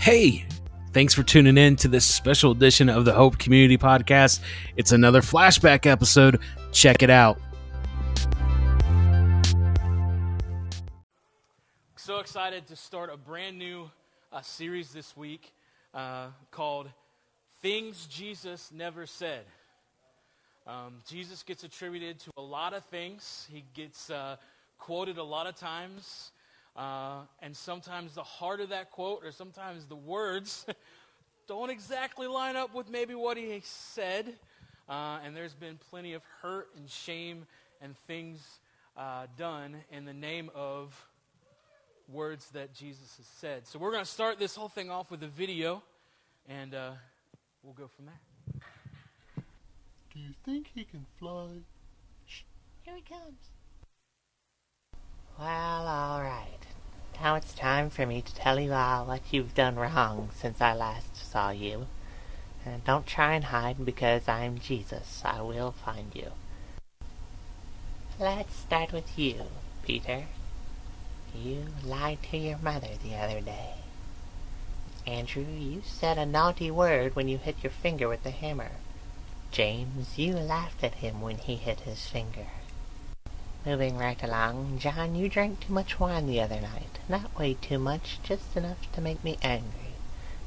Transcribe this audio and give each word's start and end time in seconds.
Hey, 0.00 0.46
thanks 0.94 1.12
for 1.12 1.22
tuning 1.22 1.58
in 1.58 1.76
to 1.76 1.86
this 1.86 2.06
special 2.06 2.52
edition 2.52 2.88
of 2.88 3.04
the 3.04 3.12
Hope 3.12 3.36
Community 3.36 3.76
Podcast. 3.76 4.40
It's 4.78 4.92
another 4.92 5.20
flashback 5.20 5.84
episode. 5.84 6.40
Check 6.72 7.02
it 7.02 7.10
out. 7.10 7.38
So 11.96 12.18
excited 12.18 12.66
to 12.68 12.76
start 12.76 13.10
a 13.12 13.18
brand 13.18 13.58
new 13.58 13.90
uh, 14.32 14.40
series 14.40 14.90
this 14.90 15.14
week 15.18 15.52
uh, 15.92 16.28
called 16.50 16.88
Things 17.60 18.06
Jesus 18.06 18.72
Never 18.74 19.04
Said. 19.04 19.42
Um, 20.66 21.02
Jesus 21.06 21.42
gets 21.42 21.62
attributed 21.62 22.18
to 22.20 22.30
a 22.38 22.42
lot 22.42 22.72
of 22.72 22.86
things, 22.86 23.46
he 23.52 23.64
gets 23.74 24.08
uh, 24.08 24.36
quoted 24.78 25.18
a 25.18 25.22
lot 25.22 25.46
of 25.46 25.56
times. 25.56 26.32
Uh, 26.80 27.24
and 27.42 27.54
sometimes 27.54 28.14
the 28.14 28.22
heart 28.22 28.58
of 28.58 28.70
that 28.70 28.90
quote, 28.90 29.22
or 29.22 29.32
sometimes 29.32 29.84
the 29.84 29.94
words, 29.94 30.64
don't 31.46 31.68
exactly 31.68 32.26
line 32.26 32.56
up 32.56 32.74
with 32.74 32.88
maybe 32.88 33.14
what 33.14 33.36
he 33.36 33.60
said. 33.62 34.32
Uh, 34.88 35.18
and 35.22 35.36
there's 35.36 35.52
been 35.52 35.78
plenty 35.90 36.14
of 36.14 36.22
hurt 36.40 36.70
and 36.78 36.88
shame 36.88 37.44
and 37.82 37.94
things 38.06 38.60
uh, 38.96 39.26
done 39.36 39.76
in 39.92 40.06
the 40.06 40.14
name 40.14 40.50
of 40.54 41.06
words 42.08 42.48
that 42.54 42.72
Jesus 42.72 43.14
has 43.18 43.26
said. 43.26 43.66
So 43.66 43.78
we're 43.78 43.92
going 43.92 44.04
to 44.04 44.10
start 44.10 44.38
this 44.38 44.56
whole 44.56 44.70
thing 44.70 44.90
off 44.90 45.10
with 45.10 45.22
a 45.22 45.28
video, 45.28 45.82
and 46.48 46.74
uh, 46.74 46.92
we'll 47.62 47.74
go 47.74 47.88
from 47.88 48.06
there. 48.06 48.62
Do 50.14 50.18
you 50.18 50.32
think 50.46 50.70
he 50.74 50.84
can 50.84 51.04
fly? 51.18 51.58
Shh, 52.24 52.40
here 52.84 52.94
he 52.96 53.02
comes. 53.02 53.50
Well, 55.38 55.86
all 55.86 56.22
right. 56.22 56.69
Now 57.22 57.34
it's 57.34 57.52
time 57.52 57.90
for 57.90 58.06
me 58.06 58.22
to 58.22 58.34
tell 58.34 58.58
you 58.58 58.72
all 58.72 59.04
what 59.04 59.20
you've 59.30 59.54
done 59.54 59.76
wrong 59.76 60.30
since 60.34 60.58
I 60.58 60.72
last 60.72 61.30
saw 61.30 61.50
you. 61.50 61.86
And 62.64 62.82
don't 62.84 63.06
try 63.06 63.34
and 63.34 63.44
hide 63.44 63.84
because 63.84 64.26
I'm 64.26 64.58
Jesus. 64.58 65.20
I 65.22 65.42
will 65.42 65.72
find 65.72 66.14
you. 66.14 66.28
Let's 68.18 68.56
start 68.56 68.92
with 68.92 69.18
you, 69.18 69.42
Peter. 69.82 70.24
You 71.34 71.66
lied 71.84 72.22
to 72.30 72.38
your 72.38 72.58
mother 72.58 72.88
the 73.02 73.16
other 73.16 73.42
day. 73.42 73.74
Andrew, 75.06 75.44
you 75.44 75.82
said 75.84 76.16
a 76.16 76.24
naughty 76.24 76.70
word 76.70 77.14
when 77.14 77.28
you 77.28 77.36
hit 77.36 77.62
your 77.62 77.70
finger 77.70 78.08
with 78.08 78.22
the 78.22 78.30
hammer. 78.30 78.72
James, 79.50 80.16
you 80.16 80.34
laughed 80.34 80.82
at 80.82 80.94
him 80.94 81.20
when 81.20 81.36
he 81.36 81.56
hit 81.56 81.80
his 81.80 82.06
finger. 82.06 82.46
Moving 83.66 83.98
right 83.98 84.22
along, 84.22 84.78
John, 84.78 85.14
you 85.14 85.28
drank 85.28 85.60
too 85.60 85.72
much 85.74 86.00
wine 86.00 86.26
the 86.26 86.40
other 86.40 86.60
night. 86.62 86.98
Not 87.10 87.38
way 87.38 87.54
too 87.60 87.78
much, 87.78 88.18
just 88.22 88.56
enough 88.56 88.90
to 88.92 89.02
make 89.02 89.22
me 89.22 89.36
angry. 89.42 89.92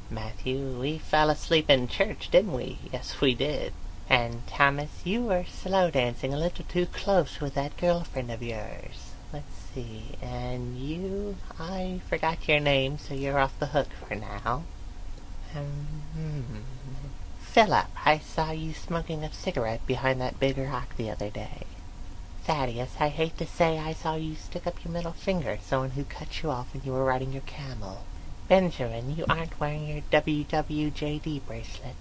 Matthew, 0.10 0.80
we 0.80 0.98
fell 0.98 1.30
asleep 1.30 1.70
in 1.70 1.88
church, 1.88 2.32
didn't 2.32 2.54
we? 2.54 2.80
Yes, 2.92 3.22
we 3.22 3.36
did. 3.36 3.74
And 4.10 4.46
Thomas, 4.48 4.90
you 5.04 5.22
were 5.22 5.46
slow 5.46 5.92
dancing 5.92 6.34
a 6.34 6.40
little 6.40 6.66
too 6.66 6.88
close 6.88 7.40
with 7.40 7.54
that 7.54 7.78
girlfriend 7.78 8.32
of 8.32 8.42
yours. 8.42 9.12
Let's 9.32 9.58
see, 9.74 10.18
and 10.20 10.78
you, 10.78 11.38
I 11.60 12.02
forgot 12.10 12.48
your 12.48 12.60
name, 12.60 12.98
so 12.98 13.14
you're 13.14 13.40
off 13.40 13.58
the 13.60 13.68
hook 13.68 13.90
for 14.08 14.16
now. 14.16 14.64
Um, 15.56 15.88
hmm. 16.16 16.42
Philip, 17.42 17.88
I 18.06 18.18
saw 18.18 18.52
you 18.52 18.74
smoking 18.74 19.24
a 19.24 19.32
cigarette 19.32 19.86
behind 19.86 20.20
that 20.20 20.40
big 20.40 20.58
rock 20.58 20.96
the 20.98 21.12
other 21.12 21.30
day. 21.30 21.68
Thaddeus, 22.44 22.98
I 23.00 23.08
hate 23.08 23.38
to 23.38 23.46
say 23.46 23.80
I 23.80 23.94
saw 23.94 24.16
you 24.16 24.36
stick 24.36 24.68
up 24.68 24.84
your 24.84 24.92
middle 24.92 25.14
finger 25.14 25.52
at 25.52 25.64
someone 25.64 25.92
who 25.92 26.04
cut 26.04 26.44
you 26.44 26.52
off 26.52 26.74
when 26.74 26.84
you 26.84 26.92
were 26.92 27.06
riding 27.06 27.32
your 27.32 27.44
camel. 27.44 28.04
Benjamin, 28.50 29.16
you 29.16 29.24
aren't 29.30 29.58
wearing 29.62 29.88
your 29.88 30.02
WWJD 30.12 31.46
bracelet. 31.46 31.96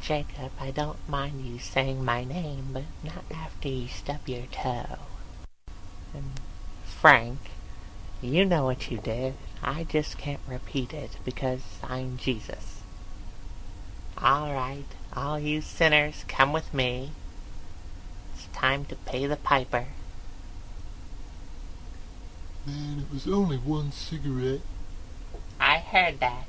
Jacob, 0.00 0.50
I 0.58 0.72
don't 0.72 1.08
mind 1.08 1.46
you 1.46 1.60
saying 1.60 2.04
my 2.04 2.24
name, 2.24 2.70
but 2.72 2.82
not 3.04 3.24
after 3.32 3.68
you 3.68 3.86
stub 3.86 4.26
your 4.26 4.46
toe. 4.50 4.98
And 6.14 6.32
Frank, 6.84 7.38
you 8.20 8.44
know 8.44 8.64
what 8.64 8.90
you 8.90 8.98
did. 8.98 9.34
I 9.62 9.84
just 9.84 10.18
can't 10.18 10.40
repeat 10.48 10.92
it 10.92 11.12
because 11.24 11.62
I'm 11.84 12.16
Jesus. 12.16 12.80
All 14.18 14.52
right, 14.52 14.86
all 15.14 15.38
you 15.38 15.60
sinners, 15.60 16.24
come 16.26 16.52
with 16.52 16.74
me 16.74 17.12
time 18.52 18.84
to 18.86 18.96
pay 18.96 19.26
the 19.26 19.36
piper. 19.36 19.86
Man, 22.66 23.00
it 23.00 23.12
was 23.12 23.26
only 23.26 23.56
one 23.56 23.92
cigarette. 23.92 24.60
I 25.58 25.78
heard 25.78 26.20
that. 26.20 26.44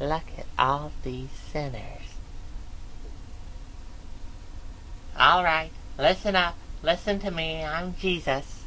Look 0.00 0.24
at 0.36 0.46
all 0.58 0.92
these 1.02 1.30
sinners. 1.30 2.16
All 5.16 5.44
right, 5.44 5.70
listen 5.98 6.34
up. 6.34 6.56
Listen 6.82 7.20
to 7.20 7.30
me. 7.30 7.62
I'm 7.62 7.94
Jesus. 7.94 8.64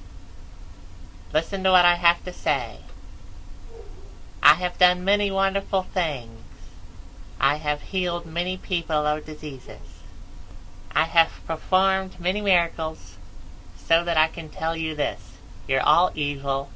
Listen 1.34 1.64
to 1.66 1.72
what 1.72 1.84
I 1.84 1.96
have 1.96 2.24
to 2.24 2.32
say. 2.32 2.85
I 4.46 4.54
have 4.54 4.78
done 4.78 5.04
many 5.04 5.32
wonderful 5.32 5.82
things. 5.82 6.40
I 7.42 7.56
have 7.56 7.82
healed 7.82 8.28
many 8.28 8.58
people 8.58 8.96
of 8.96 9.26
diseases. 9.26 10.04
I 10.92 11.06
have 11.06 11.32
performed 11.48 12.20
many 12.20 12.42
miracles 12.42 13.18
so 13.76 14.04
that 14.04 14.18
I 14.18 14.28
can 14.28 14.50
tell 14.50 14.78
you 14.78 14.94
this. 14.94 15.20
You're 15.68 15.82
all 15.82 16.12
evil. 16.14 16.70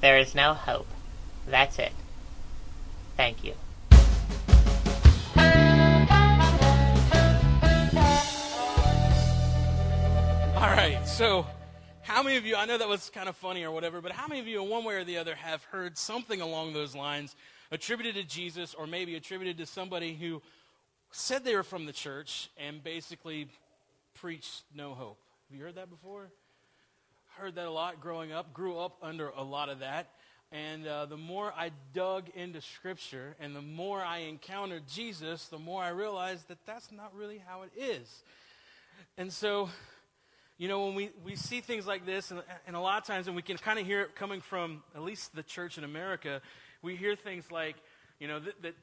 There 0.00 0.18
is 0.18 0.36
no 0.36 0.54
hope. 0.54 0.86
That's 1.48 1.80
it. 1.80 1.90
Thank 3.16 3.42
you. 3.42 3.54
All 10.54 10.70
right, 10.70 11.00
so 11.04 11.44
how 12.06 12.22
many 12.22 12.36
of 12.36 12.46
you, 12.46 12.54
I 12.54 12.66
know 12.66 12.78
that 12.78 12.88
was 12.88 13.10
kind 13.10 13.28
of 13.28 13.34
funny 13.36 13.64
or 13.64 13.72
whatever, 13.72 14.00
but 14.00 14.12
how 14.12 14.28
many 14.28 14.40
of 14.40 14.46
you, 14.46 14.62
in 14.62 14.68
one 14.68 14.84
way 14.84 14.94
or 14.94 15.02
the 15.02 15.18
other, 15.18 15.34
have 15.34 15.64
heard 15.64 15.98
something 15.98 16.40
along 16.40 16.72
those 16.72 16.94
lines 16.94 17.34
attributed 17.72 18.14
to 18.14 18.22
Jesus 18.22 18.74
or 18.74 18.86
maybe 18.86 19.16
attributed 19.16 19.58
to 19.58 19.66
somebody 19.66 20.14
who 20.14 20.40
said 21.10 21.44
they 21.44 21.56
were 21.56 21.64
from 21.64 21.84
the 21.84 21.92
church 21.92 22.48
and 22.56 22.82
basically 22.84 23.48
preached 24.14 24.62
no 24.72 24.94
hope? 24.94 25.18
Have 25.50 25.58
you 25.58 25.64
heard 25.64 25.74
that 25.74 25.90
before? 25.90 26.28
Heard 27.38 27.56
that 27.56 27.66
a 27.66 27.72
lot 27.72 28.00
growing 28.00 28.32
up, 28.32 28.54
grew 28.54 28.78
up 28.78 28.98
under 29.02 29.30
a 29.30 29.42
lot 29.42 29.68
of 29.68 29.80
that. 29.80 30.08
And 30.52 30.86
uh, 30.86 31.06
the 31.06 31.16
more 31.16 31.52
I 31.56 31.72
dug 31.92 32.28
into 32.36 32.60
Scripture 32.60 33.34
and 33.40 33.54
the 33.54 33.62
more 33.62 34.00
I 34.00 34.18
encountered 34.18 34.84
Jesus, 34.86 35.46
the 35.48 35.58
more 35.58 35.82
I 35.82 35.88
realized 35.88 36.46
that 36.48 36.58
that's 36.66 36.92
not 36.92 37.12
really 37.16 37.42
how 37.44 37.62
it 37.62 37.72
is. 37.76 38.22
And 39.18 39.32
so 39.32 39.70
you 40.58 40.68
know, 40.68 40.86
when 40.86 40.94
we, 40.94 41.10
we 41.24 41.36
see 41.36 41.60
things 41.60 41.86
like 41.86 42.06
this, 42.06 42.30
and, 42.30 42.42
and 42.66 42.76
a 42.76 42.80
lot 42.80 42.98
of 42.98 43.06
times, 43.06 43.26
and 43.26 43.36
we 43.36 43.42
can 43.42 43.58
kind 43.58 43.78
of 43.78 43.86
hear 43.86 44.02
it 44.02 44.14
coming 44.14 44.40
from 44.40 44.82
at 44.94 45.02
least 45.02 45.34
the 45.34 45.42
church 45.42 45.76
in 45.76 45.84
America, 45.84 46.40
we 46.82 46.96
hear 46.96 47.14
things 47.14 47.50
like, 47.50 47.76
you 48.18 48.26
know, 48.26 48.40
that, 48.40 48.62
that, 48.62 48.74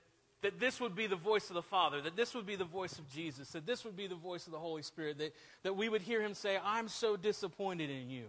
that 0.44 0.60
this 0.60 0.80
would 0.80 0.96
be 0.96 1.08
the 1.08 1.16
voice 1.16 1.50
of 1.50 1.56
the 1.56 1.64
Father, 1.64 2.00
that 2.02 2.16
this 2.16 2.36
would 2.36 2.46
be 2.46 2.56
the 2.56 2.64
voice 2.64 3.00
of 3.00 3.10
Jesus, 3.12 3.50
that 3.52 3.66
this 3.66 3.84
would 3.86 3.98
be 3.98 4.06
the 4.06 4.16
voice 4.16 4.46
of 4.46 4.52
the 4.52 4.60
Holy 4.60 4.84
Spirit, 4.84 5.18
that, 5.18 5.34
that 5.64 5.76
we 5.76 5.90
would 5.90 6.02
hear 6.02 6.22
him 6.22 6.36
say, 6.36 6.60
I'm 6.64 6.88
so 6.88 7.16
disappointed 7.16 7.90
in 7.90 8.10
you. 8.10 8.26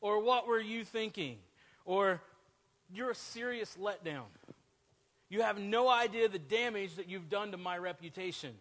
Or 0.00 0.22
what 0.22 0.46
were 0.46 0.60
you 0.60 0.84
thinking? 0.84 1.38
Or 1.84 2.20
you're 2.92 3.10
a 3.10 3.14
serious 3.14 3.76
letdown. 3.80 4.26
You 5.30 5.42
have 5.42 5.58
no 5.58 5.88
idea 5.88 6.28
the 6.28 6.38
damage 6.38 6.94
that 6.94 7.08
you've 7.08 7.28
done 7.28 7.50
to 7.50 7.56
my 7.56 7.76
reputation. 7.76 8.54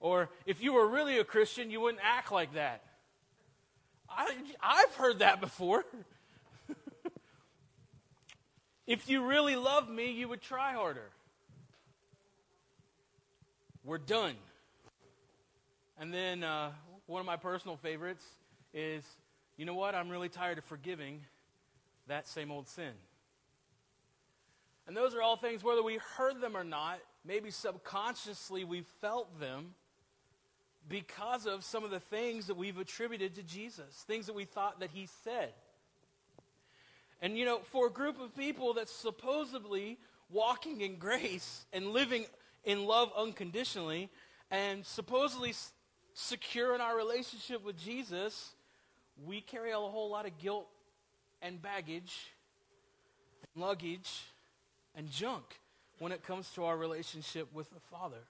Or 0.00 0.28
if 0.44 0.62
you 0.62 0.72
were 0.72 0.88
really 0.88 1.18
a 1.18 1.24
Christian, 1.24 1.70
you 1.70 1.80
wouldn't 1.80 2.02
act 2.04 2.32
like 2.32 2.54
that. 2.54 2.82
I, 4.18 4.34
I've 4.60 4.94
heard 4.96 5.20
that 5.20 5.40
before. 5.40 5.84
if 8.86 9.08
you 9.08 9.24
really 9.24 9.54
love 9.54 9.88
me, 9.88 10.10
you 10.10 10.28
would 10.28 10.42
try 10.42 10.72
harder. 10.72 11.10
We're 13.84 13.98
done. 13.98 14.34
And 16.00 16.12
then 16.12 16.42
uh, 16.42 16.72
one 17.06 17.20
of 17.20 17.26
my 17.26 17.36
personal 17.36 17.76
favorites 17.76 18.24
is 18.74 19.04
you 19.56 19.64
know 19.64 19.74
what? 19.74 19.94
I'm 19.94 20.08
really 20.08 20.28
tired 20.28 20.58
of 20.58 20.64
forgiving 20.64 21.20
that 22.06 22.26
same 22.26 22.50
old 22.50 22.68
sin. 22.68 22.92
And 24.86 24.96
those 24.96 25.14
are 25.14 25.22
all 25.22 25.36
things, 25.36 25.62
whether 25.62 25.82
we 25.82 25.98
heard 26.16 26.40
them 26.40 26.56
or 26.56 26.64
not, 26.64 27.00
maybe 27.24 27.50
subconsciously 27.50 28.64
we 28.64 28.82
felt 29.00 29.38
them 29.38 29.74
because 30.88 31.46
of 31.46 31.64
some 31.64 31.84
of 31.84 31.90
the 31.90 32.00
things 32.00 32.46
that 32.46 32.56
we've 32.56 32.78
attributed 32.78 33.34
to 33.34 33.42
Jesus, 33.42 34.04
things 34.06 34.26
that 34.26 34.34
we 34.34 34.44
thought 34.44 34.80
that 34.80 34.90
he 34.90 35.08
said. 35.24 35.52
And 37.20 37.36
you 37.36 37.44
know, 37.44 37.58
for 37.58 37.88
a 37.88 37.90
group 37.90 38.20
of 38.20 38.36
people 38.36 38.74
that's 38.74 38.92
supposedly 38.92 39.98
walking 40.30 40.80
in 40.80 40.96
grace 40.96 41.66
and 41.72 41.88
living 41.88 42.26
in 42.64 42.84
love 42.84 43.10
unconditionally 43.16 44.08
and 44.50 44.84
supposedly 44.84 45.54
secure 46.14 46.74
in 46.74 46.80
our 46.80 46.96
relationship 46.96 47.64
with 47.64 47.78
Jesus, 47.78 48.52
we 49.26 49.40
carry 49.40 49.72
a 49.72 49.76
whole 49.76 50.10
lot 50.10 50.26
of 50.26 50.38
guilt 50.38 50.68
and 51.42 51.60
baggage, 51.60 52.14
luggage, 53.56 54.24
and 54.94 55.10
junk 55.10 55.60
when 55.98 56.12
it 56.12 56.22
comes 56.22 56.50
to 56.50 56.64
our 56.64 56.76
relationship 56.76 57.52
with 57.52 57.70
the 57.70 57.80
Father. 57.90 58.22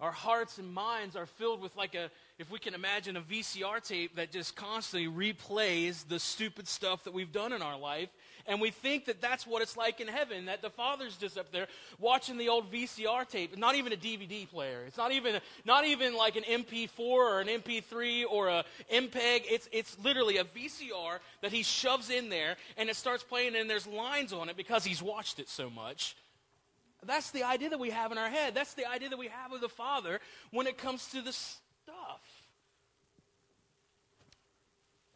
Our 0.00 0.12
hearts 0.12 0.58
and 0.58 0.72
minds 0.72 1.14
are 1.14 1.26
filled 1.26 1.60
with, 1.60 1.76
like 1.76 1.94
a, 1.94 2.10
if 2.38 2.50
we 2.50 2.58
can 2.58 2.72
imagine, 2.74 3.18
a 3.18 3.20
VCR 3.20 3.86
tape 3.86 4.16
that 4.16 4.32
just 4.32 4.56
constantly 4.56 5.08
replays 5.08 6.08
the 6.08 6.18
stupid 6.18 6.68
stuff 6.68 7.04
that 7.04 7.12
we've 7.12 7.32
done 7.32 7.52
in 7.52 7.60
our 7.60 7.78
life. 7.78 8.08
And 8.46 8.62
we 8.62 8.70
think 8.70 9.04
that 9.04 9.20
that's 9.20 9.46
what 9.46 9.60
it's 9.60 9.76
like 9.76 10.00
in 10.00 10.08
heaven, 10.08 10.46
that 10.46 10.62
the 10.62 10.70
Father's 10.70 11.16
just 11.18 11.36
up 11.36 11.52
there 11.52 11.66
watching 11.98 12.38
the 12.38 12.48
old 12.48 12.72
VCR 12.72 13.28
tape. 13.28 13.56
Not 13.58 13.74
even 13.74 13.92
a 13.92 13.96
DVD 13.96 14.48
player. 14.48 14.84
It's 14.86 14.96
not 14.96 15.12
even, 15.12 15.38
not 15.66 15.86
even 15.86 16.16
like 16.16 16.36
an 16.36 16.44
MP4 16.44 16.98
or 16.98 17.40
an 17.40 17.48
MP3 17.48 18.24
or 18.30 18.48
a 18.48 18.64
MPEG. 18.90 19.42
It's, 19.50 19.68
it's 19.70 19.98
literally 20.02 20.38
a 20.38 20.44
VCR 20.44 21.18
that 21.42 21.52
he 21.52 21.62
shoves 21.62 22.08
in 22.08 22.30
there 22.30 22.56
and 22.78 22.88
it 22.88 22.96
starts 22.96 23.22
playing 23.22 23.54
and 23.54 23.68
there's 23.68 23.86
lines 23.86 24.32
on 24.32 24.48
it 24.48 24.56
because 24.56 24.84
he's 24.84 25.02
watched 25.02 25.38
it 25.38 25.48
so 25.50 25.68
much. 25.68 26.16
That's 27.06 27.30
the 27.30 27.44
idea 27.44 27.70
that 27.70 27.80
we 27.80 27.90
have 27.90 28.12
in 28.12 28.18
our 28.18 28.28
head. 28.28 28.54
That's 28.54 28.74
the 28.74 28.86
idea 28.86 29.08
that 29.08 29.18
we 29.18 29.28
have 29.28 29.52
of 29.52 29.60
the 29.60 29.68
Father 29.68 30.20
when 30.50 30.66
it 30.66 30.76
comes 30.78 31.06
to 31.08 31.22
the 31.22 31.32
stuff. 31.32 32.20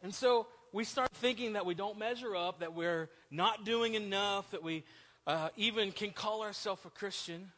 And 0.01 0.13
so 0.13 0.47
we 0.71 0.83
start 0.83 1.09
thinking 1.13 1.53
that 1.53 1.65
we 1.65 1.73
don't 1.73 1.97
measure 1.97 2.35
up, 2.35 2.59
that 2.59 2.73
we're 2.73 3.09
not 3.31 3.65
doing 3.65 3.93
enough, 3.93 4.51
that 4.51 4.63
we 4.63 4.83
uh, 5.27 5.49
even 5.57 5.91
can 5.91 6.11
call 6.11 6.43
ourselves 6.43 6.81
a 6.85 6.89
Christian. 6.89 7.51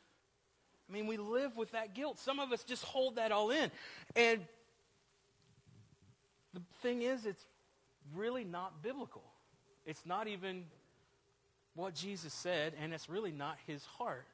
I 0.89 0.93
mean, 0.93 1.07
we 1.07 1.17
live 1.17 1.57
with 1.57 1.71
that 1.71 1.93
guilt. 1.93 2.19
Some 2.19 2.39
of 2.39 2.51
us 2.51 2.63
just 2.63 2.83
hold 2.83 3.15
that 3.15 3.31
all 3.31 3.51
in. 3.51 3.71
And 4.15 4.45
the 6.53 6.61
thing 6.81 7.01
is, 7.01 7.25
it's 7.25 7.45
really 8.15 8.43
not 8.43 8.81
biblical. 8.81 9.23
It's 9.85 10.05
not 10.05 10.27
even 10.27 10.65
what 11.77 11.93
Jesus 11.93 12.33
said, 12.33 12.73
and 12.81 12.93
it's 12.93 13.07
really 13.07 13.31
not 13.31 13.57
his 13.67 13.85
heart. 13.85 14.25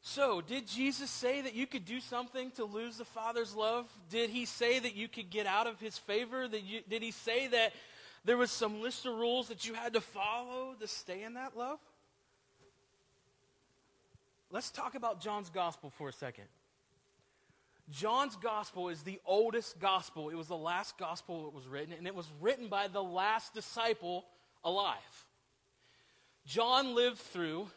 So, 0.00 0.40
did 0.40 0.68
Jesus 0.68 1.10
say 1.10 1.40
that 1.40 1.54
you 1.54 1.66
could 1.66 1.84
do 1.84 1.98
something 1.98 2.52
to 2.52 2.64
lose 2.64 2.96
the 2.96 3.04
Father's 3.04 3.56
love? 3.56 3.90
Did 4.08 4.30
he 4.30 4.44
say 4.44 4.78
that 4.78 4.94
you 4.94 5.08
could 5.08 5.30
get 5.30 5.46
out 5.46 5.66
of 5.66 5.80
his 5.80 5.98
favor? 5.98 6.46
That 6.46 6.62
you, 6.62 6.80
did 6.88 7.02
he 7.02 7.10
say 7.10 7.48
that 7.48 7.72
there 8.24 8.36
was 8.36 8.52
some 8.52 8.80
list 8.80 9.04
of 9.04 9.14
rules 9.14 9.48
that 9.48 9.66
you 9.66 9.74
had 9.74 9.94
to 9.94 10.00
follow 10.00 10.74
to 10.78 10.86
stay 10.86 11.24
in 11.24 11.34
that 11.34 11.56
love? 11.56 11.80
Let's 14.52 14.70
talk 14.70 14.94
about 14.94 15.20
John's 15.20 15.50
gospel 15.50 15.90
for 15.90 16.08
a 16.08 16.12
second. 16.12 16.44
John's 17.90 18.36
gospel 18.36 18.88
is 18.88 19.02
the 19.02 19.20
oldest 19.26 19.80
gospel. 19.80 20.28
It 20.28 20.36
was 20.36 20.46
the 20.46 20.56
last 20.56 20.96
gospel 20.98 21.44
that 21.44 21.54
was 21.54 21.66
written, 21.66 21.92
and 21.92 22.06
it 22.06 22.14
was 22.14 22.28
written 22.40 22.68
by 22.68 22.86
the 22.86 23.02
last 23.02 23.54
disciple 23.54 24.24
alive. 24.64 25.25
John 26.46 26.94
lived 26.94 27.18
through 27.18 27.68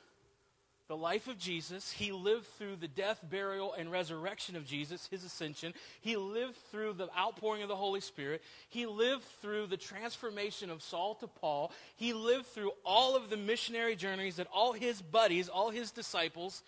the 0.87 0.97
life 0.97 1.27
of 1.27 1.37
Jesus. 1.37 1.91
He 1.91 2.11
lived 2.11 2.47
through 2.57 2.77
the 2.77 2.87
death, 2.87 3.23
burial, 3.29 3.73
and 3.73 3.91
resurrection 3.91 4.55
of 4.55 4.65
Jesus, 4.65 5.07
his 5.07 5.23
ascension. 5.23 5.73
He 6.01 6.17
lived 6.17 6.57
through 6.71 6.93
the 6.93 7.09
outpouring 7.15 7.61
of 7.61 7.69
the 7.69 7.75
Holy 7.75 8.01
Spirit. 8.01 8.41
He 8.69 8.87
lived 8.87 9.23
through 9.41 9.67
the 9.67 9.77
transformation 9.77 10.71
of 10.71 10.81
Saul 10.81 11.15
to 11.15 11.27
Paul. 11.27 11.71
He 11.95 12.13
lived 12.13 12.47
through 12.47 12.71
all 12.83 13.15
of 13.15 13.29
the 13.29 13.37
missionary 13.37 13.95
journeys 13.95 14.37
that 14.37 14.47
all 14.51 14.73
his 14.73 15.01
buddies, 15.01 15.47
all 15.47 15.69
his 15.69 15.91
disciples 15.91 16.63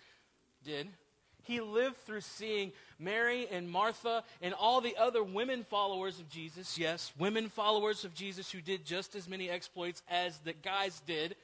did. 0.64 0.88
He 1.42 1.60
lived 1.60 1.96
through 1.98 2.20
seeing 2.20 2.70
Mary 3.00 3.48
and 3.50 3.68
Martha 3.68 4.22
and 4.40 4.54
all 4.54 4.80
the 4.80 4.96
other 4.96 5.24
women 5.24 5.64
followers 5.64 6.20
of 6.20 6.28
Jesus. 6.28 6.78
Yes, 6.78 7.12
women 7.18 7.48
followers 7.48 8.04
of 8.04 8.14
Jesus 8.14 8.52
who 8.52 8.60
did 8.60 8.84
just 8.84 9.16
as 9.16 9.28
many 9.28 9.50
exploits 9.50 10.02
as 10.08 10.38
the 10.38 10.52
guys 10.52 11.02
did 11.04 11.34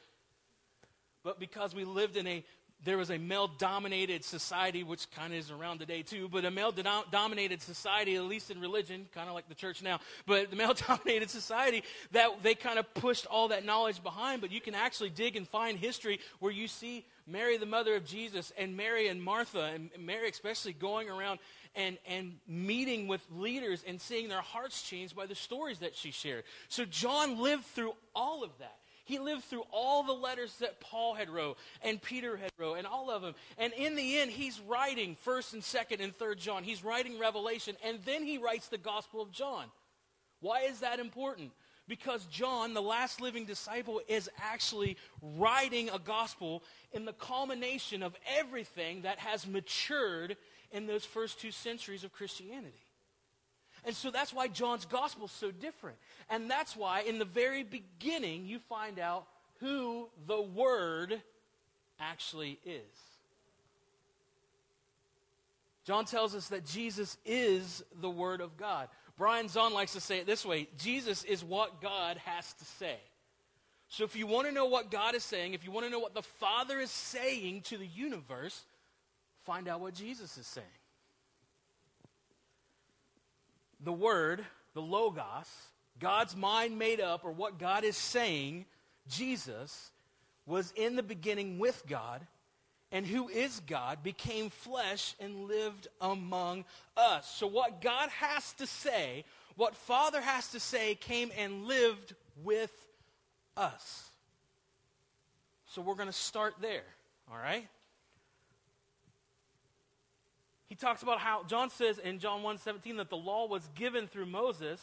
but 1.29 1.39
because 1.39 1.75
we 1.75 1.85
lived 1.85 2.17
in 2.17 2.27
a 2.27 2.43
there 2.85 2.97
was 2.97 3.11
a 3.11 3.19
male 3.19 3.49
dominated 3.49 4.25
society, 4.25 4.83
which 4.83 5.11
kind 5.11 5.35
of 5.35 5.39
is 5.39 5.51
around 5.51 5.79
today 5.79 6.01
too, 6.01 6.27
but 6.27 6.47
a 6.47 6.51
male 6.51 6.73
dominated 7.11 7.61
society, 7.61 8.17
at 8.17 8.23
least 8.23 8.51
in 8.51 8.59
religion, 8.63 9.07
kind 9.13 9.29
of 9.29 9.35
like 9.35 9.47
the 9.47 9.55
church 9.55 9.83
now, 9.83 10.01
but 10.25 10.49
the 10.49 10.57
male 10.63 10.73
dominated 10.73 11.29
society 11.29 11.83
that 12.13 12.43
they 12.43 12.55
kind 12.55 12.79
of 12.79 12.95
pushed 12.95 13.27
all 13.27 13.49
that 13.49 13.67
knowledge 13.67 14.03
behind. 14.03 14.41
But 14.41 14.53
you 14.53 14.63
can 14.63 14.75
actually 14.75 15.11
dig 15.11 15.37
and 15.37 15.47
find 15.47 15.77
history 15.77 16.19
where 16.39 16.53
you 16.53 16.67
see 16.67 17.05
Mary, 17.27 17.59
the 17.59 17.67
mother 17.67 17.95
of 17.95 18.07
Jesus, 18.07 18.55
and 18.57 18.75
Mary 18.75 19.09
and 19.09 19.23
Martha, 19.23 19.65
and 19.75 19.91
Mary 19.99 20.31
especially 20.31 20.73
going 20.73 21.11
around 21.11 21.41
and, 21.75 21.99
and 22.07 22.37
meeting 22.47 23.07
with 23.07 23.21
leaders 23.31 23.85
and 23.87 24.01
seeing 24.01 24.31
their 24.31 24.41
hearts 24.41 24.81
changed 24.81 25.15
by 25.15 25.27
the 25.27 25.35
stories 25.35 25.81
that 25.81 25.95
she 25.95 26.11
shared. 26.11 26.45
So 26.69 26.87
John 26.87 27.39
lived 27.39 27.67
through 27.67 27.93
all 28.15 28.43
of 28.45 28.57
that. 28.61 28.78
He 29.09 29.19
lived 29.19 29.45
through 29.45 29.65
all 29.73 30.03
the 30.03 30.13
letters 30.13 30.55
that 30.59 30.81
Paul 30.81 31.15
had 31.15 31.31
wrote 31.31 31.57
and 31.81 32.01
Peter 32.01 32.37
had 32.37 32.51
wrote 32.59 32.75
and 32.75 32.87
all 32.87 33.11
of 33.11 33.23
them. 33.23 33.35
And 33.57 33.73
in 33.73 33.97
the 33.97 34.19
end, 34.19 34.31
he's 34.31 34.61
writing 34.61 35.17
1st 35.27 35.53
and 35.55 35.63
2nd 35.63 36.05
and 36.05 36.19
3rd 36.19 36.37
John. 36.37 36.63
He's 36.63 36.85
writing 36.85 37.19
Revelation 37.19 37.75
and 37.83 38.01
then 38.05 38.23
he 38.23 38.37
writes 38.37 38.69
the 38.69 38.77
Gospel 38.77 39.23
of 39.23 39.33
John. 39.33 39.65
Why 40.41 40.65
is 40.65 40.81
that 40.81 41.01
important? 41.01 41.53
Because 41.89 42.27
John, 42.27 42.75
the 42.75 42.83
last 42.83 43.23
living 43.23 43.47
disciple, 43.47 44.03
is 44.09 44.29
actually 44.37 44.99
writing 45.23 45.89
a 45.89 45.99
gospel 45.99 46.63
in 46.93 47.07
the 47.07 47.15
culmination 47.15 48.03
of 48.03 48.15
everything 48.39 49.03
that 49.03 49.19
has 49.21 49.47
matured 49.47 50.37
in 50.71 50.87
those 50.87 51.07
first 51.07 51.41
two 51.41 51.51
centuries 51.51 52.05
of 52.05 52.13
Christianity. 52.13 52.88
And 53.85 53.95
so 53.95 54.11
that's 54.11 54.33
why 54.33 54.49
John's 54.49 54.85
gospel 54.85 55.27
is 55.27 55.33
so 55.33 55.51
different. 55.51 55.97
And 56.29 56.51
that's 56.51 56.77
why 56.77 57.03
in 57.03 57.19
the 57.19 57.25
very 57.25 57.63
beginning 57.63 58.47
you 58.47 58.59
find 58.59 58.99
out 58.99 59.27
who 59.61 60.09
the 60.27 60.41
Word 60.41 61.21
actually 62.01 62.59
is. 62.65 62.83
John 65.85 66.05
tells 66.05 66.35
us 66.35 66.49
that 66.49 66.67
Jesus 66.67 67.17
is 67.25 67.83
the 68.01 68.11
Word 68.11 68.41
of 68.41 68.57
God. 68.57 68.89
Brian 69.17 69.47
Zahnd 69.47 69.73
likes 69.73 69.95
to 69.95 70.01
say 70.01 70.19
it 70.19 70.27
this 70.27 70.45
way 70.45 70.69
Jesus 70.77 71.25
is 71.25 71.43
what 71.43 71.81
God 71.81 72.19
has 72.19 72.53
to 72.55 72.65
say. 72.65 72.97
So 73.89 74.05
if 74.05 74.15
you 74.15 74.27
want 74.27 74.47
to 74.47 74.53
know 74.53 74.67
what 74.67 74.91
God 74.91 75.15
is 75.15 75.25
saying, 75.25 75.55
if 75.55 75.65
you 75.65 75.71
want 75.71 75.87
to 75.87 75.91
know 75.91 75.99
what 75.99 76.15
the 76.15 76.23
Father 76.23 76.79
is 76.79 76.91
saying 76.91 77.63
to 77.63 77.79
the 77.79 77.87
universe, 77.87 78.65
find 79.45 79.67
out 79.67 79.81
what 79.81 79.95
Jesus 79.95 80.37
is 80.37 80.47
saying 80.47 80.67
the 83.89 83.93
Word, 83.93 84.45
the 84.75 84.83
Logos, 84.83 85.49
God's 85.99 86.37
mind 86.37 86.79
made 86.79 87.01
up, 87.01 87.25
or 87.25 87.33
what 87.33 87.59
God 87.59 87.85
is 87.85 87.97
saying, 87.97 88.67
Jesus, 89.09 89.91
was 90.45 90.75
in 90.77 90.95
the 90.95 91.03
beginning 91.03 91.59
with 91.59 91.83
God, 91.89 92.21
and 92.93 93.07
who 93.07 93.31
is 93.31 93.61
God, 93.61 94.03
became 94.03 94.51
flesh 94.51 95.15
and 95.19 95.49
lived 95.49 95.89
among 96.03 96.67
us. 96.99 97.35
So, 97.37 97.47
what 97.47 97.81
God 97.81 98.11
has 98.11 98.53
to 98.59 98.67
say, 98.67 99.25
what 99.57 99.75
Father 99.75 100.21
has 100.21 100.49
to 100.49 100.61
say, 100.61 100.95
came 100.95 101.33
and 101.39 101.65
lived 101.65 102.15
with 102.45 102.75
us. 103.57 104.11
So, 105.65 105.81
we're 105.81 105.95
going 105.95 106.09
to 106.09 106.13
start 106.13 106.57
there, 106.61 106.85
all 107.33 107.39
right? 107.39 107.67
He 110.69 110.75
talks 110.75 111.03
about 111.03 111.19
how 111.19 111.45
John 111.45 111.71
says 111.71 111.99
in 111.99 112.19
John 112.19 112.43
1:17 112.43 112.99
that 112.99 113.09
the 113.09 113.17
law 113.17 113.47
was 113.47 113.67
given 113.75 114.07
through 114.07 114.27
Moses, 114.27 114.81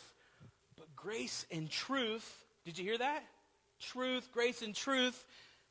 but 0.75 0.96
grace 0.96 1.46
and 1.51 1.70
truth, 1.70 2.46
did 2.63 2.77
you 2.77 2.84
hear 2.84 2.98
that? 2.98 3.24
Truth, 3.80 4.32
grace 4.32 4.62
and 4.62 4.74
truth 4.74 5.25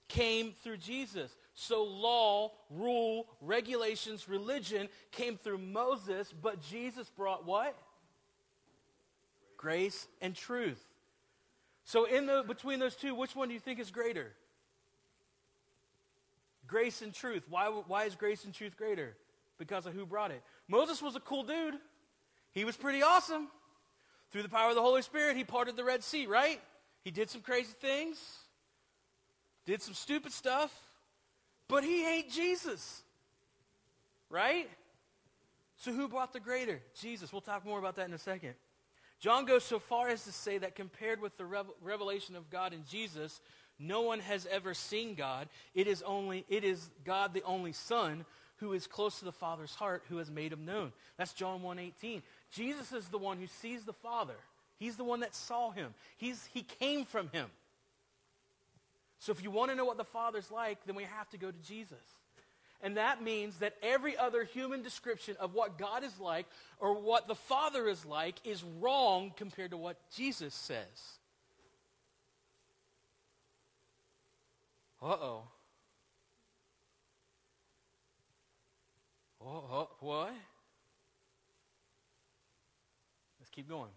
came 0.09 0.53
through 0.63 0.77
Jesus. 0.77 1.37
So 1.55 1.83
law, 1.83 2.53
rule, 2.71 3.27
regulations, 3.41 4.29
religion 4.29 4.89
came 5.11 5.37
through 5.37 5.59
Moses, 5.59 6.33
but 6.33 6.63
Jesus 6.63 7.09
brought 7.11 7.45
what? 7.45 7.77
Grace 9.57 10.07
and 10.21 10.37
truth. 10.37 10.83
So 11.85 12.05
in 12.05 12.27
the 12.27 12.45
between 12.47 12.79
those 12.79 12.95
two, 12.95 13.15
which 13.15 13.35
one 13.35 13.49
do 13.49 13.55
you 13.55 13.61
think 13.61 13.81
is 13.81 13.91
greater? 13.91 14.33
Grace 16.67 17.03
and 17.03 17.13
truth. 17.13 17.45
Why, 17.49 17.67
why 17.67 18.05
is 18.05 18.15
grace 18.15 18.45
and 18.45 18.55
truth 18.55 18.77
greater? 18.77 19.17
Because 19.59 19.87
of 19.87 19.93
who 19.93 20.07
brought 20.07 20.31
it. 20.31 20.43
Moses 20.69 21.01
was 21.03 21.17
a 21.17 21.21
cool 21.21 21.43
dude. 21.43 21.75
He 22.53 22.65
was 22.65 22.77
pretty 22.77 23.03
awesome. 23.03 23.49
Through 24.31 24.43
the 24.43 24.49
power 24.49 24.71
of 24.71 24.75
the 24.75 24.83
Holy 24.83 25.03
Spirit, 25.03 25.37
he 25.37 25.45
parted 25.45 25.77
the 25.77 25.85
Red 25.85 26.03
Sea, 26.03 26.27
right? 26.27 26.61
He 27.03 27.11
did 27.11 27.31
some 27.31 27.41
crazy 27.41 27.75
things, 27.81 28.19
did 29.65 29.83
some 29.83 29.95
stupid 29.95 30.33
stuff, 30.33 30.73
but 31.69 31.85
he 31.85 32.05
ain't 32.07 32.31
Jesus, 32.31 33.03
right? 34.31 34.69
So 35.77 35.93
who 35.93 36.09
brought 36.09 36.33
the 36.33 36.41
greater? 36.41 36.81
Jesus. 37.01 37.33
We'll 37.33 37.43
talk 37.43 37.65
more 37.65 37.79
about 37.79 37.97
that 37.97 38.09
in 38.09 38.15
a 38.15 38.19
second. 38.19 38.55
John 39.21 39.45
goes 39.45 39.65
so 39.65 39.79
far 39.79 40.09
as 40.09 40.25
to 40.25 40.33
say 40.33 40.59
that 40.59 40.75
compared 40.75 41.21
with 41.21 41.37
the 41.37 41.47
revelation 41.83 42.37
of 42.37 42.51
God 42.51 42.73
in 42.73 42.85
Jesus, 42.89 43.41
no 43.79 44.03
one 44.03 44.21
has 44.21 44.47
ever 44.51 44.75
seen 44.75 45.15
God. 45.15 45.49
It 45.75 45.87
is 45.87 46.03
only 46.03 46.45
it 46.49 46.65
is 46.65 46.91
God 47.05 47.35
the 47.35 47.43
only 47.43 47.73
Son 47.73 48.25
who 48.57 48.73
is 48.73 48.87
close 48.87 49.19
to 49.19 49.25
the 49.25 49.33
Father's 49.33 49.75
heart, 49.75 50.05
who 50.09 50.19
has 50.19 50.31
made 50.31 50.53
him 50.53 50.65
known. 50.65 50.93
That's 51.17 51.33
John 51.33 51.63
1:18. 51.63 52.23
Jesus 52.51 52.93
is 52.93 53.09
the 53.09 53.19
one 53.19 53.39
who 53.39 53.47
sees 53.47 53.85
the 53.85 53.93
Father. 53.93 54.37
He's 54.79 54.97
the 54.97 55.05
one 55.05 55.21
that 55.21 55.35
saw 55.35 55.71
him. 55.71 55.95
He's, 56.17 56.45
he 56.53 56.63
came 56.63 57.05
from 57.05 57.29
him. 57.29 57.51
So 59.19 59.33
if 59.33 59.43
you 59.43 59.51
want 59.51 59.71
to 59.71 59.77
know 59.77 59.85
what 59.85 59.97
the 59.97 60.05
Father's 60.05 60.51
like, 60.51 60.85
then 60.85 60.95
we 60.95 61.05
have 61.05 61.31
to 61.31 61.39
go 61.39 61.51
to 61.51 61.59
Jesus. 61.67 61.99
And 62.83 62.99
that 62.99 63.23
means 63.23 63.61
that 63.61 63.75
every 63.83 64.17
other 64.17 64.45
human 64.45 64.83
description 64.83 65.37
of 65.41 65.55
what 65.55 65.79
God 65.79 66.05
is 66.05 66.21
like 66.21 66.47
or 66.79 67.01
what 67.01 67.29
the 67.29 67.35
Father 67.35 67.89
is 67.89 68.05
like 68.05 68.37
is 68.45 68.63
wrong 68.81 69.33
compared 69.37 69.71
to 69.71 69.79
what 69.79 69.97
Jesus 70.15 70.53
says. 70.53 71.19
Uh 75.01 75.07
oh. 75.07 75.43
Oh, 79.34 79.34
Uh, 79.45 79.81
uh, 79.81 79.87
what? 80.01 80.33
Let's 83.39 83.51
keep 83.51 83.69
going. 83.69 83.91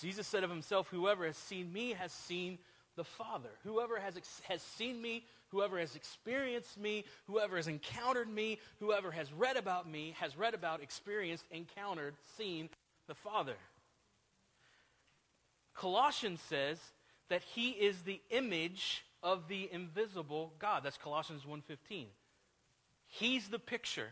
Jesus 0.00 0.26
said 0.26 0.44
of 0.44 0.50
himself, 0.50 0.88
Whoever 0.90 1.26
has 1.26 1.36
seen 1.36 1.72
me 1.72 1.92
has 1.92 2.12
seen 2.12 2.58
the 2.96 3.04
Father. 3.04 3.50
Whoever 3.64 3.98
has, 3.98 4.16
ex- 4.16 4.42
has 4.48 4.62
seen 4.62 5.00
me, 5.00 5.24
whoever 5.48 5.78
has 5.78 5.96
experienced 5.96 6.78
me, 6.78 7.04
whoever 7.26 7.56
has 7.56 7.66
encountered 7.66 8.28
me, 8.28 8.58
whoever 8.78 9.10
has 9.10 9.32
read 9.32 9.56
about 9.56 9.88
me, 9.88 10.14
has 10.18 10.36
read 10.36 10.54
about, 10.54 10.82
experienced, 10.82 11.44
encountered, 11.50 12.14
seen 12.36 12.68
the 13.06 13.14
Father. 13.14 13.56
Colossians 15.74 16.40
says 16.40 16.78
that 17.28 17.42
he 17.42 17.70
is 17.70 18.02
the 18.02 18.20
image 18.30 19.04
of 19.22 19.48
the 19.48 19.68
invisible 19.72 20.52
God. 20.58 20.82
That's 20.82 20.98
Colossians 20.98 21.44
1:15. 21.46 22.06
He's 23.10 23.48
the 23.48 23.58
picture. 23.58 24.08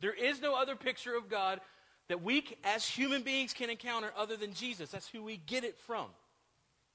There 0.00 0.12
is 0.12 0.40
no 0.40 0.54
other 0.54 0.76
picture 0.76 1.16
of 1.16 1.28
God 1.28 1.60
that 2.08 2.22
we 2.22 2.44
as 2.62 2.86
human 2.86 3.22
beings 3.22 3.54
can 3.54 3.70
encounter 3.70 4.12
other 4.16 4.36
than 4.36 4.52
Jesus. 4.52 4.90
That's 4.90 5.08
who 5.08 5.22
we 5.22 5.38
get 5.38 5.64
it 5.64 5.78
from. 5.78 6.06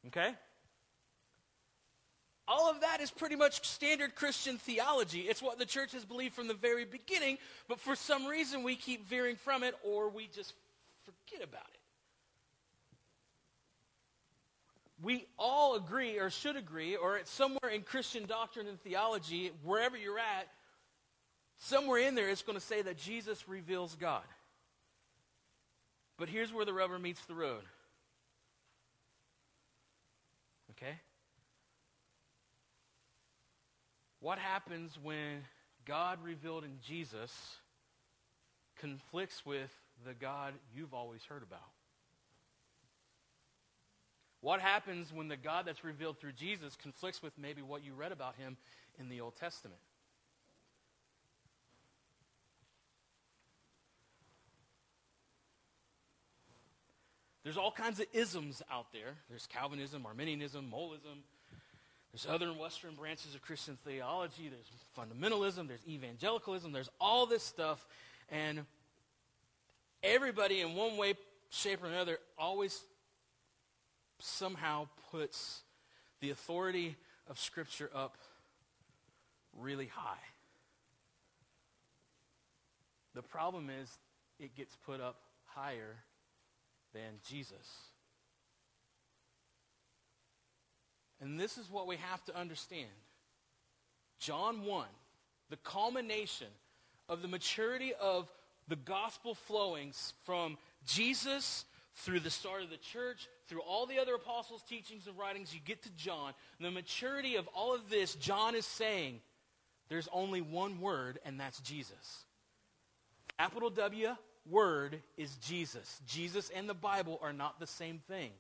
Okay? 0.07 0.33
All 2.47 2.69
of 2.69 2.81
that 2.81 3.01
is 3.01 3.11
pretty 3.11 3.35
much 3.35 3.65
standard 3.67 4.15
Christian 4.15 4.57
theology. 4.57 5.21
It's 5.21 5.41
what 5.41 5.59
the 5.59 5.65
church 5.65 5.91
has 5.93 6.05
believed 6.05 6.33
from 6.33 6.47
the 6.47 6.53
very 6.53 6.85
beginning, 6.85 7.37
but 7.67 7.79
for 7.79 7.95
some 7.95 8.25
reason 8.25 8.63
we 8.63 8.75
keep 8.75 9.07
veering 9.07 9.35
from 9.35 9.63
it 9.63 9.75
or 9.83 10.09
we 10.09 10.27
just 10.27 10.53
forget 11.03 11.47
about 11.47 11.67
it. 11.73 11.79
We 15.01 15.25
all 15.37 15.75
agree, 15.75 16.19
or 16.19 16.29
should 16.29 16.57
agree, 16.57 16.97
or 16.97 17.17
it's 17.17 17.31
somewhere 17.31 17.71
in 17.71 17.83
Christian 17.83 18.25
doctrine 18.25 18.67
and 18.67 18.77
theology, 18.81 19.51
wherever 19.63 19.95
you're 19.95 20.19
at, 20.19 20.49
somewhere 21.59 21.99
in 21.99 22.15
there 22.15 22.29
it's 22.29 22.41
going 22.41 22.57
to 22.57 22.65
say 22.65 22.81
that 22.81 22.97
Jesus 22.97 23.47
reveals 23.47 23.95
God. 23.95 24.23
But 26.17 26.27
here's 26.27 26.51
where 26.51 26.65
the 26.65 26.73
rubber 26.73 26.99
meets 26.99 27.23
the 27.25 27.35
road. 27.35 27.61
Okay? 30.71 30.99
What 34.19 34.37
happens 34.37 34.97
when 35.01 35.43
God 35.85 36.19
revealed 36.23 36.63
in 36.63 36.79
Jesus 36.85 37.31
conflicts 38.79 39.45
with 39.45 39.73
the 40.05 40.13
God 40.13 40.53
you've 40.75 40.93
always 40.93 41.23
heard 41.23 41.43
about? 41.43 41.59
What 44.41 44.61
happens 44.61 45.11
when 45.13 45.27
the 45.27 45.37
God 45.37 45.65
that's 45.65 45.83
revealed 45.83 46.19
through 46.19 46.33
Jesus 46.33 46.77
conflicts 46.81 47.21
with 47.21 47.37
maybe 47.37 47.61
what 47.61 47.83
you 47.83 47.93
read 47.93 48.11
about 48.11 48.35
him 48.35 48.57
in 48.97 49.09
the 49.09 49.21
Old 49.21 49.35
Testament? 49.35 49.81
There's 57.49 57.57
all 57.57 57.71
kinds 57.71 57.99
of 57.99 58.05
isms 58.13 58.61
out 58.71 58.93
there. 58.93 59.15
There's 59.27 59.47
Calvinism, 59.47 60.05
Arminianism, 60.05 60.71
Molinism. 60.71 61.23
There's 62.11 62.27
other 62.29 62.53
Western 62.53 62.93
branches 62.93 63.33
of 63.33 63.41
Christian 63.41 63.75
theology. 63.83 64.51
There's 64.51 64.69
fundamentalism. 64.95 65.67
There's 65.67 65.83
evangelicalism. 65.87 66.71
There's 66.71 66.91
all 67.01 67.25
this 67.25 67.41
stuff. 67.41 67.87
And 68.29 68.67
everybody, 70.03 70.61
in 70.61 70.75
one 70.75 70.95
way, 70.95 71.15
shape, 71.49 71.83
or 71.83 71.87
another, 71.87 72.19
always 72.37 72.83
somehow 74.19 74.87
puts 75.09 75.63
the 76.19 76.29
authority 76.29 76.97
of 77.27 77.39
Scripture 77.39 77.89
up 77.95 78.15
really 79.57 79.87
high. 79.87 80.21
The 83.15 83.23
problem 83.23 83.71
is, 83.71 83.89
it 84.39 84.53
gets 84.55 84.75
put 84.85 85.01
up 85.01 85.15
higher 85.45 85.95
than 86.93 87.19
Jesus. 87.27 87.89
And 91.21 91.39
this 91.39 91.57
is 91.57 91.69
what 91.69 91.87
we 91.87 91.97
have 91.97 92.23
to 92.25 92.35
understand. 92.35 92.87
John 94.19 94.65
1, 94.65 94.87
the 95.49 95.57
culmination 95.57 96.47
of 97.07 97.21
the 97.21 97.27
maturity 97.27 97.93
of 97.99 98.31
the 98.67 98.75
gospel 98.75 99.35
flowings 99.35 100.13
from 100.23 100.57
Jesus 100.85 101.65
through 101.95 102.19
the 102.21 102.29
start 102.29 102.63
of 102.63 102.69
the 102.69 102.77
church, 102.77 103.27
through 103.47 103.61
all 103.61 103.85
the 103.85 103.99
other 103.99 104.15
apostles' 104.15 104.63
teachings 104.63 105.07
and 105.07 105.17
writings, 105.17 105.53
you 105.53 105.59
get 105.65 105.83
to 105.83 105.89
John. 105.91 106.33
The 106.59 106.71
maturity 106.71 107.35
of 107.35 107.47
all 107.53 107.73
of 107.73 107.89
this, 107.89 108.15
John 108.15 108.55
is 108.55 108.65
saying 108.65 109.19
there's 109.89 110.07
only 110.13 110.39
one 110.39 110.79
word, 110.79 111.19
and 111.25 111.39
that's 111.39 111.59
Jesus. 111.59 112.25
Capital 113.37 113.69
W, 113.71 114.15
word 114.49 115.01
is 115.17 115.35
Jesus. 115.35 116.01
Jesus 116.07 116.49
and 116.55 116.69
the 116.69 116.73
Bible 116.73 117.19
are 117.21 117.33
not 117.33 117.59
the 117.59 117.67
same 117.67 117.99
thing. 118.07 118.31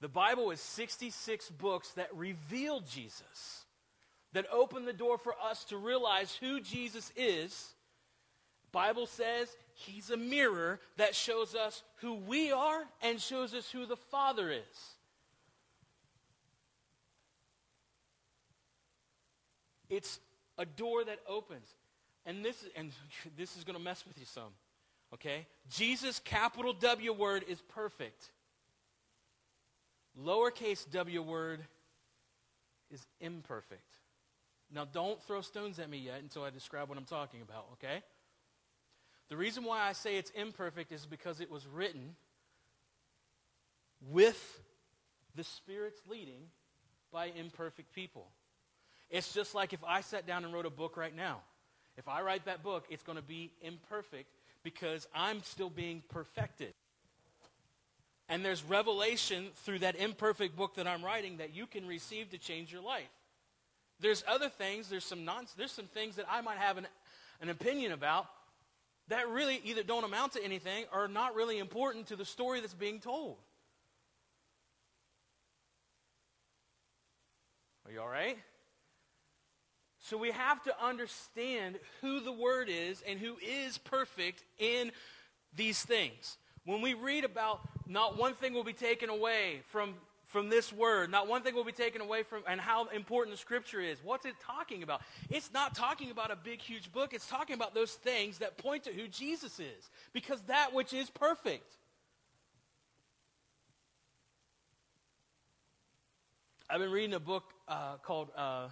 The 0.00 0.08
Bible 0.08 0.50
is 0.50 0.60
66 0.60 1.50
books 1.50 1.92
that 1.92 2.14
reveal 2.14 2.80
Jesus, 2.80 3.64
that 4.32 4.46
open 4.52 4.84
the 4.84 4.92
door 4.92 5.16
for 5.16 5.34
us 5.42 5.64
to 5.64 5.78
realize 5.78 6.34
who 6.34 6.60
Jesus 6.60 7.10
is. 7.16 7.72
Bible 8.70 9.06
says 9.06 9.56
he's 9.72 10.10
a 10.10 10.16
mirror 10.16 10.80
that 10.96 11.14
shows 11.14 11.54
us 11.54 11.82
who 11.96 12.14
we 12.14 12.50
are 12.50 12.82
and 13.02 13.20
shows 13.20 13.54
us 13.54 13.70
who 13.70 13.86
the 13.86 13.96
Father 13.96 14.50
is. 14.50 14.94
It's 19.88 20.18
a 20.58 20.66
door 20.66 21.04
that 21.04 21.20
opens. 21.28 21.68
And 22.26 22.44
this, 22.44 22.64
and 22.76 22.90
this 23.36 23.56
is 23.56 23.64
going 23.64 23.76
to 23.76 23.82
mess 23.82 24.04
with 24.06 24.18
you 24.18 24.26
some. 24.26 24.52
Okay? 25.12 25.46
Jesus, 25.70 26.18
capital 26.18 26.72
W 26.72 27.12
word, 27.12 27.44
is 27.48 27.60
perfect. 27.60 28.30
Lowercase 30.20 30.90
w 30.90 31.22
word 31.22 31.60
is 32.90 33.04
imperfect. 33.20 33.82
Now, 34.72 34.84
don't 34.84 35.22
throw 35.22 35.40
stones 35.40 35.78
at 35.78 35.90
me 35.90 35.98
yet 35.98 36.20
until 36.22 36.42
I 36.42 36.50
describe 36.50 36.88
what 36.88 36.98
I'm 36.98 37.04
talking 37.04 37.42
about, 37.42 37.66
okay? 37.74 38.02
The 39.28 39.36
reason 39.36 39.64
why 39.64 39.80
I 39.82 39.92
say 39.92 40.16
it's 40.16 40.30
imperfect 40.30 40.92
is 40.92 41.06
because 41.06 41.40
it 41.40 41.50
was 41.50 41.66
written 41.66 42.16
with 44.10 44.60
the 45.34 45.44
Spirit's 45.44 46.00
leading 46.08 46.42
by 47.12 47.26
imperfect 47.26 47.92
people. 47.94 48.28
It's 49.10 49.32
just 49.32 49.54
like 49.54 49.72
if 49.72 49.82
I 49.84 50.00
sat 50.00 50.26
down 50.26 50.44
and 50.44 50.52
wrote 50.52 50.66
a 50.66 50.70
book 50.70 50.96
right 50.96 51.14
now. 51.14 51.40
If 51.96 52.08
I 52.08 52.22
write 52.22 52.46
that 52.46 52.62
book, 52.62 52.86
it's 52.90 53.02
going 53.02 53.16
to 53.16 53.24
be 53.24 53.52
imperfect 53.62 54.28
because 54.62 55.06
I'm 55.14 55.42
still 55.42 55.70
being 55.70 56.02
perfected. 56.08 56.74
And 58.28 58.44
there's 58.44 58.62
revelation 58.64 59.48
through 59.64 59.80
that 59.80 59.96
imperfect 59.96 60.56
book 60.56 60.76
that 60.76 60.86
I'm 60.86 61.04
writing 61.04 61.36
that 61.36 61.54
you 61.54 61.66
can 61.66 61.86
receive 61.86 62.30
to 62.30 62.38
change 62.38 62.72
your 62.72 62.82
life. 62.82 63.02
There's 64.00 64.24
other 64.26 64.48
things, 64.48 64.88
there's 64.88 65.04
some 65.04 65.24
non, 65.24 65.46
there's 65.56 65.72
some 65.72 65.86
things 65.86 66.16
that 66.16 66.26
I 66.30 66.40
might 66.40 66.58
have 66.58 66.78
an, 66.78 66.86
an 67.40 67.50
opinion 67.50 67.92
about 67.92 68.26
that 69.08 69.28
really 69.28 69.60
either 69.64 69.82
don't 69.82 70.04
amount 70.04 70.32
to 70.32 70.42
anything 70.42 70.86
or 70.92 71.04
are 71.04 71.08
not 71.08 71.34
really 71.34 71.58
important 71.58 72.06
to 72.08 72.16
the 72.16 72.24
story 72.24 72.60
that's 72.60 72.74
being 72.74 73.00
told. 73.00 73.36
Are 77.86 77.92
you 77.92 78.00
all 78.00 78.08
right? 78.08 78.38
So 80.04 80.18
we 80.18 80.32
have 80.32 80.62
to 80.64 80.84
understand 80.84 81.78
who 82.02 82.20
the 82.20 82.30
Word 82.30 82.68
is 82.68 83.02
and 83.08 83.18
who 83.18 83.36
is 83.42 83.78
perfect 83.78 84.44
in 84.58 84.92
these 85.56 85.82
things. 85.82 86.36
When 86.66 86.82
we 86.82 86.92
read 86.92 87.24
about 87.24 87.60
not 87.86 88.18
one 88.18 88.34
thing 88.34 88.52
will 88.52 88.64
be 88.64 88.74
taken 88.74 89.08
away 89.08 89.62
from, 89.70 89.94
from 90.26 90.50
this 90.50 90.70
Word, 90.70 91.10
not 91.10 91.26
one 91.26 91.40
thing 91.40 91.54
will 91.54 91.64
be 91.64 91.72
taken 91.72 92.02
away 92.02 92.22
from, 92.22 92.42
and 92.46 92.60
how 92.60 92.84
important 92.88 93.34
the 93.34 93.40
Scripture 93.40 93.80
is, 93.80 93.98
what's 94.04 94.26
it 94.26 94.34
talking 94.44 94.82
about? 94.82 95.00
It's 95.30 95.50
not 95.54 95.74
talking 95.74 96.10
about 96.10 96.30
a 96.30 96.36
big, 96.36 96.60
huge 96.60 96.92
book. 96.92 97.14
It's 97.14 97.26
talking 97.26 97.54
about 97.54 97.74
those 97.74 97.92
things 97.92 98.38
that 98.38 98.58
point 98.58 98.84
to 98.84 98.92
who 98.92 99.08
Jesus 99.08 99.58
is, 99.58 99.90
because 100.12 100.42
that 100.48 100.74
which 100.74 100.92
is 100.92 101.08
perfect. 101.08 101.78
I've 106.70 106.80
been 106.80 106.90
reading 106.90 107.12
a 107.12 107.20
book 107.20 107.44
uh, 107.68 107.96
called 108.02 108.30
uh, 108.34 108.68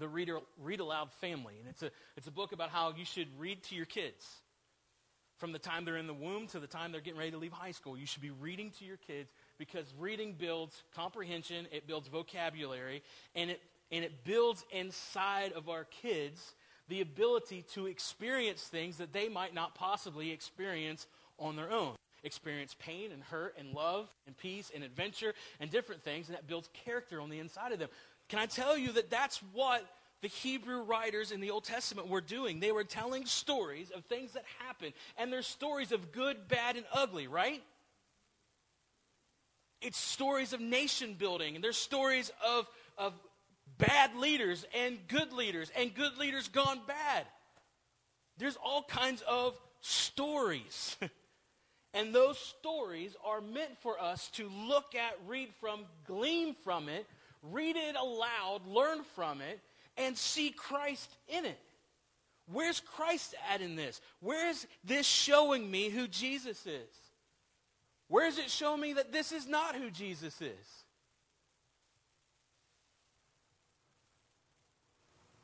the 0.00 0.08
Read, 0.08 0.30
Read 0.60 0.80
Aloud 0.80 1.12
Family, 1.20 1.54
and 1.60 1.68
it's 1.68 1.82
a 1.82 1.90
it's 2.16 2.26
a 2.26 2.32
book 2.32 2.50
about 2.50 2.70
how 2.70 2.92
you 2.96 3.04
should 3.04 3.28
read 3.38 3.62
to 3.64 3.76
your 3.76 3.86
kids 3.86 4.26
from 5.38 5.52
the 5.52 5.58
time 5.60 5.84
they're 5.84 5.96
in 5.96 6.08
the 6.08 6.14
womb 6.14 6.48
to 6.48 6.58
the 6.58 6.66
time 6.66 6.90
they're 6.90 7.00
getting 7.00 7.18
ready 7.18 7.30
to 7.30 7.38
leave 7.38 7.52
high 7.52 7.70
school. 7.70 7.96
You 7.96 8.06
should 8.06 8.22
be 8.22 8.30
reading 8.30 8.72
to 8.78 8.84
your 8.84 8.96
kids 8.96 9.30
because 9.58 9.84
reading 9.96 10.34
builds 10.36 10.82
comprehension, 10.94 11.68
it 11.70 11.86
builds 11.86 12.08
vocabulary, 12.08 13.04
and 13.36 13.50
it 13.50 13.60
and 13.92 14.04
it 14.04 14.24
builds 14.24 14.64
inside 14.72 15.52
of 15.52 15.68
our 15.68 15.84
kids 15.84 16.56
the 16.88 17.00
ability 17.00 17.64
to 17.74 17.86
experience 17.86 18.64
things 18.64 18.96
that 18.96 19.12
they 19.12 19.28
might 19.28 19.54
not 19.54 19.76
possibly 19.76 20.32
experience 20.32 21.06
on 21.38 21.54
their 21.54 21.70
own. 21.70 21.94
Experience 22.26 22.74
pain 22.76 23.12
and 23.12 23.22
hurt 23.22 23.54
and 23.56 23.72
love 23.72 24.12
and 24.26 24.36
peace 24.36 24.72
and 24.74 24.82
adventure 24.82 25.32
and 25.60 25.70
different 25.70 26.02
things, 26.02 26.28
and 26.28 26.36
that 26.36 26.48
builds 26.48 26.68
character 26.84 27.20
on 27.20 27.30
the 27.30 27.38
inside 27.38 27.70
of 27.70 27.78
them. 27.78 27.88
Can 28.28 28.40
I 28.40 28.46
tell 28.46 28.76
you 28.76 28.90
that 28.92 29.10
that's 29.10 29.38
what 29.52 29.86
the 30.22 30.28
Hebrew 30.28 30.82
writers 30.82 31.30
in 31.30 31.40
the 31.40 31.52
Old 31.52 31.62
Testament 31.62 32.08
were 32.08 32.20
doing? 32.20 32.58
They 32.58 32.72
were 32.72 32.82
telling 32.82 33.26
stories 33.26 33.92
of 33.92 34.04
things 34.06 34.32
that 34.32 34.42
happened, 34.58 34.92
and 35.16 35.32
they're 35.32 35.42
stories 35.42 35.92
of 35.92 36.10
good, 36.10 36.48
bad, 36.48 36.74
and 36.74 36.84
ugly, 36.92 37.28
right? 37.28 37.62
It's 39.80 39.96
stories 39.96 40.52
of 40.52 40.60
nation 40.60 41.14
building, 41.14 41.54
and 41.54 41.62
there's 41.62 41.76
stories 41.76 42.32
of, 42.44 42.66
of 42.98 43.12
bad 43.78 44.16
leaders 44.16 44.66
and 44.74 44.98
good 45.06 45.32
leaders, 45.32 45.70
and 45.76 45.94
good 45.94 46.18
leaders 46.18 46.48
gone 46.48 46.80
bad. 46.88 47.24
There's 48.36 48.56
all 48.56 48.82
kinds 48.82 49.22
of 49.22 49.56
stories. 49.80 50.96
and 51.96 52.14
those 52.14 52.38
stories 52.38 53.16
are 53.24 53.40
meant 53.40 53.76
for 53.80 53.98
us 53.98 54.28
to 54.32 54.50
look 54.68 54.94
at, 54.94 55.16
read 55.26 55.48
from, 55.60 55.80
glean 56.06 56.54
from 56.62 56.90
it, 56.90 57.06
read 57.42 57.74
it 57.74 57.96
aloud, 57.96 58.60
learn 58.68 59.02
from 59.14 59.40
it, 59.40 59.58
and 59.96 60.16
see 60.16 60.50
Christ 60.50 61.10
in 61.26 61.46
it. 61.46 61.58
Where's 62.52 62.80
Christ 62.80 63.34
at 63.50 63.62
in 63.62 63.76
this? 63.76 64.02
Where 64.20 64.50
is 64.50 64.66
this 64.84 65.06
showing 65.06 65.70
me 65.70 65.88
who 65.88 66.06
Jesus 66.06 66.66
is? 66.66 66.94
Where 68.08 68.26
is 68.26 68.38
it 68.38 68.50
showing 68.50 68.82
me 68.82 68.92
that 68.92 69.10
this 69.10 69.32
is 69.32 69.48
not 69.48 69.74
who 69.74 69.90
Jesus 69.90 70.40
is? 70.42 70.84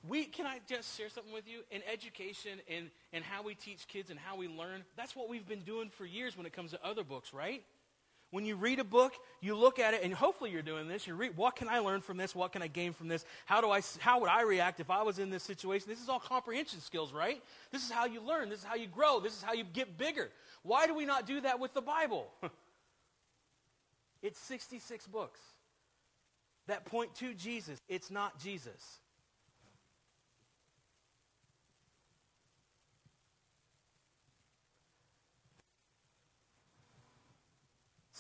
We 0.09 0.25
can 0.25 0.47
I 0.47 0.61
just 0.69 0.97
share 0.97 1.09
something 1.09 1.33
with 1.33 1.49
you? 1.49 1.61
In 1.71 1.83
education 1.91 2.59
and, 2.69 2.91
and 3.13 3.25
how 3.25 3.43
we 3.43 3.55
teach 3.55 3.87
kids 3.89 4.11
and 4.11 4.19
how 4.19 4.37
we 4.37 4.49
learn, 4.49 4.83
that's 4.97 5.15
what 5.15 5.29
we've 5.29 5.47
been 5.47 5.63
doing 5.63 5.91
for 5.91 6.05
years 6.05 6.37
when 6.37 6.47
it 6.47 6.53
comes 6.53 6.73
to 6.73 6.85
other 6.85 7.05
books, 7.05 7.33
right? 7.33 7.63
When 8.31 8.47
you 8.47 8.57
read 8.57 8.79
a 8.79 8.85
book, 8.85 9.13
you 9.43 9.55
look 9.55 9.79
at 9.79 9.93
it, 9.93 10.03
and 10.03 10.15
hopefully 10.15 10.51
you're 10.51 10.63
doing 10.63 10.89
this. 10.89 11.07
You 11.07 11.15
read, 11.15 11.37
what 11.37 11.55
can 11.55 11.69
I 11.69 11.81
learn 11.81 12.01
from 12.01 12.17
this? 12.17 12.35
What 12.35 12.53
can 12.53 12.63
I 12.63 12.67
gain 12.67 12.95
from 12.95 13.09
this? 13.09 13.27
How 13.45 13.61
do 13.61 13.71
I? 13.71 13.83
How 13.99 14.21
would 14.21 14.31
I 14.31 14.43
react 14.43 14.81
if 14.81 14.89
I 14.89 15.03
was 15.03 15.19
in 15.19 15.29
this 15.29 15.43
situation? 15.43 15.87
This 15.87 16.01
is 16.01 16.09
all 16.09 16.19
comprehension 16.19 16.81
skills, 16.81 17.13
right? 17.13 17.43
This 17.71 17.85
is 17.85 17.91
how 17.91 18.07
you 18.07 18.23
learn. 18.23 18.49
This 18.49 18.61
is 18.61 18.65
how 18.65 18.75
you 18.75 18.87
grow. 18.87 19.21
This 19.21 19.35
is 19.37 19.43
how 19.43 19.53
you 19.53 19.65
get 19.65 19.99
bigger. 19.99 20.31
Why 20.63 20.87
do 20.87 20.95
we 20.95 21.05
not 21.05 21.27
do 21.27 21.43
that 21.43 21.61
with 21.61 21.75
the 21.75 21.83
Bible? 21.83 22.27
it's 24.23 24.39
66 24.41 25.07
books 25.09 25.41
that 26.69 26.87
point 26.87 27.15
to 27.17 27.35
Jesus. 27.35 27.79
It's 27.87 28.11
not 28.11 28.41
Jesus. 28.41 29.01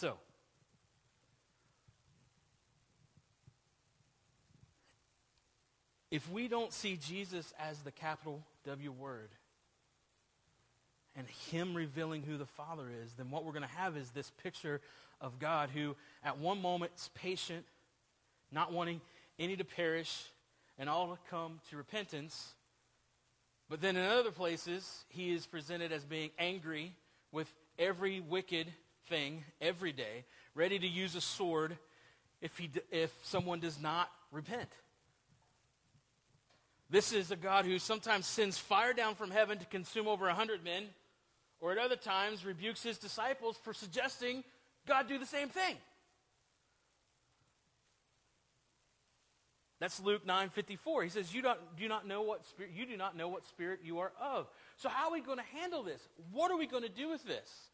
So, 0.02 0.18
if 6.12 6.30
we 6.30 6.46
don't 6.46 6.74
see 6.74 6.98
Jesus 6.98 7.54
as 7.58 7.78
the 7.78 7.90
capital 7.90 8.42
W 8.66 8.92
word 8.92 9.30
and 11.16 11.26
Him 11.50 11.74
revealing 11.74 12.22
who 12.22 12.36
the 12.36 12.44
Father 12.44 12.84
is, 13.02 13.14
then 13.14 13.30
what 13.30 13.46
we're 13.46 13.52
going 13.52 13.62
to 13.62 13.76
have 13.76 13.96
is 13.96 14.10
this 14.10 14.30
picture 14.42 14.82
of 15.22 15.38
God 15.38 15.70
who, 15.70 15.96
at 16.22 16.38
one 16.38 16.60
moment, 16.60 16.92
is 16.94 17.08
patient, 17.14 17.64
not 18.52 18.74
wanting 18.74 19.00
any 19.38 19.56
to 19.56 19.64
perish 19.64 20.24
and 20.78 20.86
all 20.86 21.08
to 21.08 21.18
come 21.30 21.60
to 21.70 21.78
repentance. 21.78 22.52
But 23.70 23.80
then 23.80 23.96
in 23.96 24.04
other 24.04 24.32
places, 24.32 25.06
He 25.08 25.32
is 25.32 25.46
presented 25.46 25.92
as 25.92 26.04
being 26.04 26.28
angry 26.38 26.92
with 27.32 27.50
every 27.78 28.20
wicked 28.20 28.66
thing 29.08 29.44
every 29.62 29.92
day, 29.92 30.24
ready 30.54 30.78
to 30.78 30.86
use 30.86 31.14
a 31.14 31.22
sword 31.22 31.78
if, 32.42 32.58
he, 32.58 32.68
if 32.90 33.14
someone 33.22 33.60
does 33.60 33.80
not 33.80 34.10
repent. 34.30 34.68
This 36.92 37.14
is 37.14 37.30
a 37.30 37.36
God 37.36 37.64
who 37.64 37.78
sometimes 37.78 38.26
sends 38.26 38.58
fire 38.58 38.92
down 38.92 39.14
from 39.14 39.30
heaven 39.30 39.56
to 39.56 39.64
consume 39.64 40.06
over 40.06 40.28
a 40.28 40.34
hundred 40.34 40.62
men, 40.62 40.84
or 41.58 41.72
at 41.72 41.78
other 41.78 41.96
times 41.96 42.44
rebukes 42.44 42.82
his 42.82 42.98
disciples 42.98 43.56
for 43.64 43.72
suggesting 43.72 44.44
God 44.86 45.08
do 45.08 45.16
the 45.16 45.24
same 45.24 45.48
thing. 45.48 45.76
That's 49.80 50.00
Luke 50.00 50.26
9:54. 50.26 51.02
He 51.02 51.08
says, 51.08 51.34
"You 51.34 51.40
don't, 51.40 51.76
do 51.76 51.88
not 51.88 52.06
know 52.06 52.20
what 52.20 52.44
spirit 52.44 52.72
you 52.72 52.84
do 52.84 52.98
not 52.98 53.16
know 53.16 53.26
what 53.26 53.46
spirit 53.46 53.80
you 53.82 54.00
are 54.00 54.12
of." 54.20 54.50
So 54.76 54.90
how 54.90 55.06
are 55.06 55.12
we 55.12 55.22
going 55.22 55.38
to 55.38 55.44
handle 55.44 55.82
this? 55.82 56.06
What 56.30 56.50
are 56.50 56.58
we 56.58 56.66
going 56.66 56.82
to 56.82 56.90
do 56.90 57.08
with 57.08 57.24
this? 57.24 57.70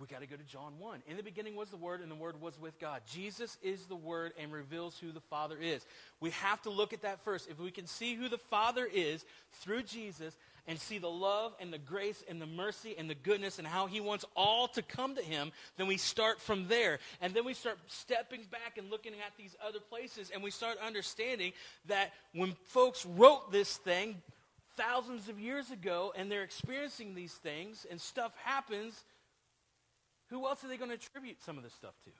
We 0.00 0.06
got 0.06 0.20
to 0.20 0.26
go 0.26 0.36
to 0.36 0.44
John 0.44 0.72
1. 0.78 1.02
In 1.06 1.18
the 1.18 1.22
beginning 1.22 1.56
was 1.56 1.68
the 1.68 1.76
Word, 1.76 2.00
and 2.00 2.10
the 2.10 2.16
Word 2.16 2.40
was 2.40 2.58
with 2.58 2.78
God. 2.80 3.02
Jesus 3.06 3.58
is 3.62 3.84
the 3.84 3.96
Word 3.96 4.32
and 4.40 4.50
reveals 4.50 4.98
who 4.98 5.12
the 5.12 5.20
Father 5.20 5.58
is. 5.60 5.84
We 6.20 6.30
have 6.30 6.62
to 6.62 6.70
look 6.70 6.94
at 6.94 7.02
that 7.02 7.20
first. 7.20 7.50
If 7.50 7.60
we 7.60 7.70
can 7.70 7.86
see 7.86 8.14
who 8.14 8.30
the 8.30 8.38
Father 8.38 8.88
is 8.90 9.26
through 9.60 9.82
Jesus 9.82 10.34
and 10.66 10.78
see 10.78 10.96
the 10.96 11.10
love 11.10 11.52
and 11.60 11.70
the 11.70 11.78
grace 11.78 12.24
and 12.30 12.40
the 12.40 12.46
mercy 12.46 12.94
and 12.96 13.10
the 13.10 13.14
goodness 13.14 13.58
and 13.58 13.68
how 13.68 13.88
He 13.88 14.00
wants 14.00 14.24
all 14.34 14.68
to 14.68 14.80
come 14.80 15.16
to 15.16 15.22
Him, 15.22 15.52
then 15.76 15.86
we 15.86 15.98
start 15.98 16.40
from 16.40 16.66
there. 16.68 16.98
And 17.20 17.34
then 17.34 17.44
we 17.44 17.52
start 17.52 17.78
stepping 17.86 18.44
back 18.50 18.78
and 18.78 18.90
looking 18.90 19.12
at 19.12 19.36
these 19.36 19.54
other 19.66 19.80
places, 19.80 20.30
and 20.32 20.42
we 20.42 20.50
start 20.50 20.78
understanding 20.84 21.52
that 21.88 22.14
when 22.32 22.54
folks 22.64 23.04
wrote 23.04 23.52
this 23.52 23.76
thing, 23.76 24.16
thousands 24.76 25.28
of 25.28 25.38
years 25.38 25.70
ago 25.70 26.10
and 26.16 26.32
they're 26.32 26.42
experiencing 26.42 27.14
these 27.14 27.34
things 27.34 27.86
and 27.90 28.00
stuff 28.00 28.32
happens 28.44 29.04
who 30.30 30.46
else 30.46 30.64
are 30.64 30.68
they 30.68 30.76
going 30.76 30.90
to 30.90 30.96
attribute 30.96 31.42
some 31.42 31.58
of 31.58 31.64
this 31.64 31.74
stuff 31.74 31.94
to? 32.04 32.10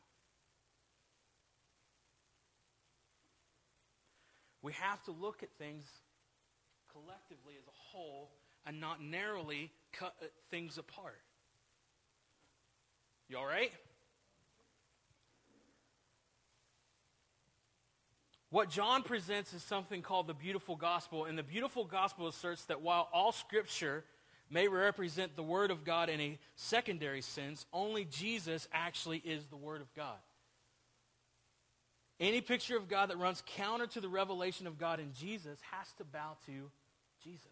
We 4.63 4.73
have 4.75 5.03
to 5.05 5.13
look 5.13 5.43
at 5.43 5.49
things 5.59 5.87
collectively 6.93 7.55
as 7.59 7.67
a 7.67 7.77
whole 7.91 8.31
and 8.67 8.81
not 8.81 9.03
narrowly 9.03 9.71
cut 9.93 10.15
uh, 10.21 10.27
things 10.51 10.77
apart. 10.77 11.21
You 13.29 13.39
all 13.39 13.47
right? 13.47 13.73
What 18.51 18.69
John 18.69 19.05
presents 19.05 19.55
is 19.55 19.63
something 19.63 20.03
called 20.03 20.27
the 20.27 20.35
beautiful 20.35 20.75
gospel, 20.75 21.25
and 21.25 21.39
the 21.39 21.45
beautiful 21.45 21.85
gospel 21.85 22.27
asserts 22.27 22.65
that 22.65 22.83
while 22.83 23.09
all 23.13 23.31
scripture 23.31 24.05
may 24.51 24.69
represent 24.69 25.37
the 25.37 25.43
Word 25.43 25.71
of 25.71 25.85
God 25.85 26.09
in 26.09 26.21
a 26.21 26.39
secondary 26.57 27.23
sense, 27.23 27.65
only 27.73 28.05
Jesus 28.05 28.69
actually 28.73 29.19
is 29.19 29.47
the 29.47 29.57
Word 29.57 29.81
of 29.81 29.95
God. 29.95 30.19
Any 32.19 32.43
picture 32.43 32.77
of 32.77 32.89
God 32.89 33.09
that 33.11 33.19
runs 33.19 33.43
counter 33.47 33.87
to 33.87 34.01
the 34.01 34.09
revelation 34.09 34.67
of 34.67 34.79
God 34.79 35.01
in 35.01 35.13
Jesus 35.15 35.59
has 35.71 35.91
to 35.99 36.05
bow 36.05 36.37
to 36.47 36.71
Jesus. 37.25 37.47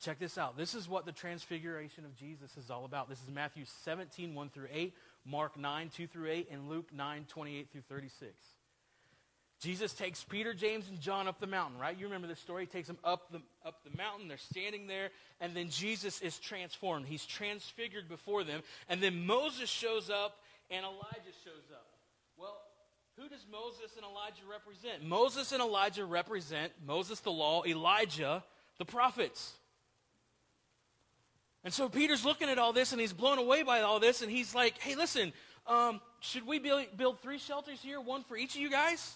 Check 0.00 0.18
this 0.18 0.36
out. 0.36 0.58
This 0.58 0.74
is 0.74 0.88
what 0.88 1.06
the 1.06 1.12
transfiguration 1.12 2.04
of 2.04 2.14
Jesus 2.16 2.56
is 2.56 2.70
all 2.70 2.84
about. 2.84 3.08
This 3.08 3.22
is 3.22 3.30
Matthew 3.30 3.64
17, 3.84 4.34
1 4.34 4.50
through 4.50 4.68
8, 4.70 4.94
Mark 5.24 5.56
9, 5.56 5.90
2 5.94 6.06
through 6.06 6.30
8, 6.30 6.48
and 6.50 6.68
Luke 6.68 6.88
9, 6.92 7.24
28 7.26 7.70
through 7.70 7.82
36. 7.88 8.32
Jesus 9.64 9.94
takes 9.94 10.22
Peter, 10.22 10.52
James, 10.52 10.90
and 10.90 11.00
John 11.00 11.26
up 11.26 11.40
the 11.40 11.46
mountain, 11.46 11.78
right? 11.78 11.98
You 11.98 12.04
remember 12.04 12.26
this 12.26 12.38
story. 12.38 12.64
He 12.64 12.66
takes 12.66 12.86
them 12.86 12.98
up 13.02 13.32
the, 13.32 13.40
up 13.64 13.82
the 13.82 13.96
mountain. 13.96 14.28
They're 14.28 14.36
standing 14.36 14.86
there, 14.86 15.08
and 15.40 15.56
then 15.56 15.70
Jesus 15.70 16.20
is 16.20 16.38
transformed. 16.38 17.06
He's 17.06 17.24
transfigured 17.24 18.06
before 18.06 18.44
them. 18.44 18.60
And 18.90 19.00
then 19.00 19.24
Moses 19.24 19.70
shows 19.70 20.10
up, 20.10 20.36
and 20.70 20.84
Elijah 20.84 21.32
shows 21.44 21.64
up. 21.72 21.86
Well, 22.36 22.60
who 23.16 23.26
does 23.26 23.46
Moses 23.50 23.96
and 23.96 24.04
Elijah 24.04 24.42
represent? 24.50 25.02
Moses 25.02 25.52
and 25.52 25.62
Elijah 25.62 26.04
represent 26.04 26.70
Moses, 26.86 27.20
the 27.20 27.32
law, 27.32 27.64
Elijah, 27.64 28.44
the 28.78 28.84
prophets. 28.84 29.54
And 31.64 31.72
so 31.72 31.88
Peter's 31.88 32.26
looking 32.26 32.50
at 32.50 32.58
all 32.58 32.74
this, 32.74 32.92
and 32.92 33.00
he's 33.00 33.14
blown 33.14 33.38
away 33.38 33.62
by 33.62 33.80
all 33.80 33.98
this, 33.98 34.20
and 34.20 34.30
he's 34.30 34.54
like, 34.54 34.76
hey, 34.76 34.94
listen, 34.94 35.32
um, 35.66 36.02
should 36.20 36.46
we 36.46 36.58
build, 36.58 36.84
build 36.98 37.20
three 37.20 37.38
shelters 37.38 37.80
here, 37.80 37.98
one 37.98 38.24
for 38.24 38.36
each 38.36 38.56
of 38.56 38.60
you 38.60 38.68
guys? 38.68 39.14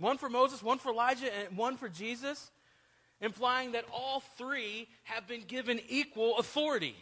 One 0.00 0.16
for 0.16 0.30
Moses, 0.30 0.62
one 0.62 0.78
for 0.78 0.90
Elijah, 0.90 1.30
and 1.32 1.58
one 1.58 1.76
for 1.76 1.88
Jesus, 1.88 2.50
implying 3.20 3.72
that 3.72 3.84
all 3.92 4.20
three 4.38 4.88
have 5.04 5.28
been 5.28 5.42
given 5.42 5.78
equal 5.88 6.38
authority. 6.38 6.96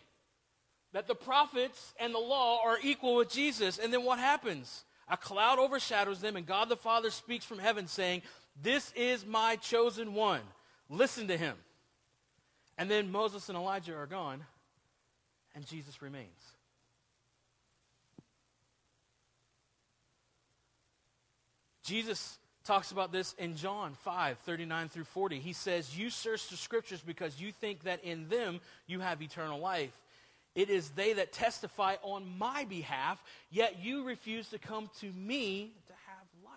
that 0.92 1.06
the 1.06 1.14
prophets 1.14 1.94
and 2.00 2.14
the 2.14 2.18
law 2.18 2.62
are 2.64 2.78
equal 2.82 3.16
with 3.16 3.30
Jesus. 3.30 3.78
And 3.78 3.92
then 3.92 4.04
what 4.04 4.18
happens? 4.18 4.84
A 5.08 5.18
cloud 5.18 5.58
overshadows 5.58 6.20
them, 6.20 6.34
and 6.34 6.46
God 6.46 6.70
the 6.70 6.76
Father 6.76 7.10
speaks 7.10 7.44
from 7.44 7.58
heaven, 7.58 7.86
saying, 7.86 8.22
This 8.60 8.90
is 8.96 9.26
my 9.26 9.56
chosen 9.56 10.14
one. 10.14 10.40
Listen 10.88 11.28
to 11.28 11.36
him. 11.36 11.56
And 12.78 12.90
then 12.90 13.12
Moses 13.12 13.50
and 13.50 13.58
Elijah 13.58 13.94
are 13.94 14.06
gone, 14.06 14.44
and 15.54 15.66
Jesus 15.66 16.00
remains. 16.00 16.26
Jesus 21.82 22.38
talks 22.68 22.92
about 22.92 23.10
this 23.10 23.34
in 23.38 23.56
John 23.56 23.94
5 24.04 24.38
39 24.38 24.88
through 24.90 25.04
40. 25.04 25.38
He 25.38 25.54
says, 25.54 25.98
You 25.98 26.10
search 26.10 26.48
the 26.48 26.56
scriptures 26.56 27.02
because 27.04 27.40
you 27.40 27.50
think 27.50 27.84
that 27.84 28.04
in 28.04 28.28
them 28.28 28.60
you 28.86 29.00
have 29.00 29.22
eternal 29.22 29.58
life. 29.58 29.96
It 30.54 30.68
is 30.68 30.90
they 30.90 31.14
that 31.14 31.32
testify 31.32 31.96
on 32.02 32.38
my 32.38 32.64
behalf, 32.64 33.22
yet 33.50 33.82
you 33.82 34.04
refuse 34.04 34.50
to 34.50 34.58
come 34.58 34.90
to 35.00 35.06
me 35.06 35.72
to 35.86 35.92
have 36.06 36.26
life. 36.44 36.52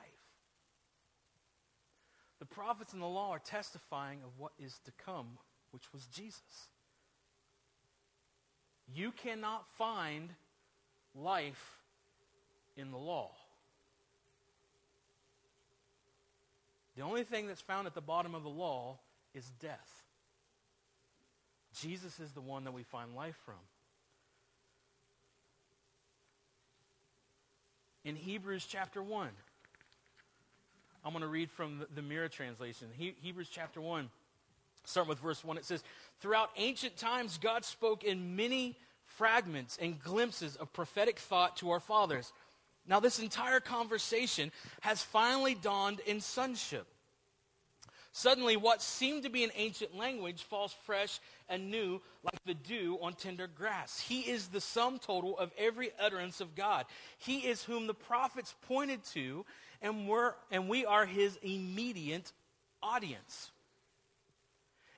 The 2.40 2.46
prophets 2.46 2.92
and 2.92 3.02
the 3.02 3.08
law 3.08 3.32
are 3.32 3.40
testifying 3.40 4.20
of 4.26 4.32
what 4.38 4.52
is 4.60 4.78
to 4.86 4.92
come, 5.06 5.38
which 5.72 5.94
was 5.94 6.06
Jesus. 6.08 6.42
You 8.94 9.12
cannot 9.12 9.66
find 9.78 10.30
life 11.16 11.78
in 12.76 12.92
the 12.92 12.98
law. 12.98 13.32
The 16.96 17.04
only 17.04 17.24
thing 17.24 17.48
that's 17.48 17.62
found 17.62 17.88
at 17.88 17.94
the 17.94 18.02
bottom 18.02 18.36
of 18.36 18.44
the 18.44 18.50
law 18.50 18.98
is 19.34 19.50
death. 19.60 20.04
Jesus 21.80 22.20
is 22.20 22.32
the 22.32 22.42
one 22.42 22.66
that 22.66 22.74
we 22.74 22.84
find 22.84 23.16
life 23.16 23.38
from. 23.46 23.56
In 28.04 28.16
Hebrews 28.16 28.66
chapter 28.68 29.02
1, 29.02 29.30
I'm 31.06 31.12
going 31.12 31.22
to 31.22 31.28
read 31.28 31.50
from 31.50 31.86
the, 31.96 32.02
Mirror 32.02 32.30
translation. 32.30 32.88
He, 32.98 33.14
Hebrews 33.22 33.50
chapter 33.50 33.80
1, 33.80 34.10
starting 34.86 35.10
with 35.10 35.20
verse 35.20 35.44
1, 35.44 35.58
it 35.58 35.66
says, 35.66 35.84
Throughout 36.20 36.50
ancient 36.58 36.98
times, 36.98 37.38
God 37.38 37.64
spoke 37.64 38.04
in 38.04 38.36
many 38.36 38.76
fragments 39.06 39.78
and 39.82 40.02
glimpses 40.02 40.56
of 40.56 40.74
prophetic 40.74 41.20
thought 41.20 41.58
to 41.58 41.72
our 41.72 41.80
fathers. 41.80 42.34
Now, 42.88 43.00
this 43.00 43.20
entire 43.20 43.60
conversation 43.60 44.52
has 44.82 45.04
finally 45.04 45.56
dawned 45.56 46.00
in 46.02 46.20
sonship. 46.20 46.88
Suddenly, 48.14 48.58
what 48.58 48.82
seemed 48.82 49.24
to 49.24 49.30
be 49.30 49.46
an 49.46 49.52
ancient 49.56 49.96
language 49.96 50.44
falls 50.44 50.76
fresh 50.86 51.20
and 51.48 51.72
new 51.72 52.02
like 52.24 52.44
the 52.46 52.54
dew 52.54 52.98
on 53.02 53.14
tender 53.14 53.48
grass. 53.48 54.02
He 54.02 54.22
is 54.22 54.48
the 54.48 54.60
sum 54.60 55.00
total 55.00 55.38
of 55.38 55.52
every 55.58 55.92
utterance 55.98 56.42
of 56.42 56.54
God. 56.54 56.86
He 57.18 57.40
is 57.40 57.64
whom 57.64 57.88
the 57.88 57.94
prophets 57.94 58.54
pointed 58.68 59.06
to, 59.14 59.46
and, 59.82 60.10
we're, 60.10 60.34
and 60.52 60.68
we 60.68 60.86
are 60.86 61.06
his 61.06 61.38
immediate 61.42 62.34
audience. 62.84 63.52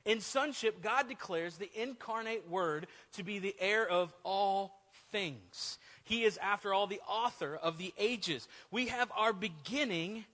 In 0.05 0.19
sonship, 0.19 0.81
God 0.81 1.07
declares 1.07 1.57
the 1.57 1.69
incarnate 1.79 2.49
word 2.49 2.87
to 3.13 3.23
be 3.23 3.37
the 3.37 3.55
heir 3.59 3.87
of 3.87 4.11
all 4.23 4.75
things. 5.11 5.77
He 6.03 6.23
is, 6.23 6.37
after 6.37 6.73
all, 6.73 6.87
the 6.87 7.01
author 7.07 7.55
of 7.55 7.77
the 7.77 7.93
ages. 7.97 8.47
We 8.71 8.87
have 8.87 9.11
our 9.15 9.33
beginning 9.33 10.25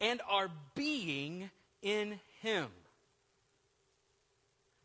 and 0.00 0.20
our 0.28 0.50
being 0.74 1.50
in 1.82 2.20
him. 2.42 2.68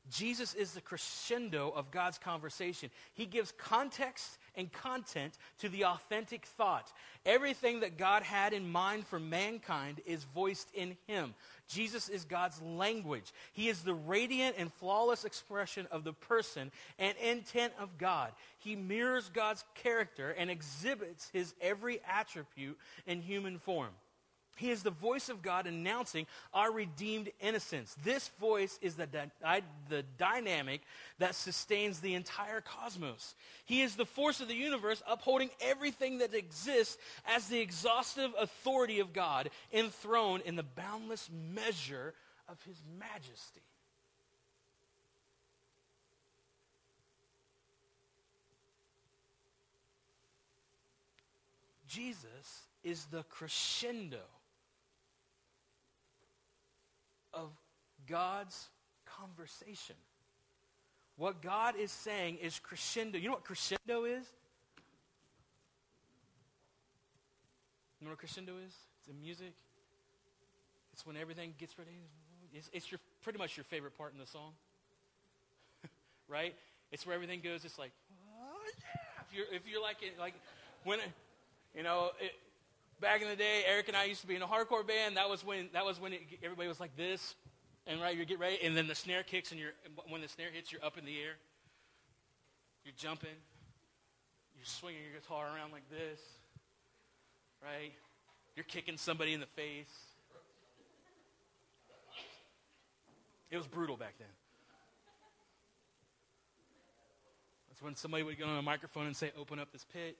Jesus 0.09 0.53
is 0.55 0.71
the 0.71 0.81
crescendo 0.81 1.69
of 1.69 1.91
God's 1.91 2.17
conversation. 2.17 2.89
He 3.13 3.25
gives 3.25 3.51
context 3.51 4.37
and 4.55 4.71
content 4.71 5.37
to 5.59 5.69
the 5.69 5.85
authentic 5.85 6.45
thought. 6.45 6.91
Everything 7.25 7.81
that 7.81 7.97
God 7.97 8.23
had 8.23 8.53
in 8.53 8.69
mind 8.69 9.05
for 9.05 9.19
mankind 9.19 10.01
is 10.05 10.23
voiced 10.23 10.69
in 10.73 10.97
Him. 11.07 11.35
Jesus 11.69 12.09
is 12.09 12.25
God's 12.25 12.61
language. 12.61 13.31
He 13.53 13.69
is 13.69 13.81
the 13.81 13.93
radiant 13.93 14.55
and 14.57 14.73
flawless 14.73 15.23
expression 15.23 15.87
of 15.91 16.03
the 16.03 16.13
person 16.13 16.71
and 16.97 17.15
intent 17.17 17.73
of 17.79 17.97
God. 17.97 18.31
He 18.57 18.75
mirrors 18.75 19.29
God's 19.29 19.63
character 19.75 20.31
and 20.31 20.49
exhibits 20.49 21.29
His 21.31 21.53
every 21.61 22.01
attribute 22.07 22.77
in 23.05 23.21
human 23.21 23.59
form. 23.59 23.91
He 24.59 24.71
is 24.71 24.83
the 24.83 24.91
voice 24.91 25.29
of 25.29 25.41
God 25.41 25.67
announcing 25.67 26.27
our 26.53 26.69
redeemed 26.69 27.29
innocence. 27.39 27.95
This 28.03 28.29
voice 28.41 28.77
is 28.81 28.95
the, 28.95 29.07
di- 29.07 29.61
the 29.87 30.03
dynamic 30.17 30.81
that 31.17 31.33
sustains 31.33 32.01
the 32.01 32.13
entire 32.13 32.59
cosmos. 32.59 33.35
He 33.63 33.81
is 33.81 33.95
the 33.95 34.05
force 34.05 34.41
of 34.41 34.49
the 34.49 34.55
universe, 34.55 35.01
upholding 35.07 35.49
everything 35.61 36.17
that 36.17 36.33
exists 36.33 36.97
as 37.25 37.47
the 37.47 37.59
exhaustive 37.59 38.31
authority 38.37 38.99
of 38.99 39.13
God, 39.13 39.49
enthroned 39.71 40.43
in 40.43 40.57
the 40.57 40.63
boundless 40.63 41.29
measure 41.55 42.13
of 42.49 42.61
his 42.63 42.81
majesty. 42.99 43.61
Jesus 51.87 52.67
is 52.83 53.05
the 53.05 53.23
crescendo 53.23 54.19
of 57.33 57.49
God's 58.09 58.69
conversation. 59.05 59.95
What 61.17 61.41
God 61.41 61.75
is 61.75 61.91
saying 61.91 62.37
is 62.41 62.59
crescendo. 62.59 63.17
You 63.17 63.27
know 63.27 63.33
what 63.33 63.43
crescendo 63.43 64.05
is? 64.05 64.25
You 67.99 68.05
know 68.05 68.11
what 68.11 68.19
crescendo 68.19 68.53
is? 68.65 68.73
It's 68.99 69.09
in 69.09 69.21
music. 69.21 69.53
It's 70.93 71.05
when 71.05 71.17
everything 71.17 71.53
gets 71.57 71.77
ready. 71.77 71.91
It's, 72.53 72.69
it's 72.73 72.91
your, 72.91 72.99
pretty 73.21 73.37
much 73.37 73.57
your 73.57 73.65
favorite 73.65 73.97
part 73.97 74.13
in 74.13 74.19
the 74.19 74.25
song. 74.25 74.53
right? 76.27 76.55
It's 76.91 77.05
where 77.05 77.15
everything 77.15 77.41
goes. 77.41 77.65
It's 77.65 77.77
like, 77.77 77.91
oh, 78.41 78.57
yeah. 78.79 79.25
If 79.29 79.35
you're, 79.35 79.55
if 79.55 79.67
you're 79.67 79.81
like, 79.81 79.97
like 80.17 80.33
when, 80.85 80.99
you 81.75 81.83
know, 81.83 82.11
it, 82.21 82.31
back 83.01 83.21
in 83.21 83.27
the 83.27 83.35
day, 83.35 83.63
Eric 83.67 83.87
and 83.87 83.97
I 83.97 84.05
used 84.05 84.21
to 84.21 84.27
be 84.27 84.35
in 84.35 84.41
a 84.41 84.47
hardcore 84.47 84.85
band. 84.87 85.17
That 85.17 85.29
was 85.29 85.45
when 85.45 85.69
that 85.73 85.85
was 85.85 85.99
when 85.99 86.13
it, 86.13 86.21
everybody 86.43 86.67
was 86.67 86.79
like 86.79 86.95
this, 86.95 87.35
and 87.89 87.99
right, 87.99 88.15
you 88.15 88.23
get 88.23 88.39
ready, 88.39 88.59
and 88.63 88.77
then 88.77 88.87
the 88.87 88.95
snare 88.95 89.23
kicks, 89.23 89.51
and 89.51 89.59
you're 89.59 89.71
when 90.07 90.21
the 90.21 90.27
snare 90.27 90.49
hits, 90.53 90.71
you're 90.71 90.83
up 90.83 90.97
in 90.97 91.05
the 91.05 91.17
air. 91.17 91.33
You're 92.85 92.93
jumping. 92.95 93.35
You're 94.55 94.65
swinging 94.65 95.01
your 95.03 95.19
guitar 95.19 95.47
around 95.55 95.71
like 95.71 95.89
this, 95.89 96.19
right? 97.63 97.91
You're 98.55 98.65
kicking 98.65 98.97
somebody 98.97 99.33
in 99.33 99.39
the 99.39 99.45
face. 99.45 99.91
It 103.49 103.57
was 103.57 103.67
brutal 103.67 103.97
back 103.97 104.13
then. 104.19 104.27
That's 107.69 107.81
when 107.81 107.95
somebody 107.95 108.23
would 108.23 108.37
get 108.37 108.47
on 108.47 108.57
a 108.57 108.61
microphone 108.61 109.07
and 109.07 109.15
say, 109.15 109.31
"Open 109.37 109.59
up 109.59 109.71
this 109.71 109.85
pit." 109.91 110.17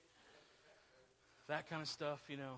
that 1.49 1.67
kind 1.67 1.81
of 1.81 1.87
stuff, 1.87 2.19
you 2.29 2.37
know. 2.37 2.57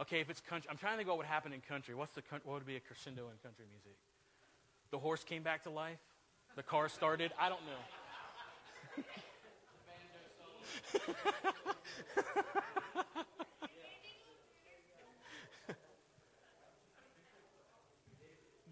Okay, 0.00 0.20
if 0.20 0.30
it's 0.30 0.40
country, 0.40 0.68
I'm 0.70 0.78
trying 0.78 0.94
to 0.94 0.96
think 0.98 1.08
what 1.08 1.18
would 1.18 1.26
happen 1.26 1.52
in 1.52 1.60
country. 1.60 1.94
What's 1.94 2.12
the 2.12 2.22
what 2.44 2.54
would 2.54 2.66
be 2.66 2.76
a 2.76 2.80
crescendo 2.80 3.24
in 3.30 3.36
country 3.42 3.66
music? 3.70 3.96
The 4.90 4.98
horse 4.98 5.22
came 5.24 5.42
back 5.42 5.64
to 5.64 5.70
life. 5.70 5.98
The 6.56 6.62
car 6.62 6.88
started. 6.88 7.32
I 7.38 7.48
don't 7.48 7.60
know. 7.66 7.72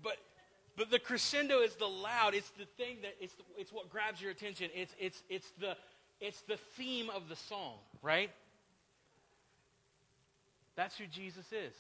but 0.03 0.17
but 0.77 0.91
the 0.91 0.99
crescendo 0.99 1.61
is 1.61 1.75
the 1.77 1.87
loud. 1.87 2.35
It's 2.35 2.51
the 2.51 2.67
thing 2.77 2.99
that 3.03 3.15
it's 3.21 3.35
the, 3.35 3.45
it's 3.59 3.73
what 3.73 3.91
grabs 3.91 4.21
your 4.23 4.31
attention. 4.31 4.71
It's 4.75 4.95
it's 4.99 5.23
it's 5.29 5.51
the 5.59 5.77
it's 6.21 6.43
the 6.43 6.57
theme 6.77 7.09
of 7.11 7.29
the 7.29 7.37
song, 7.37 7.77
right? 8.03 8.31
That's 10.77 10.97
who 10.97 11.07
Jesus 11.07 11.47
is. 11.53 11.75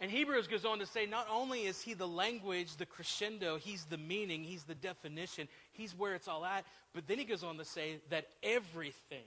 And 0.00 0.10
Hebrews 0.10 0.48
goes 0.48 0.64
on 0.64 0.80
to 0.80 0.86
say 0.86 1.06
not 1.06 1.28
only 1.30 1.60
is 1.60 1.80
he 1.80 1.94
the 1.94 2.08
language, 2.08 2.76
the 2.76 2.86
crescendo, 2.86 3.56
he's 3.56 3.84
the 3.84 3.96
meaning, 3.96 4.42
he's 4.42 4.64
the 4.64 4.74
definition, 4.74 5.46
he's 5.70 5.96
where 5.96 6.16
it's 6.16 6.26
all 6.26 6.44
at, 6.44 6.64
but 6.92 7.06
then 7.06 7.18
he 7.18 7.24
goes 7.24 7.44
on 7.44 7.56
to 7.58 7.64
say 7.64 8.00
that 8.10 8.26
everything, 8.42 9.22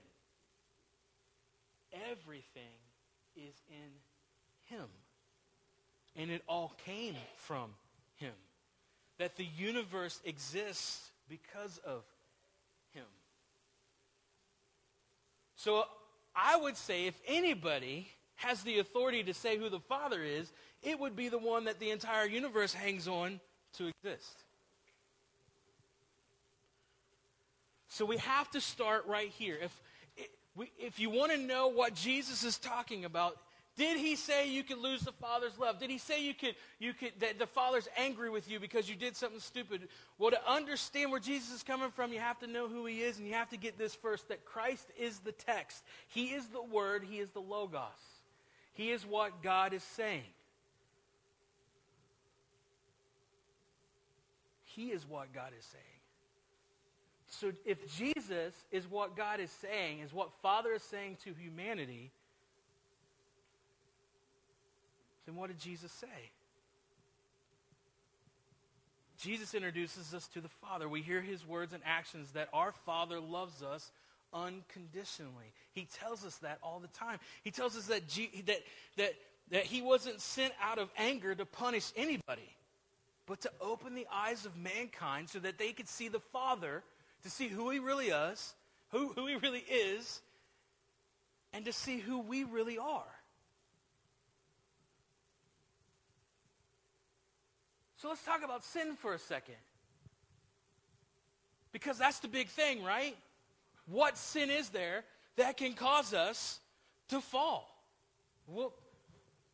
everything 2.12 2.76
is 3.38 3.56
in 3.70 4.76
him. 4.76 4.88
And 6.18 6.30
it 6.30 6.42
all 6.48 6.74
came 6.86 7.16
from 7.38 7.70
him. 8.18 8.34
That 9.18 9.38
the 9.38 9.48
universe 9.58 10.20
exists 10.26 11.10
because 11.30 11.80
of 11.86 12.04
him. 12.94 13.06
So 15.56 15.86
I 16.36 16.58
would 16.58 16.78
say 16.78 17.08
if 17.08 17.20
anybody 17.28 18.10
has 18.36 18.64
the 18.64 18.80
authority 18.80 19.24
to 19.24 19.34
say 19.34 19.58
who 19.58 19.70
the 19.70 19.80
Father 19.80 20.22
is, 20.22 20.52
it 20.84 21.00
would 21.00 21.16
be 21.16 21.30
the 21.30 21.38
one 21.38 21.66
that 21.66 21.80
the 21.80 21.92
entire 21.92 22.26
universe 22.26 22.74
hangs 22.74 23.08
on 23.08 23.40
to 23.78 23.88
exist. 23.88 24.44
So 27.88 28.06
we 28.06 28.18
have 28.18 28.52
to 28.52 28.60
start 28.60 29.06
right 29.08 29.30
here. 29.30 29.58
If, 29.62 29.82
if 30.78 31.00
you 31.00 31.10
want 31.10 31.32
to 31.32 31.38
know 31.38 31.70
what 31.70 31.96
Jesus 31.96 32.44
is 32.44 32.58
talking 32.58 33.06
about, 33.06 33.38
did 33.78 33.98
he 33.98 34.16
say 34.16 34.50
you 34.50 34.64
could 34.64 34.78
lose 34.78 35.02
the 35.02 35.12
Father's 35.12 35.60
love? 35.60 35.80
Did 35.80 35.90
he 35.90 35.98
say 35.98 36.24
you 36.24 36.34
could, 36.34 36.56
you 36.80 36.94
could, 36.94 37.12
that 37.20 37.40
the 37.40 37.46
Father's 37.46 37.90
angry 37.98 38.30
with 38.30 38.50
you 38.50 38.60
because 38.60 38.90
you 38.90 38.96
did 38.96 39.18
something 39.18 39.42
stupid? 39.42 39.90
Well, 40.18 40.32
to 40.32 40.50
understand 40.50 41.12
where 41.12 41.20
Jesus 41.20 41.54
is 41.54 41.64
coming 41.64 41.92
from, 41.92 42.14
you 42.14 42.20
have 42.20 42.40
to 42.40 42.48
know 42.48 42.70
who 42.70 42.86
he 42.86 43.02
is, 43.02 43.18
and 43.18 43.28
you 43.28 43.34
have 43.34 43.50
to 43.50 43.58
get 43.58 43.78
this 43.78 43.94
first 43.94 44.30
that 44.30 44.46
Christ 44.46 44.88
is 44.98 45.20
the 45.20 45.34
text. 45.34 45.84
He 46.08 46.28
is 46.28 46.48
the 46.48 46.64
Word, 46.64 47.04
he 47.10 47.20
is 47.20 47.32
the 47.32 47.42
Logos. 47.42 47.82
He 48.74 48.92
is 48.92 49.06
what 49.06 49.44
God 49.44 49.74
is 49.74 49.84
saying. 49.84 50.24
He 54.64 54.92
is 54.92 55.06
what 55.08 55.34
God 55.34 55.52
is 55.58 55.66
saying. 55.66 55.84
So 57.28 57.52
if 57.66 57.94
Jesus 57.98 58.54
is 58.72 58.90
what 58.90 59.18
God 59.18 59.40
is 59.42 59.52
saying, 59.52 60.00
is 60.00 60.14
what 60.14 60.30
Father 60.42 60.72
is 60.72 60.84
saying 60.84 61.18
to 61.26 61.34
humanity, 61.34 62.12
then 65.26 65.36
what 65.36 65.48
did 65.48 65.60
Jesus 65.60 65.92
say? 65.92 66.32
Jesus 69.18 69.54
introduces 69.54 70.14
us 70.14 70.28
to 70.30 70.42
the 70.42 70.50
Father. 70.50 70.88
We 70.88 71.02
hear 71.02 71.22
his 71.22 71.48
words 71.48 71.74
and 71.74 71.82
actions 71.86 72.32
that 72.32 72.50
our 72.54 72.72
Father 72.72 73.20
loves 73.20 73.64
us 73.64 73.92
unconditionally. 74.34 75.54
He 75.72 75.88
tells 76.00 76.26
us 76.26 76.38
that 76.38 76.60
all 76.62 76.80
the 76.80 76.88
time. 76.90 77.20
He 77.44 77.52
tells 77.52 77.78
us 77.78 77.88
that, 77.88 78.08
G- 78.08 78.44
that, 78.46 78.60
that, 78.98 79.14
that 79.52 79.64
he 79.64 79.82
wasn't 79.82 80.22
sent 80.22 80.54
out 80.62 80.78
of 80.78 80.90
anger 80.98 81.34
to 81.34 81.46
punish 81.46 81.92
anybody, 81.96 82.56
but 83.26 83.42
to 83.42 83.52
open 83.62 83.96
the 83.96 84.06
eyes 84.14 84.46
of 84.46 84.56
mankind 84.58 85.30
so 85.30 85.40
that 85.40 85.58
they 85.58 85.72
could 85.72 85.88
see 85.88 86.10
the 86.10 86.20
Father, 86.20 86.84
to 87.24 87.30
see 87.30 87.48
who 87.48 87.70
he 87.70 87.80
really 87.80 88.08
is, 88.10 88.54
who, 88.92 89.14
who 89.14 89.28
he 89.28 89.36
really 89.36 89.64
is, 89.72 90.22
and 91.54 91.66
to 91.66 91.74
see 91.74 91.98
who 92.00 92.20
we 92.20 92.44
really 92.44 92.78
are. 92.78 93.15
So 97.98 98.10
let's 98.10 98.24
talk 98.24 98.44
about 98.44 98.64
sin 98.64 98.96
for 98.96 99.14
a 99.14 99.20
second. 99.20 99.56
Because 101.72 101.98
that's 101.98 102.20
the 102.20 102.28
big 102.28 102.48
thing, 102.48 102.84
right? 102.84 103.16
What 103.88 104.18
sin 104.18 104.50
is 104.50 104.70
there 104.70 105.04
that 105.38 105.58
can 105.58 105.74
cause 105.74 106.14
us 106.14 106.60
to 107.10 107.22
fall? 107.22 107.70
Well, 108.48 108.74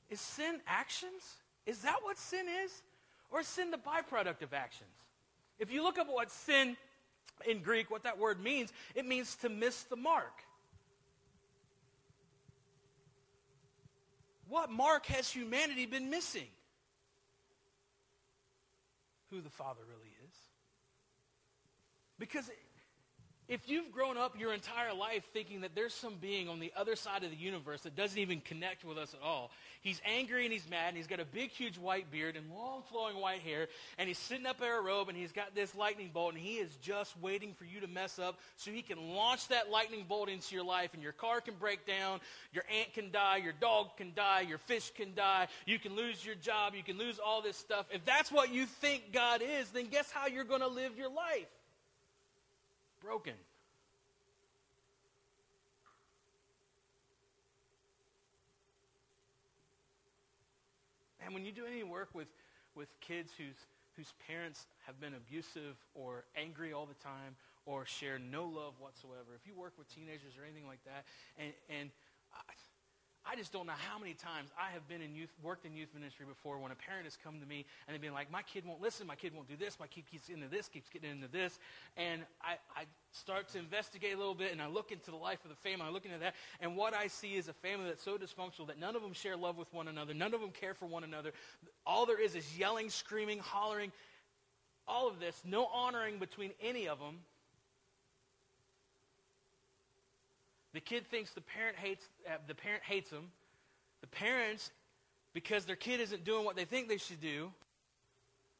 is 0.09 0.21
sin 0.21 0.59
actions? 0.67 1.37
Is 1.65 1.79
that 1.79 1.97
what 2.01 2.17
sin 2.17 2.45
is? 2.63 2.83
Or 3.31 3.41
is 3.41 3.47
sin 3.47 3.71
the 3.71 3.77
byproduct 3.77 4.41
of 4.41 4.53
actions? 4.53 4.89
If 5.59 5.71
you 5.71 5.83
look 5.83 5.97
up 5.97 6.07
what 6.09 6.31
sin 6.31 6.75
in 7.47 7.59
Greek, 7.59 7.89
what 7.89 8.03
that 8.03 8.17
word 8.17 8.41
means, 8.41 8.73
it 8.95 9.05
means 9.05 9.35
to 9.37 9.49
miss 9.49 9.83
the 9.83 9.95
mark. 9.95 10.43
What 14.47 14.69
mark 14.69 15.05
has 15.05 15.29
humanity 15.29 15.85
been 15.85 16.09
missing? 16.09 16.47
Who 19.31 19.41
the 19.41 19.49
Father 19.49 19.81
really 19.87 20.13
is. 20.27 20.35
Because 22.19 22.51
if 23.51 23.67
you've 23.67 23.91
grown 23.91 24.17
up 24.17 24.39
your 24.39 24.53
entire 24.53 24.93
life 24.93 25.25
thinking 25.33 25.59
that 25.59 25.75
there's 25.75 25.93
some 25.93 26.15
being 26.21 26.47
on 26.47 26.61
the 26.61 26.71
other 26.73 26.95
side 26.95 27.25
of 27.25 27.31
the 27.31 27.35
universe 27.35 27.81
that 27.81 27.97
doesn't 27.97 28.17
even 28.17 28.39
connect 28.39 28.85
with 28.85 28.97
us 28.97 29.13
at 29.13 29.19
all, 29.21 29.51
he's 29.81 30.01
angry 30.05 30.45
and 30.45 30.53
he's 30.53 30.69
mad 30.69 30.87
and 30.87 30.95
he's 30.95 31.05
got 31.05 31.19
a 31.19 31.25
big, 31.25 31.49
huge 31.49 31.77
white 31.77 32.09
beard 32.09 32.37
and 32.37 32.49
long, 32.49 32.81
flowing 32.89 33.17
white 33.17 33.41
hair, 33.41 33.67
and 33.97 34.07
he's 34.07 34.17
sitting 34.17 34.45
up 34.45 34.61
in 34.61 34.67
a 34.69 34.81
robe 34.81 35.09
and 35.09 35.17
he's 35.17 35.33
got 35.33 35.53
this 35.53 35.75
lightning 35.75 36.11
bolt 36.13 36.33
and 36.33 36.41
he 36.41 36.59
is 36.59 36.73
just 36.77 37.19
waiting 37.19 37.53
for 37.53 37.65
you 37.65 37.81
to 37.81 37.87
mess 37.87 38.19
up 38.19 38.39
so 38.55 38.71
he 38.71 38.81
can 38.81 39.09
launch 39.13 39.45
that 39.49 39.69
lightning 39.69 40.05
bolt 40.07 40.29
into 40.29 40.55
your 40.55 40.63
life 40.63 40.93
and 40.93 41.03
your 41.03 41.11
car 41.11 41.41
can 41.41 41.55
break 41.55 41.85
down, 41.85 42.21
your 42.53 42.63
aunt 42.73 42.93
can 42.93 43.11
die, 43.11 43.35
your 43.35 43.53
dog 43.59 43.97
can 43.97 44.13
die, 44.15 44.45
your 44.47 44.59
fish 44.59 44.93
can 44.95 45.13
die, 45.13 45.49
you 45.65 45.77
can 45.77 45.93
lose 45.93 46.25
your 46.25 46.35
job, 46.35 46.73
you 46.73 46.83
can 46.83 46.97
lose 46.97 47.19
all 47.19 47.41
this 47.41 47.57
stuff. 47.57 47.85
If 47.91 48.05
that's 48.05 48.31
what 48.31 48.53
you 48.53 48.65
think 48.65 49.11
God 49.11 49.41
is, 49.41 49.71
then 49.71 49.87
guess 49.87 50.09
how 50.09 50.27
you're 50.27 50.45
going 50.45 50.61
to 50.61 50.69
live 50.69 50.97
your 50.97 51.11
life? 51.11 51.47
Broken. 53.01 53.33
And 61.23 61.33
when 61.33 61.45
you 61.45 61.51
do 61.51 61.65
any 61.65 61.83
work 61.83 62.09
with, 62.13 62.27
with 62.75 62.89
kids 62.99 63.31
whose, 63.37 63.55
whose 63.95 64.13
parents 64.27 64.67
have 64.85 64.99
been 64.99 65.13
abusive 65.13 65.77
or 65.93 66.25
angry 66.35 66.73
all 66.73 66.85
the 66.85 67.01
time 67.03 67.35
or 67.65 67.85
share 67.85 68.19
no 68.19 68.45
love 68.45 68.73
whatsoever, 68.79 69.31
if 69.35 69.47
you 69.47 69.53
work 69.53 69.73
with 69.77 69.87
teenagers 69.93 70.33
or 70.37 70.43
anything 70.43 70.67
like 70.67 70.83
that, 70.85 71.05
and, 71.37 71.53
and 71.69 71.89
I, 72.33 72.53
I 73.25 73.35
just 73.35 73.53
don't 73.53 73.67
know 73.67 73.77
how 73.87 73.99
many 73.99 74.13
times 74.13 74.49
I 74.59 74.71
have 74.71 74.87
been 74.87 75.01
in 75.01 75.13
youth, 75.13 75.29
worked 75.43 75.65
in 75.65 75.73
youth 75.73 75.89
ministry 75.93 76.25
before 76.27 76.57
when 76.57 76.71
a 76.71 76.75
parent 76.75 77.05
has 77.05 77.17
come 77.23 77.39
to 77.39 77.45
me 77.45 77.65
and 77.87 77.93
they've 77.93 78.01
been 78.01 78.13
like, 78.13 78.31
my 78.31 78.41
kid 78.41 78.65
won't 78.65 78.81
listen, 78.81 79.05
my 79.05 79.15
kid 79.15 79.33
won't 79.35 79.47
do 79.47 79.55
this, 79.55 79.79
my 79.79 79.87
kid 79.87 80.05
keeps 80.09 80.29
into 80.29 80.47
this, 80.47 80.67
keeps 80.67 80.89
getting 80.89 81.11
into 81.11 81.27
this. 81.27 81.59
And 81.97 82.23
I, 82.41 82.53
I 82.75 82.85
start 83.11 83.49
to 83.49 83.59
investigate 83.59 84.15
a 84.15 84.17
little 84.17 84.33
bit 84.33 84.51
and 84.51 84.61
I 84.61 84.67
look 84.67 84.91
into 84.91 85.11
the 85.11 85.17
life 85.17 85.39
of 85.43 85.49
the 85.49 85.55
family, 85.55 85.85
I 85.85 85.89
look 85.89 86.05
into 86.05 86.17
that, 86.19 86.33
and 86.59 86.75
what 86.75 86.95
I 86.95 87.07
see 87.07 87.35
is 87.35 87.47
a 87.47 87.53
family 87.53 87.85
that's 87.85 88.03
so 88.03 88.17
dysfunctional 88.17 88.67
that 88.67 88.79
none 88.79 88.95
of 88.95 89.03
them 89.03 89.13
share 89.13 89.37
love 89.37 89.57
with 89.57 89.71
one 89.71 89.87
another, 89.87 90.13
none 90.15 90.33
of 90.33 90.41
them 90.41 90.51
care 90.51 90.73
for 90.73 90.87
one 90.87 91.03
another. 91.03 91.31
All 91.85 92.07
there 92.07 92.19
is 92.19 92.35
is 92.35 92.57
yelling, 92.57 92.89
screaming, 92.89 93.39
hollering, 93.39 93.91
all 94.87 95.07
of 95.07 95.19
this, 95.19 95.39
no 95.45 95.67
honoring 95.67 96.17
between 96.17 96.51
any 96.61 96.87
of 96.87 96.99
them. 96.99 97.19
The 100.73 100.79
kid 100.79 101.07
thinks 101.07 101.31
the 101.31 101.41
parent 101.41 101.77
hates 101.77 102.05
uh, 102.27 102.37
the 102.47 102.55
parent 102.55 102.83
hates 102.83 103.09
them. 103.09 103.31
The 104.01 104.07
parents, 104.07 104.71
because 105.33 105.65
their 105.65 105.75
kid 105.75 105.99
isn't 105.99 106.23
doing 106.23 106.45
what 106.45 106.55
they 106.55 106.65
think 106.65 106.87
they 106.87 106.97
should 106.97 107.21
do, 107.21 107.51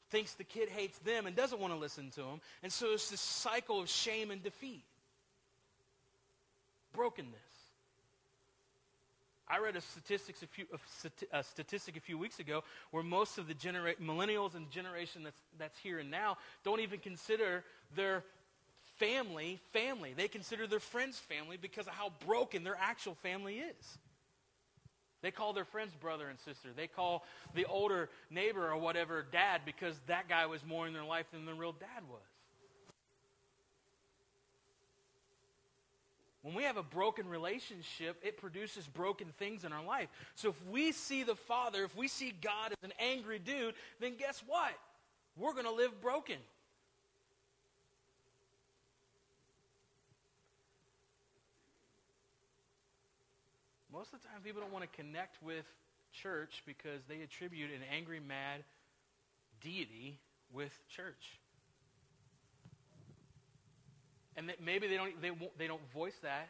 thinks 0.10 0.34
the 0.34 0.43
kid 0.43 0.69
hates 0.69 1.00
them 1.00 1.26
and 1.26 1.36
doesn't 1.36 1.60
want 1.60 1.74
to 1.74 1.80
listen 1.80 2.12
to 2.12 2.21
them. 2.21 2.41
And 2.62 2.71
so 2.71 2.93
it's 2.93 3.10
this 3.10 3.21
cycle 3.21 3.80
of 3.80 3.89
shame 3.89 4.30
and 4.30 4.43
defeat. 4.43 4.84
Brokenness. 6.93 7.39
I 9.47 9.60
read 9.60 9.76
a 9.76 9.82
statistics 9.82 10.43
a, 10.43 10.47
few, 10.47 10.65
a 11.34 11.43
statistic 11.43 11.97
a 11.97 12.00
few 12.00 12.17
weeks 12.17 12.39
ago 12.39 12.63
where 12.91 13.04
most 13.04 13.38
of 13.38 13.47
the 13.47 13.54
genera- 13.54 13.95
millennials 13.95 14.56
and 14.56 14.69
generation 14.71 15.24
that's, 15.24 15.41
that's 15.60 15.78
here 15.78 16.00
and 16.00 16.10
now 16.10 16.38
don't 16.63 16.80
even 16.80 17.00
consider 17.00 17.65
their 17.93 18.24
family 19.01 19.59
family. 19.73 20.13
They 20.15 20.27
consider 20.27 20.67
their 20.67 20.79
friends 20.79 21.17
family 21.17 21.57
because 21.57 21.87
of 21.87 21.93
how 21.93 22.11
broken 22.25 22.63
their 22.63 22.77
actual 22.79 23.15
family 23.15 23.59
is. 23.59 23.97
They 25.21 25.31
call 25.31 25.53
their 25.53 25.65
friends 25.65 25.93
brother 25.99 26.27
and 26.29 26.39
sister. 26.39 26.69
They 26.75 26.87
call 26.87 27.25
the 27.53 27.65
older 27.65 28.09
neighbor 28.29 28.71
or 28.71 28.77
whatever 28.77 29.25
dad 29.31 29.61
because 29.65 29.95
that 30.07 30.29
guy 30.29 30.45
was 30.45 30.65
more 30.65 30.87
in 30.87 30.93
their 30.93 31.03
life 31.03 31.25
than 31.31 31.45
the 31.45 31.53
real 31.53 31.73
dad 31.73 32.03
was. 32.09 32.21
When 36.43 36.55
we 36.55 36.63
have 36.63 36.77
a 36.77 36.83
broken 36.83 37.27
relationship, 37.29 38.19
it 38.23 38.37
produces 38.37 38.87
broken 38.87 39.27
things 39.37 39.63
in 39.63 39.71
our 39.71 39.83
life. 39.83 40.09
So 40.33 40.49
if 40.49 40.67
we 40.67 40.91
see 40.91 41.21
the 41.21 41.35
Father, 41.35 41.83
if 41.83 41.95
we 41.95 42.07
see 42.07 42.33
God 42.41 42.71
as 42.71 42.83
an 42.83 42.93
angry 42.99 43.37
dude, 43.37 43.75
then 43.99 44.13
guess 44.17 44.43
what? 44.47 44.73
We're 45.37 45.53
going 45.53 45.65
to 45.65 45.71
live 45.71 46.01
broken. 46.01 46.37
Most 54.01 54.13
of 54.13 54.21
the 54.23 54.29
time, 54.29 54.41
people 54.43 54.63
don't 54.63 54.73
want 54.73 54.83
to 54.91 54.97
connect 54.97 55.43
with 55.43 55.63
church 56.11 56.63
because 56.65 57.03
they 57.07 57.21
attribute 57.21 57.69
an 57.69 57.81
angry, 57.95 58.19
mad 58.19 58.63
deity 59.61 60.17
with 60.51 60.71
church. 60.89 61.37
And 64.35 64.49
that 64.49 64.59
maybe 64.59 64.87
they 64.87 64.97
don't, 64.97 65.21
they, 65.21 65.29
they 65.59 65.67
don't 65.67 65.87
voice 65.93 66.15
that, 66.23 66.49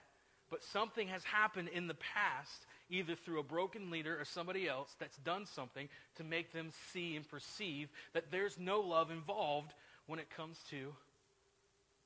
but 0.49 0.63
something 0.63 1.09
has 1.09 1.25
happened 1.25 1.67
in 1.67 1.89
the 1.89 1.95
past, 1.95 2.67
either 2.89 3.15
through 3.17 3.41
a 3.41 3.43
broken 3.43 3.91
leader 3.91 4.17
or 4.17 4.23
somebody 4.23 4.69
else 4.69 4.95
that's 4.97 5.17
done 5.17 5.45
something 5.45 5.89
to 6.15 6.23
make 6.23 6.53
them 6.53 6.69
see 6.93 7.17
and 7.17 7.29
perceive 7.29 7.89
that 8.13 8.31
there's 8.31 8.57
no 8.57 8.79
love 8.79 9.11
involved 9.11 9.73
when 10.07 10.19
it 10.19 10.29
comes 10.29 10.57
to 10.69 10.93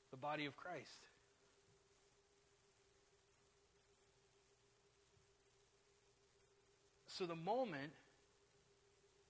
the 0.10 0.18
body 0.18 0.48
of 0.48 0.58
Christ. 0.58 1.05
So 7.18 7.26
the 7.26 7.34
moment 7.34 7.94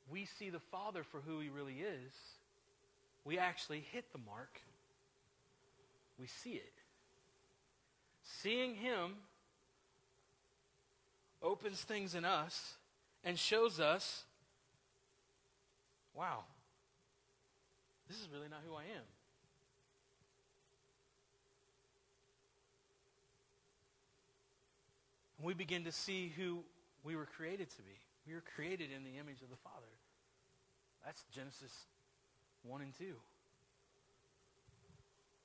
we 0.10 0.26
see 0.26 0.50
the 0.50 0.60
Father 0.60 1.04
for 1.04 1.22
who 1.22 1.40
he 1.40 1.50
really 1.50 1.76
is, 1.76 2.14
we 3.24 3.38
actually 3.38 3.86
hit 3.92 4.12
the 4.12 4.18
mark. 4.26 4.60
We 6.20 6.26
see 6.26 6.54
it. 6.54 6.74
Seeing 8.24 8.74
him 8.74 9.18
opens 11.44 11.80
things 11.82 12.16
in 12.16 12.26
us 12.26 12.74
and 13.24 13.38
shows 13.38 13.80
us 13.80 14.24
wow, 16.16 16.40
this 18.08 18.18
is 18.18 18.28
really 18.34 18.48
not 18.50 18.62
who 18.68 18.74
I 18.74 18.84
am. 18.84 19.04
And 25.38 25.46
we 25.46 25.54
begin 25.54 25.84
to 25.84 25.92
see 25.92 26.34
who 26.36 26.64
we 27.06 27.16
were 27.16 27.28
created 27.28 27.70
to 27.70 27.82
be. 27.84 27.96
We 28.28 28.34
were 28.34 28.44
created 28.56 28.90
in 28.92 29.04
the 29.04 29.22
image 29.22 29.42
of 29.44 29.50
the 29.50 29.62
Father. 29.64 29.94
That's 31.06 31.24
Genesis 31.32 31.86
1 32.64 32.82
and 32.82 32.98
2. 32.98 33.14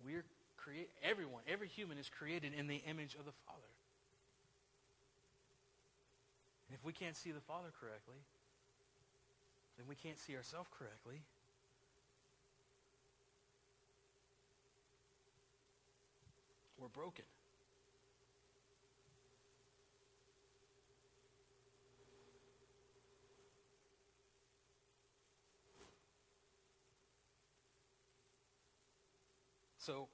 We're 0.02 0.24
create 0.56 0.90
everyone, 1.02 1.42
every 1.48 1.68
human 1.68 1.98
is 1.98 2.08
created 2.08 2.52
in 2.56 2.66
the 2.66 2.82
image 2.86 3.14
of 3.18 3.24
the 3.24 3.32
Father. 3.46 3.72
And 6.68 6.76
if 6.78 6.84
we 6.84 6.92
can't 6.92 7.16
see 7.16 7.32
the 7.32 7.40
Father 7.40 7.68
correctly, 7.80 8.20
then 9.76 9.86
we 9.88 9.94
can't 9.94 10.18
see 10.18 10.36
ourselves 10.36 10.68
correctly. 10.78 11.22
We're 16.78 16.88
broken. 16.88 17.24
So, 29.90 30.06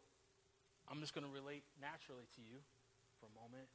I'm 0.88 1.00
just 1.00 1.12
going 1.12 1.26
to 1.26 1.30
relate 1.30 1.62
naturally 1.82 2.24
to 2.36 2.40
you 2.40 2.64
for 3.20 3.28
a 3.28 3.34
moment. 3.36 3.68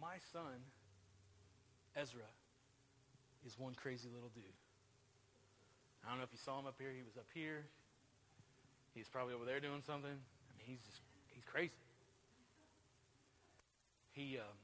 My 0.00 0.16
son, 0.32 0.64
Ezra, 1.94 2.24
is 3.44 3.58
one 3.58 3.74
crazy 3.74 4.08
little 4.08 4.30
dude. 4.32 4.44
I 6.06 6.08
don't 6.08 6.16
know 6.16 6.24
if 6.24 6.32
you 6.32 6.40
saw 6.42 6.58
him 6.58 6.64
up 6.64 6.76
here. 6.80 6.88
He 6.96 7.02
was 7.02 7.18
up 7.18 7.28
here. 7.34 7.66
He's 8.94 9.10
probably 9.10 9.34
over 9.34 9.44
there 9.44 9.60
doing 9.60 9.82
something. 9.84 10.16
I 10.16 10.52
mean, 10.56 10.64
he's 10.64 10.80
just, 10.80 11.02
he's 11.28 11.44
crazy. 11.44 11.84
He, 14.12 14.38
um, 14.38 14.56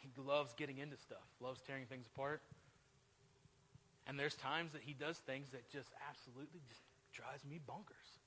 he 0.00 0.08
loves 0.16 0.54
getting 0.54 0.78
into 0.78 0.96
stuff, 0.96 1.28
loves 1.38 1.60
tearing 1.60 1.84
things 1.84 2.06
apart. 2.06 2.40
And 4.06 4.18
there's 4.18 4.36
times 4.36 4.72
that 4.72 4.80
he 4.80 4.94
does 4.94 5.18
things 5.18 5.50
that 5.50 5.68
just 5.68 5.92
absolutely 6.08 6.60
just 6.66 6.80
drives 7.12 7.44
me 7.44 7.60
bonkers. 7.60 8.18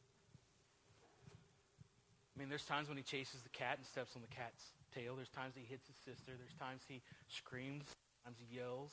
I 2.35 2.39
mean, 2.39 2.49
there's 2.49 2.65
times 2.65 2.87
when 2.87 2.97
he 2.97 3.03
chases 3.03 3.41
the 3.41 3.49
cat 3.49 3.77
and 3.77 3.85
steps 3.85 4.15
on 4.15 4.21
the 4.21 4.33
cat's 4.33 4.73
tail. 4.93 5.15
There's 5.15 5.29
times 5.29 5.53
he 5.55 5.65
hits 5.69 5.87
his 5.87 5.95
sister. 5.97 6.33
There's 6.37 6.57
times 6.59 6.81
he 6.87 7.01
screams. 7.27 7.85
Times 8.25 8.37
he 8.39 8.55
yells. 8.55 8.91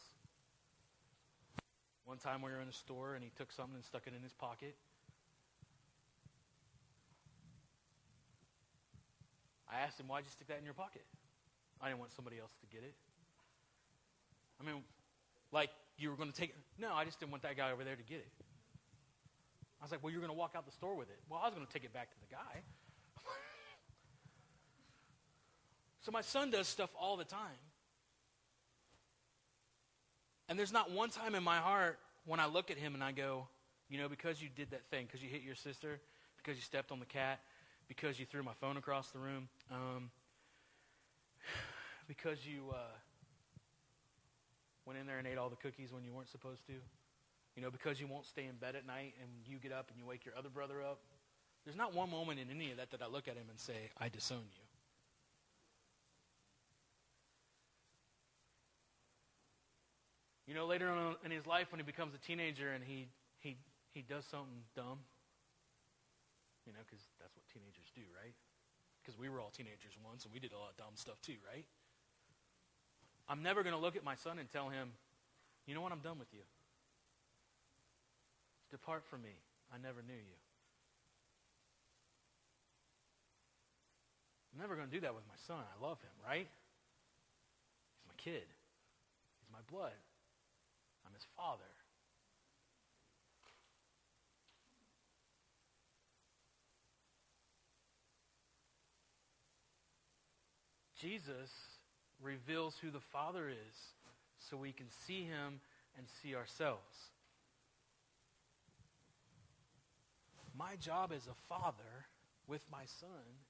One 2.04 2.18
time 2.18 2.42
we 2.42 2.50
were 2.50 2.60
in 2.60 2.68
a 2.68 2.72
store 2.72 3.14
and 3.14 3.24
he 3.24 3.30
took 3.36 3.52
something 3.52 3.76
and 3.76 3.84
stuck 3.84 4.06
it 4.06 4.12
in 4.16 4.22
his 4.22 4.32
pocket. 4.32 4.76
I 9.72 9.80
asked 9.80 10.00
him, 10.00 10.08
why'd 10.08 10.24
you 10.24 10.30
stick 10.30 10.48
that 10.48 10.58
in 10.58 10.64
your 10.64 10.74
pocket? 10.74 11.04
I 11.80 11.88
didn't 11.88 12.00
want 12.00 12.10
somebody 12.10 12.38
else 12.38 12.52
to 12.60 12.66
get 12.66 12.82
it. 12.82 12.94
I 14.60 14.66
mean, 14.66 14.82
like 15.52 15.70
you 15.96 16.10
were 16.10 16.16
going 16.16 16.30
to 16.30 16.36
take 16.36 16.50
it. 16.50 16.56
No, 16.78 16.92
I 16.92 17.04
just 17.04 17.20
didn't 17.20 17.30
want 17.30 17.44
that 17.44 17.56
guy 17.56 17.70
over 17.70 17.84
there 17.84 17.96
to 17.96 18.02
get 18.02 18.18
it. 18.18 18.28
I 19.80 19.84
was 19.84 19.90
like, 19.90 20.02
well, 20.02 20.12
you're 20.12 20.20
going 20.20 20.32
to 20.32 20.38
walk 20.38 20.52
out 20.56 20.66
the 20.66 20.72
store 20.72 20.94
with 20.94 21.08
it. 21.08 21.18
Well, 21.28 21.40
I 21.42 21.46
was 21.46 21.54
going 21.54 21.66
to 21.66 21.72
take 21.72 21.84
it 21.84 21.92
back 21.92 22.10
to 22.10 22.16
the 22.20 22.34
guy. 22.34 22.62
so 26.00 26.12
my 26.12 26.20
son 26.20 26.50
does 26.50 26.68
stuff 26.68 26.90
all 27.00 27.16
the 27.16 27.24
time. 27.24 27.58
And 30.48 30.58
there's 30.58 30.72
not 30.72 30.90
one 30.90 31.10
time 31.10 31.34
in 31.34 31.42
my 31.42 31.58
heart 31.58 31.98
when 32.26 32.40
I 32.40 32.46
look 32.46 32.70
at 32.70 32.76
him 32.76 32.94
and 32.94 33.02
I 33.02 33.12
go, 33.12 33.46
you 33.88 33.98
know, 33.98 34.08
because 34.08 34.42
you 34.42 34.48
did 34.54 34.70
that 34.72 34.84
thing, 34.90 35.06
because 35.06 35.22
you 35.22 35.28
hit 35.28 35.42
your 35.42 35.54
sister, 35.54 36.00
because 36.36 36.56
you 36.56 36.62
stepped 36.62 36.92
on 36.92 37.00
the 37.00 37.06
cat, 37.06 37.40
because 37.88 38.20
you 38.20 38.26
threw 38.26 38.42
my 38.42 38.52
phone 38.60 38.76
across 38.76 39.10
the 39.10 39.18
room, 39.18 39.48
um, 39.70 40.10
because 42.08 42.46
you 42.46 42.66
uh, 42.70 42.96
went 44.84 44.98
in 44.98 45.06
there 45.06 45.18
and 45.18 45.26
ate 45.26 45.38
all 45.38 45.48
the 45.48 45.56
cookies 45.56 45.92
when 45.92 46.04
you 46.04 46.12
weren't 46.12 46.28
supposed 46.28 46.66
to. 46.66 46.74
You 47.56 47.62
know, 47.62 47.70
because 47.70 48.00
you 48.00 48.06
won't 48.06 48.26
stay 48.26 48.46
in 48.46 48.56
bed 48.56 48.76
at 48.76 48.86
night 48.86 49.14
and 49.20 49.30
you 49.46 49.58
get 49.58 49.72
up 49.72 49.90
and 49.90 49.98
you 49.98 50.06
wake 50.06 50.24
your 50.24 50.34
other 50.36 50.48
brother 50.48 50.82
up. 50.82 51.00
There's 51.64 51.76
not 51.76 51.94
one 51.94 52.10
moment 52.10 52.38
in 52.40 52.48
any 52.50 52.70
of 52.70 52.78
that 52.78 52.90
that 52.92 53.02
I 53.02 53.06
look 53.06 53.28
at 53.28 53.36
him 53.36 53.46
and 53.50 53.58
say, 53.58 53.90
I 53.98 54.08
disown 54.08 54.44
you. 54.56 54.64
You 60.46 60.54
know, 60.54 60.66
later 60.66 60.88
on 60.88 61.14
in 61.24 61.30
his 61.30 61.46
life 61.46 61.70
when 61.70 61.78
he 61.78 61.84
becomes 61.84 62.12
a 62.14 62.18
teenager 62.18 62.72
and 62.72 62.82
he, 62.82 63.06
he, 63.38 63.56
he 63.92 64.02
does 64.02 64.24
something 64.24 64.66
dumb, 64.74 64.98
you 66.66 66.72
know, 66.72 66.80
because 66.84 67.04
that's 67.20 67.36
what 67.36 67.46
teenagers 67.52 67.92
do, 67.94 68.02
right? 68.20 68.34
Because 69.00 69.16
we 69.16 69.28
were 69.28 69.38
all 69.40 69.50
teenagers 69.50 69.94
once 70.04 70.24
and 70.24 70.34
we 70.34 70.40
did 70.40 70.50
a 70.52 70.58
lot 70.58 70.70
of 70.70 70.76
dumb 70.76 70.96
stuff 70.96 71.20
too, 71.22 71.36
right? 71.46 71.66
I'm 73.28 73.44
never 73.44 73.62
going 73.62 73.76
to 73.76 73.80
look 73.80 73.94
at 73.94 74.02
my 74.02 74.16
son 74.16 74.40
and 74.40 74.48
tell 74.50 74.70
him, 74.70 74.90
you 75.66 75.74
know 75.76 75.82
what, 75.82 75.92
I'm 75.92 76.00
done 76.00 76.18
with 76.18 76.32
you. 76.32 76.42
Depart 78.70 79.04
from 79.04 79.22
me. 79.22 79.34
I 79.72 79.78
never 79.78 80.02
knew 80.06 80.14
you. 80.14 80.38
I'm 84.54 84.60
never 84.60 84.74
going 84.74 84.88
to 84.88 84.94
do 84.94 85.00
that 85.00 85.14
with 85.14 85.24
my 85.28 85.38
son. 85.46 85.58
I 85.58 85.84
love 85.84 86.00
him, 86.00 86.10
right? 86.26 86.48
He's 86.48 88.06
my 88.06 88.14
kid. 88.16 88.46
He's 89.40 89.52
my 89.52 89.62
blood. 89.70 89.92
I'm 91.06 91.14
his 91.14 91.26
father. 91.36 91.62
Jesus 101.00 101.50
reveals 102.22 102.76
who 102.82 102.90
the 102.90 103.00
Father 103.00 103.48
is 103.48 103.76
so 104.38 104.56
we 104.56 104.72
can 104.72 104.86
see 105.06 105.24
him 105.24 105.60
and 105.96 106.06
see 106.22 106.34
ourselves. 106.34 107.10
My 110.56 110.76
job 110.76 111.12
as 111.14 111.26
a 111.26 111.34
father 111.48 112.06
with 112.46 112.64
my 112.70 112.84
son 112.84 113.40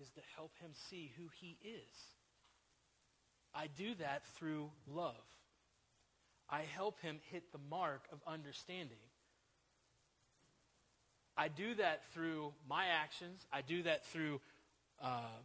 is 0.00 0.10
to 0.10 0.20
help 0.36 0.52
him 0.60 0.70
see 0.72 1.12
who 1.16 1.24
he 1.40 1.58
is. 1.62 1.96
I 3.54 3.66
do 3.66 3.94
that 3.96 4.26
through 4.36 4.70
love. 4.86 5.14
I 6.48 6.62
help 6.62 7.00
him 7.00 7.18
hit 7.30 7.52
the 7.52 7.58
mark 7.70 8.02
of 8.12 8.20
understanding. 8.26 8.98
I 11.36 11.48
do 11.48 11.74
that 11.76 12.02
through 12.12 12.52
my 12.68 12.86
actions. 12.86 13.46
I 13.52 13.62
do 13.62 13.82
that 13.84 14.04
through 14.06 14.40
uh, 15.02 15.38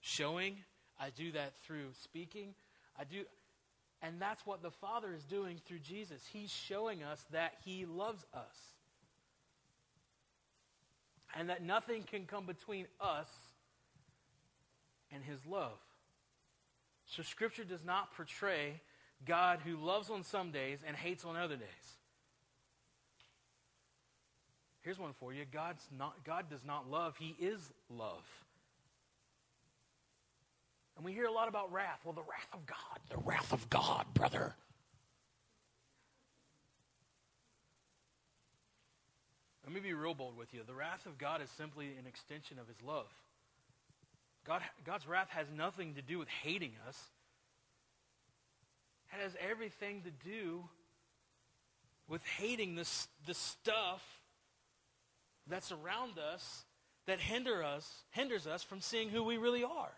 showing. 0.00 0.56
I 0.98 1.10
do 1.10 1.32
that 1.32 1.56
through 1.64 1.88
speaking. 2.02 2.54
I 2.98 3.04
do, 3.04 3.24
and 4.02 4.20
that's 4.20 4.44
what 4.46 4.62
the 4.62 4.70
Father 4.70 5.12
is 5.14 5.24
doing 5.24 5.60
through 5.64 5.80
Jesus. 5.80 6.22
He's 6.32 6.52
showing 6.52 7.02
us 7.02 7.24
that 7.32 7.54
He 7.64 7.86
loves 7.86 8.24
us, 8.34 8.73
and 11.34 11.50
that 11.50 11.62
nothing 11.62 12.02
can 12.02 12.26
come 12.26 12.46
between 12.46 12.86
us 13.00 13.28
and 15.12 15.22
His 15.24 15.44
love. 15.46 15.78
So, 17.06 17.22
Scripture 17.22 17.64
does 17.64 17.84
not 17.84 18.14
portray 18.14 18.80
God 19.26 19.60
who 19.64 19.76
loves 19.76 20.10
on 20.10 20.22
some 20.22 20.50
days 20.50 20.80
and 20.86 20.96
hates 20.96 21.24
on 21.24 21.36
other 21.36 21.56
days. 21.56 21.68
Here's 24.82 24.98
one 24.98 25.12
for 25.18 25.32
you 25.32 25.44
God's 25.50 25.86
not, 25.96 26.24
God 26.24 26.48
does 26.50 26.64
not 26.64 26.90
love, 26.90 27.16
He 27.18 27.36
is 27.40 27.72
love. 27.90 28.24
And 30.96 31.04
we 31.04 31.12
hear 31.12 31.26
a 31.26 31.32
lot 31.32 31.48
about 31.48 31.72
wrath. 31.72 32.00
Well, 32.04 32.14
the 32.14 32.20
wrath 32.20 32.48
of 32.52 32.66
God, 32.66 33.00
the 33.10 33.18
wrath 33.18 33.52
of 33.52 33.68
God, 33.68 34.06
brother. 34.14 34.54
Let 39.74 39.82
me 39.82 39.88
be 39.88 39.94
real 39.94 40.14
bold 40.14 40.36
with 40.38 40.54
you. 40.54 40.60
The 40.64 40.72
wrath 40.72 41.04
of 41.04 41.18
God 41.18 41.42
is 41.42 41.50
simply 41.50 41.86
an 41.98 42.06
extension 42.06 42.60
of 42.60 42.68
His 42.68 42.80
love. 42.80 43.08
God, 44.46 44.62
God's 44.86 45.08
wrath 45.08 45.30
has 45.30 45.48
nothing 45.50 45.94
to 45.94 46.02
do 46.02 46.16
with 46.16 46.28
hating 46.28 46.74
us. 46.86 46.96
It 49.12 49.20
has 49.20 49.32
everything 49.40 50.02
to 50.02 50.12
do 50.12 50.62
with 52.08 52.24
hating 52.24 52.76
this, 52.76 53.08
the 53.26 53.34
stuff 53.34 54.00
that's 55.48 55.72
around 55.72 56.20
us 56.20 56.62
that 57.06 57.18
hinder 57.18 57.64
us, 57.64 58.04
hinders 58.10 58.46
us 58.46 58.62
from 58.62 58.80
seeing 58.80 59.08
who 59.08 59.24
we 59.24 59.38
really 59.38 59.64
are. 59.64 59.92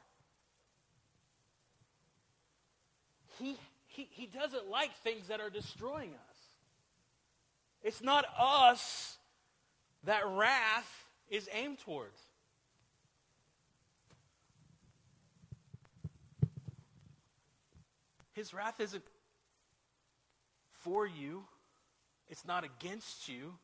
He, 3.38 3.58
he, 3.88 4.08
he 4.10 4.24
doesn't 4.24 4.70
like 4.70 4.96
things 5.04 5.28
that 5.28 5.40
are 5.40 5.50
destroying 5.50 6.12
us. 6.14 6.38
It's 7.82 8.02
not 8.02 8.24
us 8.38 9.15
that 10.04 10.26
wrath 10.26 11.04
is 11.28 11.48
aimed 11.52 11.78
towards. 11.78 12.20
His 18.32 18.52
wrath 18.52 18.80
isn't 18.80 19.02
for 20.70 21.06
you, 21.06 21.44
it's 22.28 22.44
not 22.44 22.64
against 22.64 23.28
you. 23.28 23.54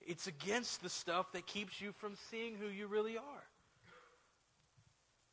It's 0.00 0.26
against 0.26 0.82
the 0.82 0.88
stuff 0.88 1.32
that 1.32 1.46
keeps 1.46 1.80
you 1.80 1.92
from 1.92 2.16
seeing 2.30 2.56
who 2.56 2.68
you 2.68 2.86
really 2.86 3.16
are. 3.18 3.44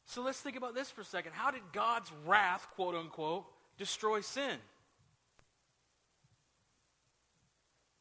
So 0.06 0.22
let's 0.22 0.40
think 0.40 0.56
about 0.56 0.76
this 0.76 0.90
for 0.90 1.02
a 1.02 1.06
second. 1.06 1.34
How 1.34 1.52
did 1.52 1.62
God's 1.74 2.12
wrath, 2.26 2.68
quote 2.76 2.96
unquote, 2.96 3.46
destroy 3.78 4.22
sin? 4.22 4.58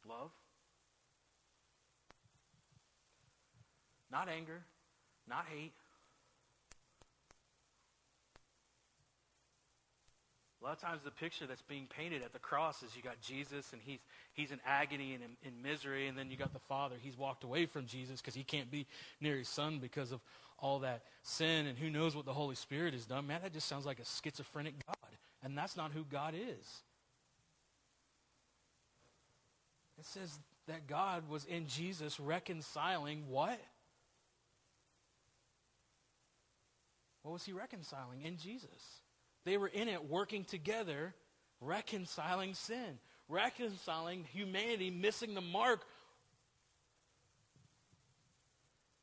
Love. 0.07 0.31
Not 4.11 4.29
anger, 4.29 4.63
not 5.27 5.45
hate. 5.53 5.73
A 10.61 10.65
lot 10.65 10.73
of 10.73 10.81
times 10.81 11.03
the 11.03 11.11
picture 11.11 11.45
that's 11.45 11.61
being 11.61 11.87
painted 11.87 12.23
at 12.23 12.33
the 12.33 12.39
cross 12.39 12.81
is 12.81 12.95
you 12.95 13.03
got 13.03 13.21
Jesus 13.21 13.73
and 13.73 13.81
he's, 13.81 13.99
he's 14.33 14.51
in 14.51 14.59
agony 14.65 15.13
and 15.13 15.23
in, 15.23 15.47
in 15.47 15.61
misery, 15.61 16.07
and 16.07 16.17
then 16.17 16.31
you 16.31 16.37
got 16.37 16.51
the 16.51 16.59
Father. 16.59 16.95
He's 16.99 17.17
walked 17.17 17.43
away 17.43 17.67
from 17.67 17.85
Jesus 17.85 18.19
because 18.21 18.33
he 18.33 18.43
can't 18.43 18.71
be 18.71 18.87
near 19.21 19.37
his 19.37 19.47
Son 19.47 19.79
because 19.79 20.11
of 20.11 20.19
all 20.59 20.79
that 20.79 21.03
sin, 21.21 21.67
and 21.67 21.77
who 21.77 21.89
knows 21.89 22.15
what 22.15 22.25
the 22.25 22.33
Holy 22.33 22.55
Spirit 22.55 22.93
has 22.93 23.05
done. 23.05 23.27
Man, 23.27 23.41
that 23.43 23.53
just 23.53 23.67
sounds 23.67 23.85
like 23.85 23.99
a 23.99 24.05
schizophrenic 24.05 24.73
God, 24.87 25.11
and 25.43 25.55
that's 25.55 25.77
not 25.77 25.91
who 25.91 26.03
God 26.03 26.33
is. 26.33 26.81
It 29.99 30.05
says 30.05 30.39
that 30.67 30.87
God 30.87 31.29
was 31.29 31.45
in 31.45 31.67
Jesus 31.67 32.19
reconciling 32.19 33.25
what? 33.29 33.59
What 37.27 37.33
was 37.33 37.43
he 37.43 37.51
reconciling? 37.51 38.21
In 38.21 38.37
Jesus. 38.37 39.01
They 39.43 39.57
were 39.57 39.67
in 39.67 39.89
it 39.89 40.09
working 40.09 40.45
together, 40.45 41.13
reconciling 41.59 42.53
sin, 42.53 42.99
reconciling 43.27 44.23
humanity 44.31 44.89
missing 44.89 45.33
the 45.33 45.41
mark. 45.41 45.81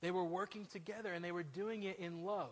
They 0.00 0.10
were 0.10 0.24
working 0.24 0.64
together 0.72 1.12
and 1.12 1.22
they 1.22 1.32
were 1.32 1.42
doing 1.42 1.82
it 1.82 1.98
in 1.98 2.24
love. 2.24 2.48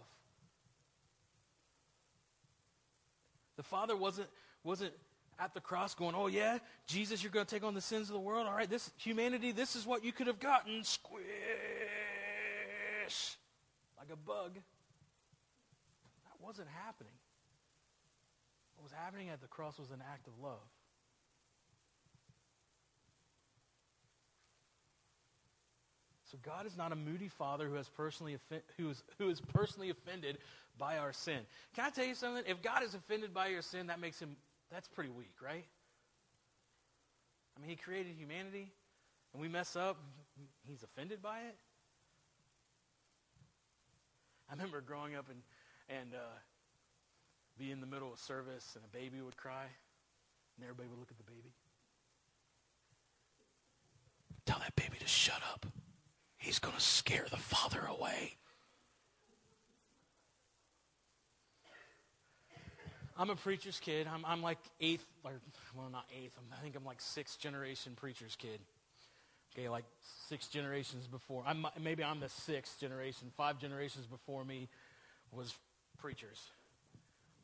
The 3.57 3.63
Father 3.63 3.97
wasn't, 3.97 4.29
wasn't 4.65 4.93
at 5.39 5.55
the 5.55 5.61
cross 5.63 5.95
going, 5.95 6.15
Oh, 6.15 6.27
yeah, 6.27 6.59
Jesus, 6.87 7.23
you're 7.23 7.33
going 7.33 7.47
to 7.47 7.55
take 7.55 7.65
on 7.65 7.73
the 7.73 7.81
sins 7.81 8.11
of 8.11 8.13
the 8.13 8.21
world. 8.21 8.47
All 8.47 8.53
right, 8.53 8.69
this 8.69 8.91
humanity, 8.99 9.53
this 9.53 9.75
is 9.75 9.87
what 9.87 10.05
you 10.05 10.13
could 10.13 10.27
have 10.27 10.39
gotten. 10.39 10.85
Squish. 10.85 11.23
Like 13.97 14.11
a 14.13 14.17
bug 14.17 14.59
wasn't 16.43 16.69
happening. 16.85 17.13
What 18.77 18.85
was 18.85 18.93
happening 18.93 19.29
at 19.29 19.41
the 19.41 19.47
cross 19.47 19.79
was 19.79 19.91
an 19.91 20.03
act 20.13 20.27
of 20.27 20.33
love. 20.43 20.59
So 26.31 26.39
God 26.43 26.67
is 26.67 26.79
not 26.79 26.93
a 26.93 26.97
moody 26.97 27.29
father 27.29 27.69
who 27.69 27.75
has 27.75 27.91
personally 27.91 28.39
who 28.79 28.89
is 28.89 29.03
who 29.19 29.29
is 29.29 29.39
personally 29.41 29.91
offended 29.91 30.39
by 30.79 30.97
our 30.97 31.13
sin. 31.13 31.41
Can 31.75 31.85
I 31.85 31.91
tell 31.91 32.07
you 32.07 32.15
something? 32.15 32.43
If 32.47 32.63
God 32.63 32.83
is 32.83 32.95
offended 32.95 33.35
by 33.35 33.49
your 33.49 33.61
sin, 33.61 33.89
that 33.89 34.01
makes 34.01 34.19
him 34.19 34.37
that's 34.71 34.89
pretty 34.89 35.11
weak, 35.11 35.35
right? 35.45 35.67
I 37.55 37.61
mean, 37.61 37.69
he 37.69 37.77
created 37.77 38.15
humanity 38.19 38.73
and 39.35 39.43
we 39.43 39.49
mess 39.49 39.77
up, 39.77 39.99
he's 40.67 40.83
offended 40.83 41.21
by 41.23 41.41
it. 41.41 41.57
I 44.49 44.55
remember 44.55 44.81
growing 44.81 45.15
up 45.15 45.27
in 45.31 45.37
and 46.01 46.15
uh, 46.15 46.19
be 47.59 47.71
in 47.71 47.81
the 47.81 47.87
middle 47.87 48.13
of 48.13 48.19
service 48.19 48.77
and 48.77 48.85
a 48.85 48.97
baby 48.97 49.21
would 49.21 49.37
cry 49.37 49.65
and 50.57 50.65
everybody 50.65 50.89
would 50.89 50.99
look 50.99 51.11
at 51.11 51.19
the 51.19 51.25
baby. 51.25 51.53
Tell 54.47 54.59
that 54.59 54.75
baby 54.77 54.99
to 54.99 55.07
shut 55.07 55.41
up. 55.53 55.67
He's 56.37 56.59
going 56.59 56.75
to 56.75 56.81
scare 56.81 57.27
the 57.31 57.37
father 57.37 57.81
away. 57.89 58.37
I'm 63.17 63.31
a 63.31 63.37
preacher's 63.37 63.79
kid. 63.79 64.09
I'm, 64.13 64.25
I'm 64.25 64.43
like 64.43 64.59
eighth, 64.81 65.05
or 65.23 65.33
well, 65.77 65.91
not 65.91 66.07
eighth. 66.17 66.33
I'm, 66.39 66.59
I 66.59 66.63
think 66.63 66.75
I'm 66.75 66.85
like 66.85 67.01
sixth 67.01 67.39
generation 67.39 67.93
preacher's 67.95 68.35
kid. 68.37 68.59
Okay, 69.55 69.69
like 69.69 69.85
six 70.29 70.49
generations 70.49 71.07
before. 71.07 71.45
I'm, 71.47 71.67
maybe 71.81 72.03
I'm 72.03 72.21
the 72.21 72.31
sixth 72.31 72.81
generation. 72.81 73.29
Five 73.37 73.59
generations 73.59 74.07
before 74.07 74.45
me 74.45 74.69
was 75.31 75.55
preachers. 76.03 76.51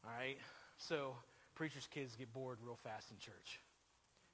All 0.05 0.11
right? 0.19 0.37
So, 0.79 1.15
preachers' 1.55 1.89
kids 1.91 2.17
get 2.17 2.33
bored 2.33 2.59
real 2.61 2.77
fast 2.83 3.11
in 3.13 3.19
church. 3.19 3.61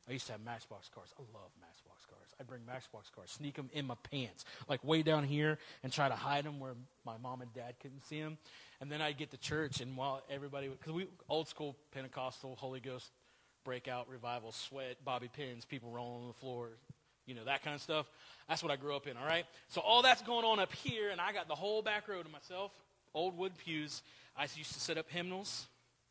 I 0.08 0.12
used 0.12 0.26
to 0.26 0.32
have 0.32 0.40
Matchbox 0.42 0.88
cars. 0.88 1.14
I 1.18 1.22
love 1.32 1.50
Matchbox 1.60 2.06
cars. 2.06 2.34
I'd 2.40 2.46
bring 2.46 2.64
Matchbox 2.66 3.10
cars, 3.10 3.30
sneak 3.30 3.54
them 3.56 3.70
in 3.72 3.86
my 3.86 3.94
pants, 4.10 4.44
like 4.68 4.82
way 4.82 5.02
down 5.02 5.24
here, 5.24 5.58
and 5.82 5.92
try 5.92 6.08
to 6.08 6.14
hide 6.14 6.44
them 6.44 6.58
where 6.58 6.74
my 7.06 7.16
mom 7.22 7.42
and 7.42 7.52
dad 7.52 7.74
couldn't 7.80 8.02
see 8.02 8.20
them. 8.20 8.38
And 8.80 8.90
then 8.90 9.00
I'd 9.00 9.16
get 9.16 9.30
to 9.30 9.38
church, 9.38 9.80
and 9.80 9.96
while 9.96 10.22
everybody, 10.30 10.68
because 10.68 10.92
we 10.92 11.06
old 11.28 11.48
school 11.48 11.76
Pentecostal 11.92 12.56
Holy 12.56 12.80
Ghost 12.80 13.10
breakout 13.64 14.08
revival, 14.10 14.52
sweat, 14.52 14.96
bobby 15.04 15.30
pins, 15.34 15.64
people 15.64 15.90
rolling 15.90 16.22
on 16.22 16.28
the 16.28 16.34
floor, 16.34 16.68
you 17.26 17.34
know 17.34 17.44
that 17.44 17.62
kind 17.62 17.74
of 17.74 17.80
stuff. 17.80 18.06
That's 18.48 18.62
what 18.62 18.70
I 18.70 18.76
grew 18.76 18.94
up 18.94 19.06
in. 19.06 19.16
All 19.16 19.26
right. 19.26 19.46
So 19.68 19.80
all 19.80 20.02
that's 20.02 20.20
going 20.20 20.44
on 20.44 20.58
up 20.58 20.72
here, 20.74 21.08
and 21.08 21.20
I 21.20 21.32
got 21.32 21.48
the 21.48 21.54
whole 21.54 21.80
back 21.80 22.08
row 22.08 22.22
to 22.22 22.28
myself 22.28 22.72
old 23.14 23.36
wood 23.38 23.52
pews. 23.56 24.02
I 24.36 24.42
used 24.42 24.72
to 24.74 24.80
set 24.80 24.98
up 24.98 25.08
hymnals, 25.08 25.66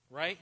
right? 0.10 0.38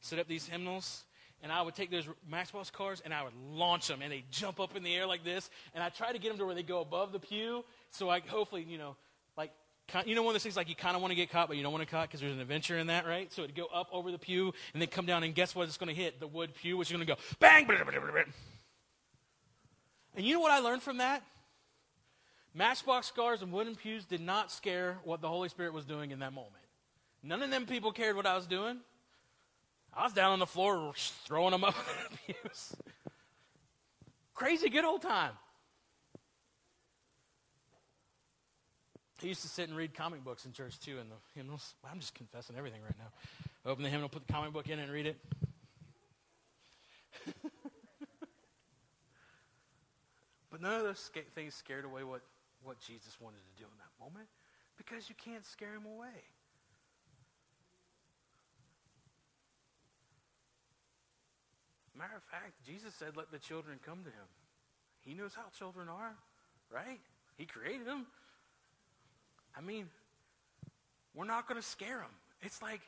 Set 0.00 0.18
up 0.18 0.26
these 0.26 0.46
hymnals. 0.46 1.04
And 1.42 1.50
I 1.50 1.62
would 1.62 1.74
take 1.74 1.90
those 1.90 2.06
Matchbox 2.28 2.70
cars 2.70 3.00
and 3.02 3.14
I 3.14 3.22
would 3.22 3.32
launch 3.52 3.88
them, 3.88 4.02
and 4.02 4.12
they 4.12 4.24
jump 4.30 4.60
up 4.60 4.76
in 4.76 4.82
the 4.82 4.94
air 4.94 5.06
like 5.06 5.24
this. 5.24 5.48
And 5.74 5.82
I 5.82 5.88
try 5.88 6.12
to 6.12 6.18
get 6.18 6.28
them 6.28 6.38
to 6.38 6.44
where 6.44 6.54
they 6.54 6.62
go 6.62 6.80
above 6.80 7.12
the 7.12 7.18
pew, 7.18 7.64
so 7.90 8.10
I 8.10 8.20
hopefully, 8.20 8.66
you 8.68 8.76
know, 8.76 8.96
like 9.38 9.50
you 10.04 10.14
know 10.14 10.22
one 10.22 10.30
of 10.30 10.34
those 10.34 10.42
things 10.42 10.56
like 10.56 10.68
you 10.68 10.74
kind 10.76 10.96
of 10.96 11.02
want 11.02 11.12
to 11.12 11.16
get 11.16 11.30
caught, 11.30 11.48
but 11.48 11.56
you 11.56 11.62
don't 11.62 11.72
want 11.72 11.82
to 11.82 11.90
caught 11.90 12.08
because 12.08 12.20
there's 12.20 12.32
an 12.32 12.40
adventure 12.40 12.78
in 12.78 12.88
that, 12.88 13.06
right? 13.06 13.32
So 13.32 13.42
it'd 13.42 13.56
go 13.56 13.66
up 13.72 13.88
over 13.90 14.12
the 14.12 14.18
pew 14.18 14.52
and 14.74 14.82
then 14.82 14.88
come 14.88 15.06
down, 15.06 15.22
and 15.22 15.34
guess 15.34 15.54
what? 15.54 15.66
It's 15.66 15.78
going 15.78 15.88
to 15.88 16.00
hit 16.00 16.20
the 16.20 16.26
wood 16.26 16.54
pew, 16.54 16.76
which 16.76 16.88
is 16.88 16.92
going 16.92 17.06
to 17.06 17.12
go 17.14 17.18
bang. 17.38 17.66
And 20.14 20.26
you 20.26 20.34
know 20.34 20.40
what 20.40 20.52
I 20.52 20.58
learned 20.58 20.82
from 20.82 20.98
that? 20.98 21.22
Matchbox 22.54 23.10
cars 23.12 23.42
and 23.42 23.52
wooden 23.52 23.76
pews 23.76 24.04
did 24.04 24.20
not 24.20 24.50
scare 24.50 24.98
what 25.04 25.20
the 25.20 25.28
Holy 25.28 25.48
Spirit 25.48 25.72
was 25.72 25.84
doing 25.84 26.10
in 26.10 26.18
that 26.18 26.32
moment. 26.32 26.54
None 27.22 27.42
of 27.42 27.50
them 27.50 27.66
people 27.66 27.92
cared 27.92 28.16
what 28.16 28.26
I 28.26 28.34
was 28.34 28.46
doing. 28.46 28.78
I 29.94 30.04
was 30.04 30.12
down 30.12 30.32
on 30.32 30.38
the 30.38 30.46
floor 30.46 30.92
throwing 31.24 31.52
them 31.52 31.64
up 31.64 31.74
in 31.76 32.16
the 32.26 32.34
pews. 32.34 32.74
Crazy 34.34 34.68
good 34.68 34.84
old 34.84 35.02
time. 35.02 35.32
I 39.22 39.26
used 39.26 39.42
to 39.42 39.48
sit 39.48 39.68
and 39.68 39.76
read 39.76 39.92
comic 39.92 40.24
books 40.24 40.46
in 40.46 40.52
church 40.52 40.80
too 40.80 40.92
in 40.92 41.10
the 41.10 41.16
hymnals. 41.34 41.74
I'm 41.90 42.00
just 42.00 42.14
confessing 42.14 42.56
everything 42.56 42.80
right 42.82 42.96
now. 42.98 43.70
Open 43.70 43.84
the 43.84 43.90
hymnal, 43.90 44.08
put 44.08 44.26
the 44.26 44.32
comic 44.32 44.54
book 44.54 44.66
in, 44.68 44.78
and 44.78 44.90
read 44.90 45.06
it. 45.06 45.18
but 50.50 50.62
none 50.62 50.72
of 50.72 50.84
those 50.84 51.10
things 51.34 51.54
scared 51.54 51.84
away 51.84 52.02
what 52.02 52.22
what 52.62 52.78
Jesus 52.80 53.16
wanted 53.20 53.40
to 53.40 53.54
do 53.62 53.64
in 53.64 53.78
that 53.78 53.92
moment 54.02 54.28
because 54.76 55.08
you 55.08 55.14
can't 55.14 55.44
scare 55.44 55.74
him 55.74 55.86
away. 55.86 56.24
Matter 61.96 62.16
of 62.16 62.22
fact, 62.22 62.52
Jesus 62.64 62.94
said, 62.94 63.16
Let 63.16 63.30
the 63.30 63.38
children 63.38 63.78
come 63.84 64.04
to 64.04 64.10
him. 64.10 64.28
He 65.02 65.12
knows 65.12 65.34
how 65.34 65.44
children 65.56 65.88
are, 65.88 66.14
right? 66.72 67.00
He 67.36 67.44
created 67.44 67.86
them. 67.86 68.06
I 69.56 69.60
mean, 69.60 69.88
we're 71.14 71.26
not 71.26 71.46
going 71.46 71.60
to 71.60 71.66
scare 71.66 71.98
them. 71.98 72.14
It's 72.40 72.62
like, 72.62 72.80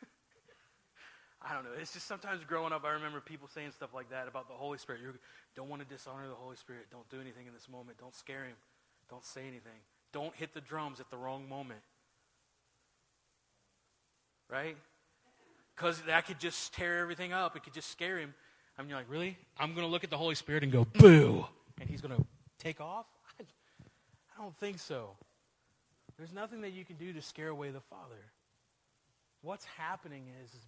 I 1.42 1.52
don't 1.52 1.64
know. 1.64 1.70
It's 1.78 1.92
just 1.92 2.06
sometimes 2.06 2.44
growing 2.44 2.72
up, 2.72 2.84
I 2.84 2.92
remember 2.92 3.20
people 3.20 3.48
saying 3.52 3.72
stuff 3.72 3.90
like 3.94 4.08
that 4.10 4.26
about 4.26 4.48
the 4.48 4.54
Holy 4.54 4.78
Spirit. 4.78 5.02
You 5.02 5.12
don't 5.54 5.68
want 5.68 5.82
to 5.82 5.88
dishonor 5.88 6.28
the 6.28 6.34
Holy 6.34 6.56
Spirit. 6.56 6.86
Don't 6.90 7.08
do 7.10 7.20
anything 7.20 7.46
in 7.46 7.52
this 7.52 7.68
moment. 7.68 7.98
Don't 7.98 8.14
scare 8.14 8.44
him. 8.44 8.56
Don't 9.10 9.24
say 9.24 9.42
anything. 9.42 9.80
Don't 10.12 10.34
hit 10.34 10.54
the 10.54 10.60
drums 10.60 11.00
at 11.00 11.10
the 11.10 11.16
wrong 11.16 11.48
moment. 11.48 11.80
Right? 14.48 14.76
Because 15.74 16.00
that 16.02 16.26
could 16.26 16.38
just 16.38 16.74
tear 16.74 16.98
everything 16.98 17.32
up. 17.32 17.56
It 17.56 17.64
could 17.64 17.74
just 17.74 17.90
scare 17.90 18.18
him. 18.18 18.34
I 18.78 18.82
mean, 18.82 18.90
you're 18.90 18.98
like, 18.98 19.10
really? 19.10 19.36
I'm 19.58 19.74
going 19.74 19.86
to 19.86 19.90
look 19.90 20.04
at 20.04 20.10
the 20.10 20.16
Holy 20.16 20.34
Spirit 20.34 20.62
and 20.62 20.72
go, 20.72 20.84
boo. 20.84 21.46
And 21.80 21.88
he's 21.88 22.00
going 22.00 22.16
to 22.16 22.24
take 22.58 22.80
off? 22.80 23.06
I 23.40 24.42
don't 24.42 24.56
think 24.56 24.78
so. 24.78 25.10
There's 26.16 26.32
nothing 26.32 26.60
that 26.62 26.72
you 26.72 26.84
can 26.84 26.96
do 26.96 27.12
to 27.12 27.22
scare 27.22 27.48
away 27.48 27.70
the 27.70 27.80
Father. 27.80 28.30
What's 29.42 29.64
happening 29.64 30.24
is, 30.42 30.50
is 30.54 30.66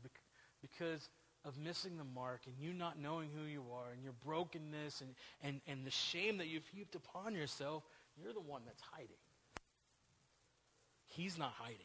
because 0.60 1.08
of 1.44 1.58
missing 1.58 1.98
the 1.98 2.04
mark 2.04 2.42
and 2.46 2.54
you 2.58 2.72
not 2.72 2.98
knowing 2.98 3.28
who 3.36 3.44
you 3.44 3.62
are 3.72 3.92
and 3.92 4.02
your 4.02 4.14
brokenness 4.24 5.00
and, 5.02 5.14
and, 5.42 5.60
and 5.66 5.86
the 5.86 5.90
shame 5.90 6.38
that 6.38 6.46
you've 6.46 6.66
heaped 6.68 6.94
upon 6.94 7.34
yourself, 7.34 7.82
you're 8.16 8.32
the 8.32 8.40
one 8.40 8.62
that's 8.64 8.82
hiding. 8.92 9.08
He's 11.06 11.38
not 11.38 11.52
hiding. 11.58 11.78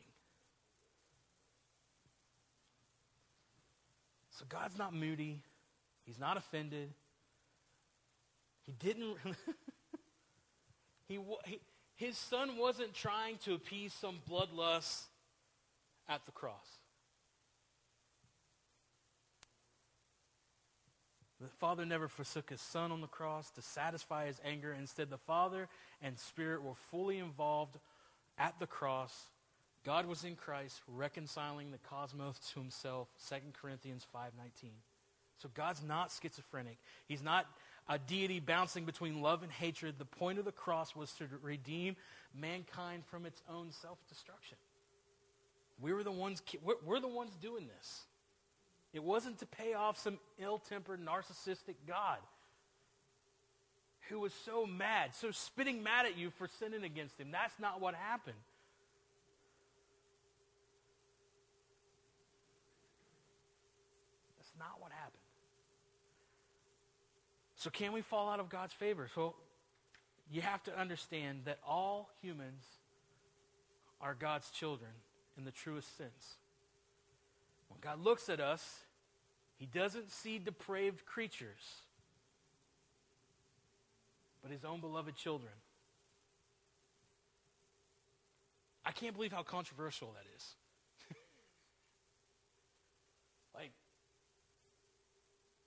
So 4.32 4.46
God's 4.48 4.78
not 4.78 4.94
moody. 4.94 5.42
He's 6.06 6.18
not 6.18 6.38
offended. 6.38 6.94
He 8.66 8.72
didn't. 8.72 9.18
he, 11.08 11.20
he, 11.46 11.60
His 11.96 12.18
son 12.18 12.58
wasn't 12.58 12.94
trying 12.94 13.38
to 13.40 13.54
appease 13.54 13.94
some 13.94 14.20
bloodlust 14.30 15.08
at 16.08 16.26
the 16.26 16.32
cross. 16.32 16.79
The 21.42 21.48
Father 21.48 21.86
never 21.86 22.08
forsook 22.08 22.50
his 22.50 22.60
Son 22.60 22.92
on 22.92 23.02
the 23.02 23.08
cross 23.08 23.50
to 23.52 23.62
satisfy 23.62 24.28
his 24.28 24.42
anger. 24.44 24.74
Instead, 24.74 25.10
the 25.10 25.18
Father 25.18 25.70
and 26.02 26.20
Spirit 26.20 26.64
were 26.64 26.76
fully 26.92 27.18
involved 27.18 27.78
at 28.38 28.60
the 28.60 28.68
cross. 28.68 29.28
God 29.86 30.06
was 30.06 30.26
in 30.26 30.36
Christ 30.36 30.82
reconciling 30.88 31.72
the 31.72 31.78
cosmos 31.78 32.38
to 32.54 32.60
himself, 32.60 33.08
2 33.18 33.54
Corinthians 33.54 34.06
5:19. 34.14 34.72
So 35.38 35.50
God's 35.54 35.82
not 35.82 36.12
schizophrenic. 36.12 36.78
He's 37.08 37.24
not 37.24 37.48
a 37.88 37.98
deity 37.98 38.42
bouncing 38.42 38.86
between 38.86 39.22
love 39.22 39.42
and 39.42 39.52
hatred. 39.52 39.98
The 39.98 40.06
point 40.06 40.38
of 40.38 40.46
the 40.46 40.52
cross 40.52 40.96
was 40.96 41.14
to 41.14 41.28
redeem 41.42 41.96
mankind 42.34 43.06
from 43.06 43.26
its 43.26 43.42
own 43.48 43.72
self-destruction. 43.72 44.58
We 45.80 45.94
were 45.94 46.04
the 46.04 46.12
ones 46.12 46.44
we're 46.62 47.00
the 47.00 47.08
ones 47.08 47.32
doing 47.38 47.68
this. 47.68 48.06
It 48.94 49.04
wasn't 49.04 49.40
to 49.40 49.46
pay 49.46 49.74
off 49.74 50.00
some 50.00 50.18
ill 50.40 50.58
tempered, 50.58 51.00
narcissistic 51.00 51.76
God 51.88 52.18
who 54.10 54.20
was 54.20 54.34
so 54.34 54.66
mad, 54.66 55.14
so 55.14 55.30
spitting 55.30 55.84
mad 55.84 56.06
at 56.06 56.18
you 56.18 56.32
for 56.32 56.48
sinning 56.48 56.84
against 56.84 57.20
him. 57.20 57.30
That's 57.32 57.60
not 57.60 57.80
what 57.80 57.94
happened. 57.94 58.36
That's 64.38 64.52
not 64.58 64.82
what 64.82 64.92
happened. 64.92 65.14
So, 67.56 67.70
can 67.70 67.92
we 67.92 68.02
fall 68.02 68.30
out 68.30 68.40
of 68.40 68.50
God's 68.50 68.74
favor? 68.74 69.10
So, 69.14 69.36
you 70.32 70.42
have 70.42 70.64
to 70.64 70.80
understand 70.80 71.42
that 71.46 71.60
all 71.68 72.10
humans 72.22 72.64
are 74.02 74.16
God's 74.16 74.50
children 74.50 74.92
in 75.38 75.44
the 75.44 75.52
truest 75.52 75.98
sense. 75.98 76.38
God 77.82 78.04
looks 78.04 78.30
at 78.30 78.40
us, 78.40 78.84
he 79.56 79.66
doesn't 79.66 80.12
see 80.12 80.40
depraved 80.40 81.06
creatures, 81.06 81.84
but 84.42 84.52
his 84.52 84.66
own 84.66 84.80
beloved 84.80 85.16
children. 85.16 85.52
I 88.86 88.92
can't 88.92 89.14
believe 89.16 89.32
how 89.32 89.44
controversial 89.44 90.14
that 90.14 90.26
is. 90.36 90.56
like, 93.56 93.72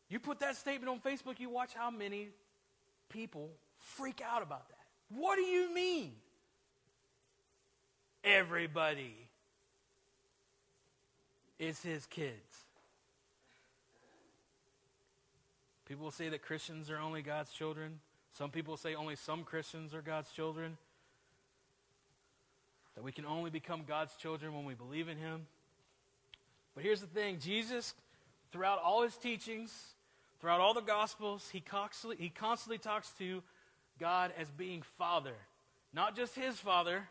you 0.08 0.18
put 0.18 0.40
that 0.40 0.56
statement 0.56 0.90
on 0.90 0.98
Facebook, 1.00 1.38
you 1.38 1.48
watch 1.48 1.72
how 1.74 1.90
many 1.90 2.30
people 3.08 3.50
freak 3.78 4.20
out 4.20 4.42
about 4.42 4.68
that. 4.68 4.78
What 5.08 5.36
do 5.36 5.42
you 5.42 5.72
mean? 5.74 6.12
Everybody 8.24 9.14
is 11.62 11.80
his 11.80 12.06
kids. 12.06 12.64
People 15.86 16.10
say 16.10 16.28
that 16.28 16.42
Christians 16.42 16.90
are 16.90 16.98
only 16.98 17.22
God's 17.22 17.52
children. 17.52 18.00
Some 18.36 18.50
people 18.50 18.76
say 18.76 18.96
only 18.96 19.14
some 19.14 19.44
Christians 19.44 19.94
are 19.94 20.02
God's 20.02 20.32
children. 20.32 20.76
That 22.96 23.04
we 23.04 23.12
can 23.12 23.24
only 23.24 23.48
become 23.48 23.82
God's 23.86 24.16
children 24.16 24.54
when 24.54 24.64
we 24.64 24.74
believe 24.74 25.08
in 25.08 25.16
him. 25.16 25.46
But 26.74 26.82
here's 26.82 27.00
the 27.00 27.06
thing 27.06 27.38
Jesus, 27.38 27.94
throughout 28.50 28.80
all 28.82 29.02
his 29.02 29.16
teachings, 29.16 29.72
throughout 30.40 30.60
all 30.60 30.74
the 30.74 30.80
Gospels, 30.80 31.48
he 31.52 31.60
constantly, 31.60 32.16
he 32.18 32.28
constantly 32.28 32.78
talks 32.78 33.10
to 33.18 33.40
God 34.00 34.32
as 34.36 34.48
being 34.50 34.82
Father. 34.98 35.34
Not 35.94 36.16
just 36.16 36.34
his 36.34 36.56
Father, 36.56 37.06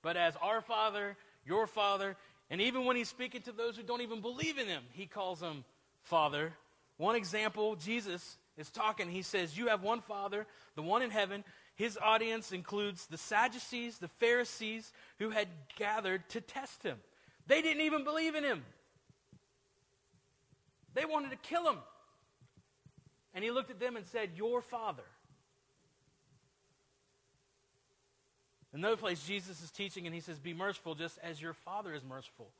but 0.00 0.16
as 0.16 0.34
our 0.40 0.62
Father, 0.62 1.16
your 1.44 1.66
Father, 1.66 2.16
and 2.50 2.60
even 2.60 2.84
when 2.84 2.96
he's 2.96 3.08
speaking 3.08 3.42
to 3.42 3.52
those 3.52 3.76
who 3.76 3.82
don't 3.82 4.02
even 4.02 4.20
believe 4.20 4.58
in 4.58 4.66
him, 4.66 4.82
he 4.92 5.06
calls 5.06 5.40
them 5.40 5.64
Father. 6.02 6.52
One 6.96 7.16
example, 7.16 7.76
Jesus 7.76 8.38
is 8.56 8.70
talking. 8.70 9.10
He 9.10 9.22
says, 9.22 9.58
You 9.58 9.68
have 9.68 9.82
one 9.82 10.00
Father, 10.00 10.46
the 10.76 10.82
one 10.82 11.02
in 11.02 11.10
heaven. 11.10 11.44
His 11.74 11.98
audience 12.00 12.52
includes 12.52 13.06
the 13.06 13.18
Sadducees, 13.18 13.98
the 13.98 14.08
Pharisees, 14.08 14.92
who 15.18 15.30
had 15.30 15.48
gathered 15.76 16.28
to 16.30 16.40
test 16.40 16.82
him. 16.82 16.98
They 17.46 17.60
didn't 17.62 17.82
even 17.82 18.04
believe 18.04 18.34
in 18.34 18.44
him, 18.44 18.64
they 20.94 21.04
wanted 21.04 21.30
to 21.30 21.36
kill 21.36 21.68
him. 21.68 21.78
And 23.34 23.44
he 23.44 23.50
looked 23.50 23.70
at 23.70 23.78
them 23.78 23.96
and 23.96 24.06
said, 24.06 24.30
Your 24.34 24.62
Father. 24.62 25.02
Another 28.76 28.96
place, 28.96 29.26
Jesus 29.26 29.62
is 29.62 29.70
teaching 29.70 30.04
and 30.04 30.14
he 30.14 30.20
says, 30.20 30.38
Be 30.38 30.52
merciful 30.52 30.94
just 30.94 31.18
as 31.22 31.40
your 31.40 31.54
Father 31.54 31.94
is 31.94 32.04
merciful. 32.04 32.50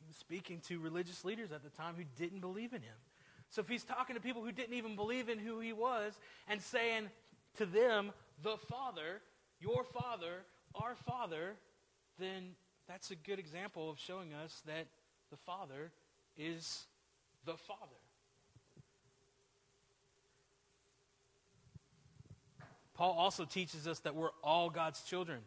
He 0.00 0.06
was 0.06 0.16
speaking 0.16 0.60
to 0.68 0.78
religious 0.78 1.24
leaders 1.24 1.50
at 1.50 1.64
the 1.64 1.70
time 1.70 1.94
who 1.96 2.04
didn't 2.16 2.38
believe 2.38 2.72
in 2.72 2.82
him. 2.82 2.94
So 3.50 3.62
if 3.62 3.68
he's 3.68 3.82
talking 3.82 4.14
to 4.14 4.22
people 4.22 4.44
who 4.44 4.52
didn't 4.52 4.74
even 4.74 4.94
believe 4.94 5.28
in 5.28 5.40
who 5.40 5.58
he 5.58 5.72
was 5.72 6.16
and 6.46 6.62
saying 6.62 7.10
to 7.56 7.66
them, 7.66 8.12
the 8.40 8.58
Father, 8.70 9.20
your 9.60 9.82
Father, 9.82 10.44
our 10.76 10.94
Father, 10.94 11.56
then 12.20 12.50
that's 12.86 13.10
a 13.10 13.16
good 13.16 13.40
example 13.40 13.90
of 13.90 13.98
showing 13.98 14.32
us 14.34 14.62
that 14.66 14.86
the 15.32 15.36
Father 15.36 15.90
is 16.36 16.86
the 17.44 17.56
Father. 17.56 17.96
Paul 22.98 23.12
also 23.12 23.44
teaches 23.44 23.86
us 23.86 24.00
that 24.00 24.16
we're 24.16 24.32
all 24.42 24.70
God's 24.70 25.02
children. 25.02 25.38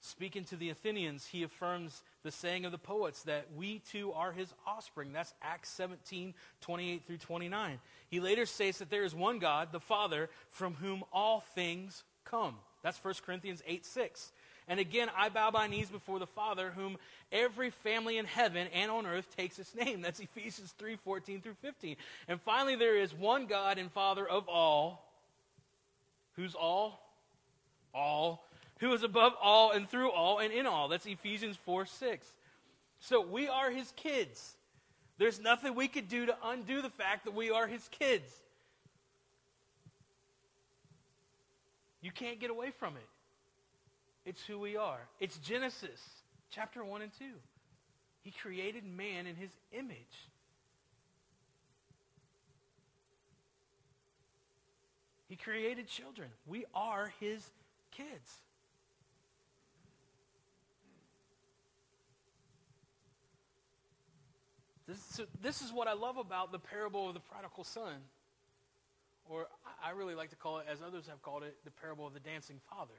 Speaking 0.00 0.42
to 0.46 0.56
the 0.56 0.70
Athenians, 0.70 1.24
he 1.24 1.44
affirms 1.44 2.02
the 2.24 2.32
saying 2.32 2.64
of 2.64 2.72
the 2.72 2.78
poets 2.78 3.22
that 3.22 3.46
we 3.56 3.78
too 3.78 4.12
are 4.12 4.32
his 4.32 4.52
offspring. 4.66 5.12
That's 5.12 5.32
Acts 5.40 5.70
17, 5.70 6.34
28 6.60 7.06
through 7.06 7.18
29. 7.18 7.78
He 8.08 8.18
later 8.18 8.44
states 8.44 8.78
that 8.78 8.90
there 8.90 9.04
is 9.04 9.14
one 9.14 9.38
God, 9.38 9.70
the 9.70 9.78
Father, 9.78 10.28
from 10.50 10.74
whom 10.74 11.04
all 11.12 11.44
things 11.54 12.02
come. 12.24 12.56
That's 12.82 13.02
1 13.02 13.14
Corinthians 13.24 13.62
8, 13.66 13.86
6. 13.86 14.32
And 14.66 14.80
again, 14.80 15.08
I 15.16 15.28
bow 15.28 15.50
my 15.52 15.68
knees 15.68 15.90
before 15.90 16.18
the 16.18 16.26
Father, 16.26 16.72
whom 16.74 16.96
every 17.30 17.70
family 17.70 18.18
in 18.18 18.24
heaven 18.24 18.66
and 18.74 18.90
on 18.90 19.06
earth 19.06 19.34
takes 19.36 19.60
its 19.60 19.76
name. 19.76 20.02
That's 20.02 20.18
Ephesians 20.18 20.74
3, 20.76 20.96
14 20.96 21.40
through 21.40 21.54
15. 21.62 21.96
And 22.26 22.40
finally, 22.40 22.74
there 22.74 22.96
is 22.96 23.14
one 23.14 23.46
God 23.46 23.78
and 23.78 23.92
Father 23.92 24.26
of 24.26 24.48
all 24.48 25.03
Who's 26.36 26.54
all? 26.54 27.00
All. 27.94 28.44
Who 28.80 28.92
is 28.92 29.02
above 29.02 29.34
all 29.40 29.70
and 29.70 29.88
through 29.88 30.10
all 30.10 30.38
and 30.38 30.52
in 30.52 30.66
all. 30.66 30.88
That's 30.88 31.06
Ephesians 31.06 31.56
4 31.64 31.86
6. 31.86 32.26
So 33.00 33.20
we 33.20 33.48
are 33.48 33.70
his 33.70 33.92
kids. 33.96 34.56
There's 35.18 35.40
nothing 35.40 35.74
we 35.74 35.88
could 35.88 36.08
do 36.08 36.26
to 36.26 36.36
undo 36.44 36.82
the 36.82 36.90
fact 36.90 37.24
that 37.24 37.34
we 37.34 37.50
are 37.50 37.66
his 37.66 37.88
kids. 37.88 38.32
You 42.00 42.10
can't 42.10 42.40
get 42.40 42.50
away 42.50 42.70
from 42.70 42.96
it. 42.96 43.08
It's 44.28 44.44
who 44.44 44.58
we 44.58 44.76
are. 44.76 45.00
It's 45.20 45.38
Genesis 45.38 46.00
chapter 46.50 46.84
1 46.84 47.02
and 47.02 47.12
2. 47.18 47.24
He 48.22 48.30
created 48.30 48.84
man 48.84 49.26
in 49.26 49.36
his 49.36 49.50
image. 49.72 50.28
He 55.28 55.36
created 55.36 55.88
children. 55.88 56.28
We 56.46 56.64
are 56.74 57.12
his 57.18 57.50
kids. 57.90 58.40
This, 64.86 65.02
so 65.10 65.24
this 65.40 65.62
is 65.62 65.72
what 65.72 65.88
I 65.88 65.94
love 65.94 66.18
about 66.18 66.52
the 66.52 66.58
parable 66.58 67.08
of 67.08 67.14
the 67.14 67.20
prodigal 67.20 67.64
son. 67.64 67.94
Or 69.28 69.46
I 69.82 69.90
really 69.90 70.14
like 70.14 70.30
to 70.30 70.36
call 70.36 70.58
it, 70.58 70.66
as 70.70 70.82
others 70.82 71.06
have 71.08 71.22
called 71.22 71.42
it, 71.42 71.56
the 71.64 71.70
parable 71.70 72.06
of 72.06 72.12
the 72.12 72.20
dancing 72.20 72.60
father. 72.70 72.92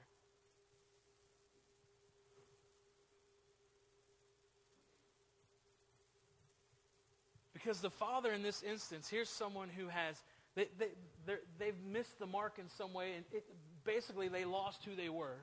Because 7.54 7.82
the 7.82 7.92
father 7.92 8.32
in 8.32 8.42
this 8.42 8.64
instance, 8.64 9.08
here's 9.08 9.30
someone 9.30 9.70
who 9.70 9.88
has 9.88 10.22
they, 10.56 10.68
they, 10.78 11.36
they've 11.60 11.80
missed 11.92 12.18
the 12.20 12.26
mark 12.26 12.60
in 12.60 12.70
some 12.70 12.94
way, 12.94 13.14
and 13.16 13.26
it, 13.32 13.44
basically 13.84 14.28
they 14.28 14.46
lost 14.46 14.84
who 14.86 14.96
they 14.96 15.10
were. 15.10 15.38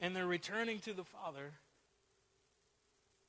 And 0.00 0.14
they're 0.14 0.26
returning 0.26 0.78
to 0.80 0.92
the 0.92 1.04
Father. 1.04 1.52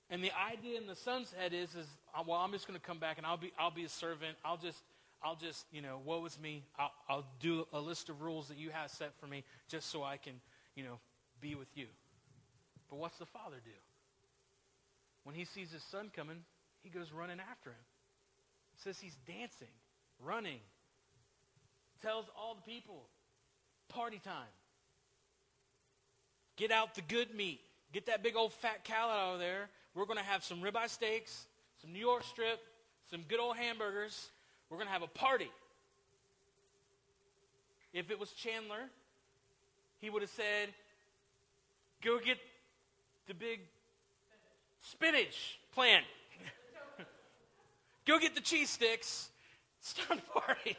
And 0.10 0.24
the 0.24 0.32
idea 0.52 0.78
in 0.78 0.88
the 0.88 0.96
son's 0.96 1.34
head 1.38 1.54
is, 1.54 1.76
is 1.76 1.88
uh, 2.14 2.24
well, 2.26 2.40
I'm 2.40 2.52
just 2.52 2.68
going 2.68 2.80
to 2.80 2.86
come 2.86 3.00
back 3.00 3.18
and 3.18 3.26
I'll 3.26 3.38
be, 3.38 3.52
I'll 3.58 3.72
be 3.72 3.86
a 3.86 3.90
servant. 3.90 4.38
I'll 4.44 4.58
just, 4.58 4.84
I'll 5.24 5.36
just, 5.36 5.66
you 5.72 5.82
know, 5.82 6.00
woe 6.06 6.26
is 6.26 6.38
me. 6.40 6.64
I'll, 6.78 6.92
I'll 7.10 7.26
do 7.40 7.68
a 7.74 7.80
list 7.80 8.10
of 8.10 8.22
rules 8.22 8.48
that 8.50 8.58
you 8.58 8.70
have 8.70 8.90
set 8.92 9.14
for 9.20 9.28
me 9.28 9.44
just 9.68 9.90
so 9.90 10.04
I 10.04 10.18
can, 10.18 10.34
you 10.76 10.84
know, 10.84 11.00
be 11.42 11.56
with 11.56 11.70
you. 11.76 11.88
But 12.90 12.98
what's 13.00 13.18
the 13.18 13.26
father 13.26 13.58
do? 13.64 13.72
When 15.24 15.36
he 15.36 15.44
sees 15.44 15.72
his 15.72 15.84
son 15.84 16.10
coming, 16.16 16.44
he 16.92 17.00
goes 17.00 17.12
running 17.12 17.40
after 17.52 17.72
him. 17.72 17.86
says 18.78 19.00
he's 19.00 19.18
dancing, 19.28 19.68
running, 20.24 20.60
tells 22.02 22.26
all 22.38 22.56
the 22.56 22.62
people, 22.62 23.04
party 23.90 24.22
time. 24.24 24.54
Get 26.56 26.72
out 26.72 26.96
the 26.96 27.02
good 27.02 27.36
meat. 27.36 27.60
Get 27.92 28.06
that 28.06 28.24
big 28.24 28.36
old 28.36 28.54
fat 28.54 28.86
cow 28.86 29.10
out 29.10 29.34
of 29.34 29.40
there. 29.40 29.70
We're 29.96 30.06
going 30.06 30.18
to 30.18 30.24
have 30.24 30.44
some 30.44 30.62
ribeye 30.62 30.90
steaks, 30.90 31.46
some 31.82 31.92
New 31.92 32.00
York 32.00 32.24
strip, 32.24 32.60
some 33.12 33.22
good 33.28 33.40
old 33.40 33.58
hamburgers. 33.58 34.30
We're 34.70 34.78
going 34.78 34.88
to 34.88 34.94
have 34.94 35.04
a 35.04 35.08
party. 35.08 35.52
If 37.94 38.12
it 38.12 38.20
was 38.20 38.32
Chandler, 38.32 38.90
he 40.00 40.10
would 40.10 40.22
have 40.22 40.32
said, 40.32 40.70
Go 42.02 42.20
get 42.20 42.38
the 43.28 43.34
big 43.34 43.60
spinach 44.82 45.60
plant. 45.74 46.06
Go 48.08 48.18
get 48.20 48.36
the 48.36 48.42
cheese 48.42 48.70
sticks. 48.70 49.30
It's 49.82 49.94
time 49.94 50.20
to 50.20 50.40
party. 50.40 50.78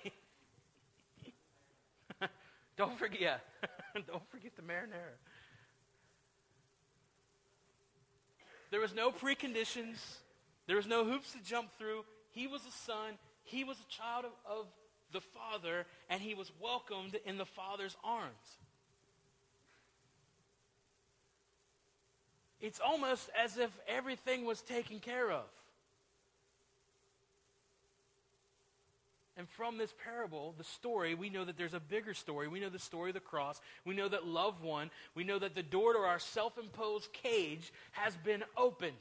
Don't 2.78 2.98
forget, 2.98 3.20
yeah. 3.20 3.36
Don't 4.06 4.26
forget 4.30 4.56
the 4.56 4.62
marinara. 4.62 5.18
There 8.70 8.80
was 8.80 8.94
no 8.94 9.10
preconditions. 9.10 9.98
There 10.66 10.76
was 10.76 10.86
no 10.86 11.04
hoops 11.04 11.32
to 11.32 11.42
jump 11.44 11.70
through. 11.78 12.04
He 12.30 12.46
was 12.46 12.62
a 12.66 12.70
son. 12.70 13.18
He 13.44 13.62
was 13.62 13.76
a 13.78 13.92
child 13.92 14.24
of, 14.24 14.32
of 14.60 14.66
the 15.12 15.20
Father, 15.20 15.84
and 16.08 16.22
he 16.22 16.34
was 16.34 16.50
welcomed 16.60 17.16
in 17.26 17.36
the 17.36 17.46
Father's 17.46 17.96
arms. 18.02 18.58
It's 22.60 22.80
almost 22.80 23.28
as 23.38 23.58
if 23.58 23.70
everything 23.86 24.46
was 24.46 24.62
taken 24.62 24.98
care 24.98 25.30
of. 25.30 25.44
And 29.38 29.48
from 29.48 29.78
this 29.78 29.94
parable, 30.04 30.52
the 30.58 30.64
story, 30.64 31.14
we 31.14 31.30
know 31.30 31.44
that 31.44 31.56
there's 31.56 31.72
a 31.72 31.78
bigger 31.80 32.12
story. 32.12 32.48
We 32.48 32.58
know 32.58 32.70
the 32.70 32.78
story 32.80 33.10
of 33.10 33.14
the 33.14 33.20
cross. 33.20 33.60
We 33.84 33.94
know 33.94 34.08
that 34.08 34.26
love 34.26 34.62
won. 34.64 34.90
We 35.14 35.22
know 35.22 35.38
that 35.38 35.54
the 35.54 35.62
door 35.62 35.92
to 35.92 36.00
our 36.00 36.18
self 36.18 36.58
imposed 36.58 37.12
cage 37.12 37.72
has 37.92 38.16
been 38.16 38.42
opened. 38.56 38.92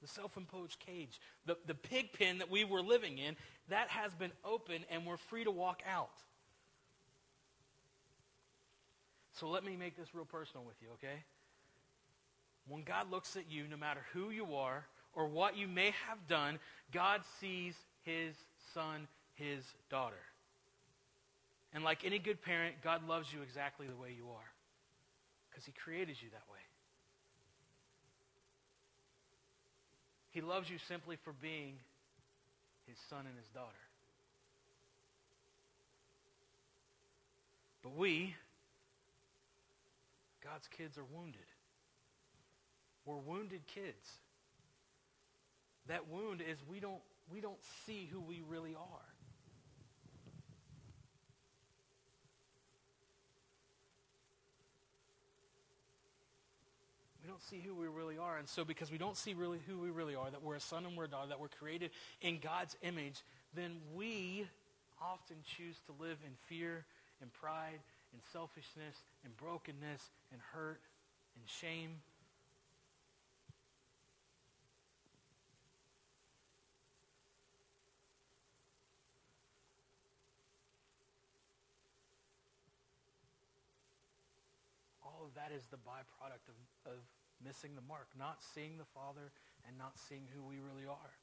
The 0.00 0.08
self 0.08 0.38
imposed 0.38 0.78
cage, 0.78 1.20
the, 1.44 1.58
the 1.66 1.74
pig 1.74 2.14
pen 2.14 2.38
that 2.38 2.50
we 2.50 2.64
were 2.64 2.80
living 2.80 3.18
in, 3.18 3.36
that 3.68 3.88
has 3.88 4.14
been 4.14 4.32
opened 4.46 4.86
and 4.90 5.04
we're 5.04 5.18
free 5.18 5.44
to 5.44 5.50
walk 5.50 5.82
out. 5.86 6.08
So 9.34 9.50
let 9.50 9.62
me 9.62 9.76
make 9.76 9.94
this 9.94 10.14
real 10.14 10.24
personal 10.24 10.64
with 10.64 10.76
you, 10.80 10.88
okay? 10.94 11.22
When 12.66 12.82
God 12.82 13.10
looks 13.10 13.36
at 13.36 13.50
you, 13.50 13.64
no 13.70 13.76
matter 13.76 14.00
who 14.14 14.30
you 14.30 14.54
are 14.54 14.86
or 15.12 15.26
what 15.26 15.58
you 15.58 15.68
may 15.68 15.92
have 16.08 16.26
done, 16.26 16.58
God 16.92 17.20
sees 17.40 17.76
his 18.06 18.34
son, 18.72 19.08
his 19.34 19.62
daughter. 19.90 20.14
And 21.74 21.84
like 21.84 22.04
any 22.06 22.18
good 22.18 22.40
parent, 22.40 22.76
God 22.82 23.06
loves 23.06 23.30
you 23.32 23.42
exactly 23.42 23.86
the 23.86 23.96
way 23.96 24.14
you 24.16 24.24
are 24.30 24.50
because 25.50 25.66
he 25.66 25.72
created 25.72 26.16
you 26.22 26.30
that 26.30 26.44
way. 26.50 26.60
He 30.30 30.40
loves 30.40 30.70
you 30.70 30.78
simply 30.86 31.16
for 31.24 31.32
being 31.32 31.74
his 32.86 32.96
son 33.10 33.20
and 33.26 33.36
his 33.36 33.48
daughter. 33.48 33.72
But 37.82 37.96
we, 37.96 38.34
God's 40.42 40.68
kids, 40.68 40.98
are 40.98 41.04
wounded. 41.14 41.40
We're 43.04 43.16
wounded 43.16 43.60
kids. 43.66 44.08
That 45.88 46.08
wound 46.08 46.40
is 46.40 46.58
we 46.68 46.80
don't 46.80 47.00
we 47.32 47.40
don't 47.40 47.62
see 47.86 48.08
who 48.12 48.20
we 48.20 48.42
really 48.48 48.74
are. 48.74 49.06
We 57.26 57.30
don't 57.32 57.42
see 57.42 57.58
who 57.58 57.74
we 57.74 57.88
really 57.88 58.18
are. 58.18 58.38
And 58.38 58.48
so, 58.48 58.64
because 58.64 58.92
we 58.92 58.98
don't 58.98 59.16
see 59.16 59.34
really 59.34 59.58
who 59.66 59.80
we 59.80 59.90
really 59.90 60.14
are, 60.14 60.30
that 60.30 60.44
we're 60.44 60.54
a 60.54 60.60
son 60.60 60.86
and 60.86 60.96
we're 60.96 61.06
a 61.06 61.08
daughter, 61.08 61.28
that 61.30 61.40
we're 61.40 61.48
created 61.48 61.90
in 62.20 62.38
God's 62.38 62.76
image, 62.82 63.24
then 63.52 63.72
we 63.96 64.46
often 65.02 65.36
choose 65.44 65.76
to 65.86 65.92
live 66.00 66.18
in 66.24 66.32
fear 66.48 66.84
and 67.20 67.32
pride 67.32 67.80
and 68.12 68.22
selfishness 68.32 69.02
and 69.24 69.36
brokenness 69.36 70.10
and 70.30 70.40
hurt 70.52 70.80
and 71.34 71.48
shame. 71.48 71.96
That 85.46 85.54
is 85.54 85.62
the 85.70 85.76
byproduct 85.76 86.48
of, 86.48 86.92
of 86.92 86.98
missing 87.44 87.70
the 87.76 87.82
mark, 87.86 88.08
not 88.18 88.38
seeing 88.54 88.78
the 88.78 88.84
Father 88.94 89.30
and 89.66 89.78
not 89.78 89.92
seeing 90.08 90.22
who 90.34 90.42
we 90.42 90.56
really 90.56 90.86
are. 90.88 91.14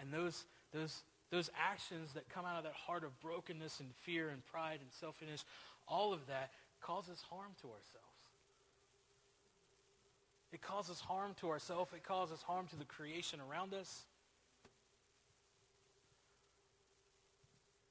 And 0.00 0.12
those, 0.12 0.44
those, 0.72 1.02
those 1.30 1.50
actions 1.56 2.12
that 2.14 2.28
come 2.28 2.44
out 2.46 2.56
of 2.56 2.64
that 2.64 2.72
heart 2.72 3.04
of 3.04 3.18
brokenness 3.20 3.80
and 3.80 3.90
fear 4.04 4.30
and 4.30 4.44
pride 4.46 4.78
and 4.80 4.90
selfishness, 4.90 5.44
all 5.86 6.12
of 6.12 6.26
that 6.28 6.50
causes 6.80 7.22
harm 7.28 7.52
to 7.60 7.68
ourselves. 7.68 8.06
It 10.52 10.62
causes 10.62 11.00
harm 11.00 11.34
to 11.40 11.50
ourselves. 11.50 11.92
It 11.92 12.04
causes 12.04 12.40
harm 12.42 12.66
to 12.68 12.76
the 12.76 12.84
creation 12.84 13.40
around 13.50 13.74
us. 13.74 14.04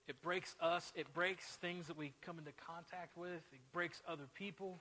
It 0.08 0.22
breaks 0.22 0.56
us. 0.60 0.92
It 0.96 1.14
breaks 1.14 1.46
things 1.58 1.88
that 1.88 1.98
we 1.98 2.14
come 2.22 2.40
into 2.40 2.52
contact 2.66 3.18
with. 3.18 3.42
It 3.54 3.60
breaks 3.74 4.02
other 4.08 4.26
people. 4.34 4.80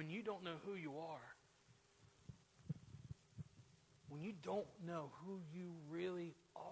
When 0.00 0.08
you 0.08 0.22
don't 0.22 0.42
know 0.42 0.54
who 0.64 0.76
you 0.76 0.92
are, 0.92 1.34
when 4.08 4.22
you 4.22 4.32
don't 4.42 4.64
know 4.86 5.10
who 5.26 5.40
you 5.54 5.72
really 5.90 6.32
are, 6.56 6.62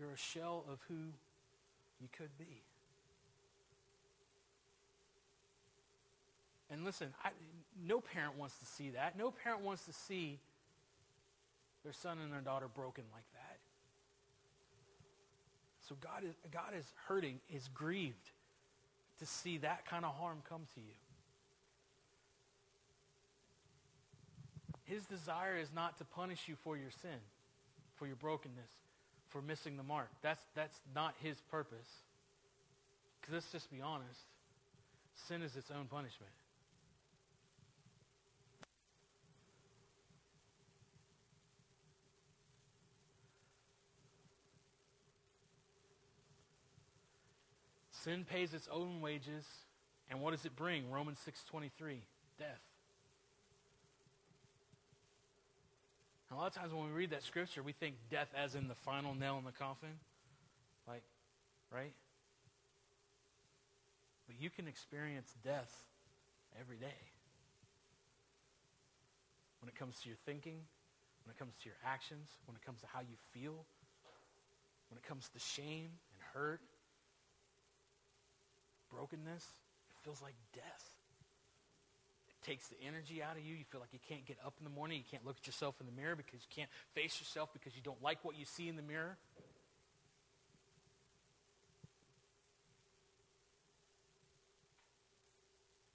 you're 0.00 0.10
a 0.10 0.16
shell 0.16 0.64
of 0.68 0.80
who 0.88 0.96
you 2.00 2.08
could 2.10 2.36
be. 2.36 2.62
And 6.72 6.84
listen, 6.84 7.14
I, 7.22 7.28
no 7.86 8.00
parent 8.00 8.36
wants 8.36 8.58
to 8.58 8.66
see 8.66 8.90
that. 8.90 9.16
No 9.16 9.30
parent 9.30 9.62
wants 9.62 9.84
to 9.84 9.92
see 9.92 10.40
their 11.84 11.92
son 11.92 12.18
and 12.18 12.32
their 12.32 12.40
daughter 12.40 12.66
broken 12.66 13.04
like 13.14 13.30
that. 13.34 13.53
So 15.88 15.96
God 16.00 16.24
is, 16.24 16.34
God 16.50 16.72
is 16.78 16.92
hurting, 17.08 17.40
is 17.52 17.68
grieved 17.68 18.30
to 19.18 19.26
see 19.26 19.58
that 19.58 19.86
kind 19.86 20.04
of 20.04 20.14
harm 20.14 20.42
come 20.48 20.62
to 20.74 20.80
you. 20.80 20.94
His 24.84 25.04
desire 25.06 25.56
is 25.56 25.68
not 25.74 25.98
to 25.98 26.04
punish 26.04 26.42
you 26.46 26.56
for 26.62 26.76
your 26.76 26.90
sin, 26.90 27.18
for 27.96 28.06
your 28.06 28.16
brokenness, 28.16 28.70
for 29.28 29.40
missing 29.40 29.76
the 29.76 29.82
mark. 29.82 30.08
That's, 30.22 30.42
that's 30.54 30.78
not 30.94 31.14
his 31.22 31.40
purpose. 31.50 31.88
Because 33.20 33.34
let's 33.34 33.52
just 33.52 33.70
be 33.70 33.80
honest 33.80 34.20
sin 35.16 35.42
is 35.42 35.56
its 35.56 35.70
own 35.70 35.86
punishment. 35.86 36.32
Sin 48.04 48.26
pays 48.28 48.52
its 48.52 48.68
own 48.70 49.00
wages, 49.00 49.46
and 50.10 50.20
what 50.20 50.32
does 50.32 50.44
it 50.44 50.54
bring? 50.54 50.90
Romans 50.90 51.18
6:23, 51.20 52.02
death. 52.38 52.60
a 56.30 56.34
lot 56.34 56.48
of 56.48 56.52
times 56.52 56.72
when 56.72 56.84
we 56.84 56.90
read 56.90 57.10
that 57.10 57.22
scripture, 57.22 57.62
we 57.62 57.72
think 57.72 57.94
death 58.10 58.28
as 58.34 58.56
in 58.56 58.66
the 58.66 58.74
final 58.74 59.14
nail 59.14 59.38
in 59.38 59.44
the 59.44 59.52
coffin. 59.52 60.00
Like, 60.86 61.04
right? 61.70 61.94
But 64.26 64.40
you 64.40 64.50
can 64.50 64.66
experience 64.66 65.32
death 65.44 65.72
every 66.58 66.76
day. 66.76 67.12
When 69.60 69.68
it 69.68 69.76
comes 69.76 70.00
to 70.00 70.08
your 70.08 70.18
thinking, 70.26 70.66
when 71.24 71.32
it 71.32 71.38
comes 71.38 71.54
to 71.62 71.68
your 71.68 71.78
actions, 71.84 72.28
when 72.46 72.56
it 72.56 72.62
comes 72.62 72.80
to 72.80 72.88
how 72.88 73.00
you 73.00 73.16
feel, 73.32 73.64
when 74.90 74.98
it 74.98 75.04
comes 75.04 75.28
to 75.28 75.38
shame 75.38 76.00
and 76.10 76.20
hurt 76.32 76.60
brokenness, 78.94 79.42
it 79.42 79.96
feels 80.04 80.22
like 80.22 80.34
death. 80.54 80.84
It 82.28 82.46
takes 82.46 82.68
the 82.68 82.76
energy 82.86 83.22
out 83.22 83.36
of 83.36 83.44
you. 83.44 83.54
You 83.54 83.64
feel 83.64 83.80
like 83.80 83.92
you 83.92 83.98
can't 84.08 84.24
get 84.24 84.38
up 84.44 84.54
in 84.58 84.64
the 84.64 84.70
morning. 84.70 84.98
You 84.98 85.04
can't 85.10 85.26
look 85.26 85.36
at 85.40 85.46
yourself 85.46 85.74
in 85.80 85.86
the 85.86 85.92
mirror 85.92 86.16
because 86.16 86.40
you 86.40 86.54
can't 86.54 86.70
face 86.94 87.18
yourself 87.18 87.52
because 87.52 87.74
you 87.74 87.82
don't 87.82 88.02
like 88.02 88.24
what 88.24 88.38
you 88.38 88.44
see 88.44 88.68
in 88.68 88.76
the 88.76 88.82
mirror. 88.82 89.16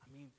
I 0.03 0.15
mean, 0.15 0.31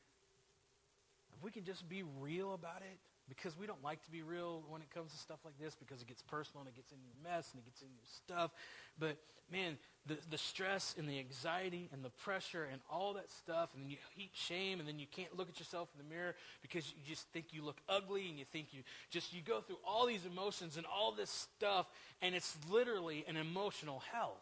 if 1.37 1.43
we 1.43 1.51
can 1.51 1.65
just 1.65 1.89
be 1.89 2.03
real 2.03 2.53
about 2.53 2.83
it, 2.83 2.99
because 3.31 3.57
we 3.57 3.67
don't 3.67 3.83
like 3.83 4.03
to 4.05 4.11
be 4.11 4.21
real 4.21 4.63
when 4.69 4.83
it 4.83 4.91
comes 4.93 5.13
to 5.13 5.17
stuff 5.17 5.39
like 5.45 5.59
this 5.59 5.75
because 5.75 6.03
it 6.03 6.09
gets 6.09 6.21
personal 6.21 6.61
and 6.61 6.69
it 6.69 6.77
gets 6.77 6.93
in 6.93 6.99
your 7.03 7.15
mess 7.23 7.51
and 7.53 7.63
it 7.63 7.65
gets 7.65 7.81
in 7.81 7.89
your 7.89 8.05
stuff. 8.05 8.51
But 8.99 9.17
man, 9.51 9.79
the, 10.07 10.19
the 10.31 10.39
stress 10.39 10.95
and 10.99 11.09
the 11.09 11.19
anxiety 11.19 11.89
and 11.93 12.05
the 12.05 12.11
pressure 12.11 12.67
and 12.71 12.81
all 12.91 13.15
that 13.15 13.31
stuff, 13.31 13.71
and 13.75 13.83
then 13.83 13.91
you 13.91 13.97
heap 14.17 14.31
shame, 14.35 14.81
and 14.81 14.89
then 14.89 14.99
you 14.99 15.07
can't 15.11 15.37
look 15.39 15.49
at 15.49 15.59
yourself 15.59 15.89
in 15.97 16.05
the 16.05 16.15
mirror 16.15 16.35
because 16.63 16.91
you 16.91 16.99
just 17.07 17.29
think 17.29 17.47
you 17.53 17.65
look 17.65 17.81
ugly 17.89 18.29
and 18.29 18.39
you 18.39 18.45
think 18.45 18.69
you 18.73 18.83
just, 19.11 19.33
you 19.33 19.41
go 19.43 19.61
through 19.61 19.79
all 19.87 20.07
these 20.07 20.27
emotions 20.27 20.77
and 20.77 20.87
all 20.87 21.13
this 21.13 21.31
stuff, 21.31 21.87
and 22.21 22.35
it's 22.35 22.57
literally 22.71 23.25
an 23.29 23.37
emotional 23.37 24.03
hell. 24.13 24.37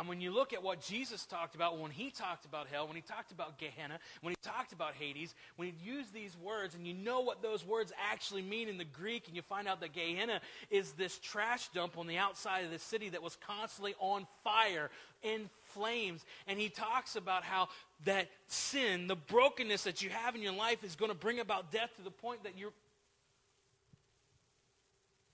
And 0.00 0.08
when 0.08 0.22
you 0.22 0.30
look 0.30 0.54
at 0.54 0.62
what 0.62 0.80
Jesus 0.80 1.26
talked 1.26 1.54
about 1.54 1.78
when 1.78 1.90
he 1.90 2.08
talked 2.08 2.46
about 2.46 2.68
hell, 2.68 2.86
when 2.86 2.96
he 2.96 3.02
talked 3.02 3.32
about 3.32 3.58
Gehenna, 3.58 3.98
when 4.22 4.32
he 4.32 4.36
talked 4.42 4.72
about 4.72 4.94
Hades, 4.94 5.34
when 5.56 5.68
he 5.68 5.74
used 5.86 6.14
these 6.14 6.34
words, 6.38 6.74
and 6.74 6.86
you 6.86 6.94
know 6.94 7.20
what 7.20 7.42
those 7.42 7.66
words 7.66 7.92
actually 8.10 8.40
mean 8.40 8.70
in 8.70 8.78
the 8.78 8.84
Greek, 8.86 9.26
and 9.26 9.36
you 9.36 9.42
find 9.42 9.68
out 9.68 9.82
that 9.82 9.92
Gehenna 9.92 10.40
is 10.70 10.92
this 10.92 11.18
trash 11.18 11.68
dump 11.74 11.98
on 11.98 12.06
the 12.06 12.16
outside 12.16 12.64
of 12.64 12.70
the 12.70 12.78
city 12.78 13.10
that 13.10 13.22
was 13.22 13.36
constantly 13.46 13.94
on 13.98 14.26
fire, 14.42 14.90
in 15.22 15.50
flames. 15.74 16.24
And 16.46 16.58
he 16.58 16.70
talks 16.70 17.14
about 17.14 17.44
how 17.44 17.68
that 18.06 18.30
sin, 18.46 19.06
the 19.06 19.16
brokenness 19.16 19.84
that 19.84 20.00
you 20.00 20.08
have 20.08 20.34
in 20.34 20.40
your 20.40 20.54
life, 20.54 20.82
is 20.82 20.96
going 20.96 21.10
to 21.10 21.18
bring 21.18 21.40
about 21.40 21.70
death 21.72 21.94
to 21.96 22.02
the 22.02 22.10
point 22.10 22.44
that 22.44 22.56
you're, 22.56 22.72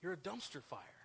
you're 0.03 0.11
a 0.11 0.17
dumpster 0.17 0.61
fire. 0.61 0.96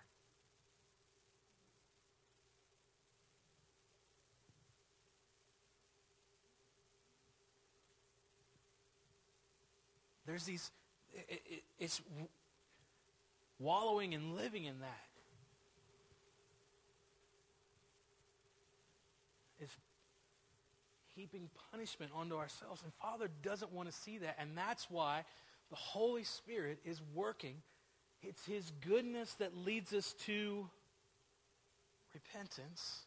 There's 10.33 10.45
these, 10.45 10.71
it, 11.13 11.43
it, 11.45 11.63
it's 11.77 12.01
wallowing 13.59 14.15
and 14.15 14.35
living 14.35 14.63
in 14.63 14.79
that. 14.79 15.05
It's 19.59 19.77
heaping 21.15 21.51
punishment 21.71 22.11
onto 22.15 22.35
ourselves. 22.35 22.81
And 22.81 22.91
Father 22.95 23.29
doesn't 23.43 23.71
want 23.71 23.91
to 23.91 23.93
see 23.93 24.17
that. 24.17 24.37
And 24.39 24.57
that's 24.57 24.89
why 24.89 25.23
the 25.69 25.75
Holy 25.75 26.23
Spirit 26.23 26.79
is 26.83 26.99
working. 27.13 27.57
It's 28.23 28.43
His 28.43 28.71
goodness 28.81 29.35
that 29.35 29.55
leads 29.55 29.93
us 29.93 30.13
to 30.25 30.67
repentance, 32.11 33.03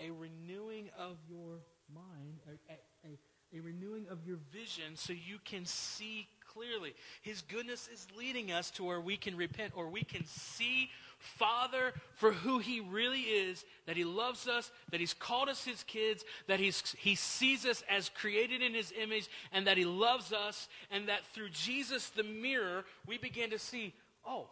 a 0.00 0.10
renewing 0.10 0.90
of 0.98 1.18
your 1.30 1.60
mind, 1.94 2.40
a, 2.48 2.72
a, 2.72 3.12
a 3.12 3.16
a 3.56 3.62
renewing 3.62 4.06
of 4.10 4.18
your 4.26 4.38
vision 4.52 4.96
so 4.96 5.12
you 5.12 5.38
can 5.44 5.64
see 5.64 6.28
clearly. 6.52 6.94
His 7.22 7.42
goodness 7.42 7.88
is 7.92 8.06
leading 8.16 8.52
us 8.52 8.70
to 8.72 8.84
where 8.84 9.00
we 9.00 9.16
can 9.16 9.36
repent 9.36 9.72
or 9.76 9.88
we 9.88 10.02
can 10.02 10.24
see 10.26 10.90
Father 11.18 11.92
for 12.14 12.32
who 12.32 12.58
He 12.58 12.80
really 12.80 13.20
is, 13.20 13.64
that 13.86 13.96
He 13.96 14.04
loves 14.04 14.46
us, 14.48 14.70
that 14.90 15.00
He's 15.00 15.14
called 15.14 15.48
us 15.48 15.64
His 15.64 15.82
kids, 15.84 16.24
that 16.46 16.60
he's, 16.60 16.94
He 16.98 17.14
sees 17.14 17.64
us 17.64 17.82
as 17.88 18.10
created 18.10 18.62
in 18.62 18.74
His 18.74 18.92
image, 19.00 19.28
and 19.52 19.66
that 19.66 19.78
He 19.78 19.84
loves 19.84 20.32
us, 20.32 20.68
and 20.90 21.08
that 21.08 21.26
through 21.32 21.50
Jesus 21.50 22.10
the 22.10 22.22
mirror, 22.22 22.84
we 23.06 23.18
begin 23.18 23.50
to 23.50 23.58
see, 23.58 23.94
oh, 24.26 24.48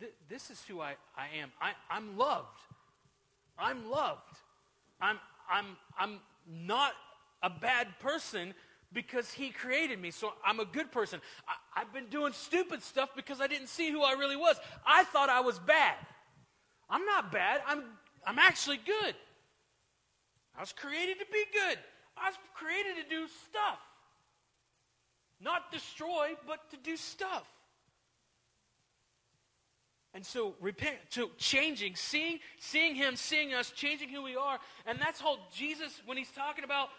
th- 0.00 0.12
this 0.28 0.50
is 0.50 0.62
who 0.68 0.80
I, 0.80 0.94
I 1.16 1.26
am. 1.40 1.50
I, 1.60 1.72
I'm 1.90 2.16
loved. 2.16 2.60
I'm 3.58 3.90
loved. 3.90 4.38
I'm, 5.00 5.18
I'm, 5.50 5.66
I'm 5.98 6.20
not 6.48 6.92
a 7.44 7.50
bad 7.50 7.86
person 8.00 8.54
because 8.92 9.30
he 9.32 9.50
created 9.50 10.00
me. 10.00 10.10
So 10.10 10.32
I'm 10.44 10.58
a 10.60 10.64
good 10.64 10.90
person. 10.90 11.20
I, 11.76 11.80
have 11.80 11.92
been 11.92 12.06
doing 12.06 12.32
stupid 12.32 12.82
stuff 12.82 13.10
because 13.14 13.40
I 13.40 13.46
didn't 13.46 13.68
see 13.68 13.90
who 13.90 14.02
I 14.02 14.12
really 14.12 14.36
was. 14.36 14.56
I 14.86 15.04
thought 15.04 15.28
I 15.28 15.40
was 15.40 15.58
bad. 15.58 15.96
I'm 16.88 17.04
not 17.04 17.30
bad. 17.30 17.60
I'm, 17.66 17.84
I'm 18.26 18.38
actually 18.38 18.78
good. 18.78 19.14
I 20.56 20.60
was 20.60 20.72
created 20.72 21.18
to 21.18 21.26
be 21.30 21.44
good. 21.52 21.78
I 22.16 22.30
was 22.30 22.38
created 22.54 22.94
to 23.02 23.08
do 23.10 23.26
stuff. 23.48 23.78
Not 25.40 25.70
destroy, 25.70 26.30
but 26.46 26.70
to 26.70 26.76
do 26.78 26.96
stuff. 26.96 27.44
And 30.14 30.24
so 30.24 30.54
repent 30.60 30.96
to 31.10 31.28
changing, 31.38 31.96
seeing, 31.96 32.38
seeing 32.60 32.94
him, 32.94 33.16
seeing 33.16 33.52
us, 33.52 33.72
changing 33.72 34.10
who 34.10 34.22
we 34.22 34.36
are. 34.36 34.60
And 34.86 35.00
that's 35.00 35.20
how 35.20 35.38
Jesus, 35.52 36.00
when 36.06 36.16
he's 36.16 36.30
talking 36.30 36.62
about 36.62 36.90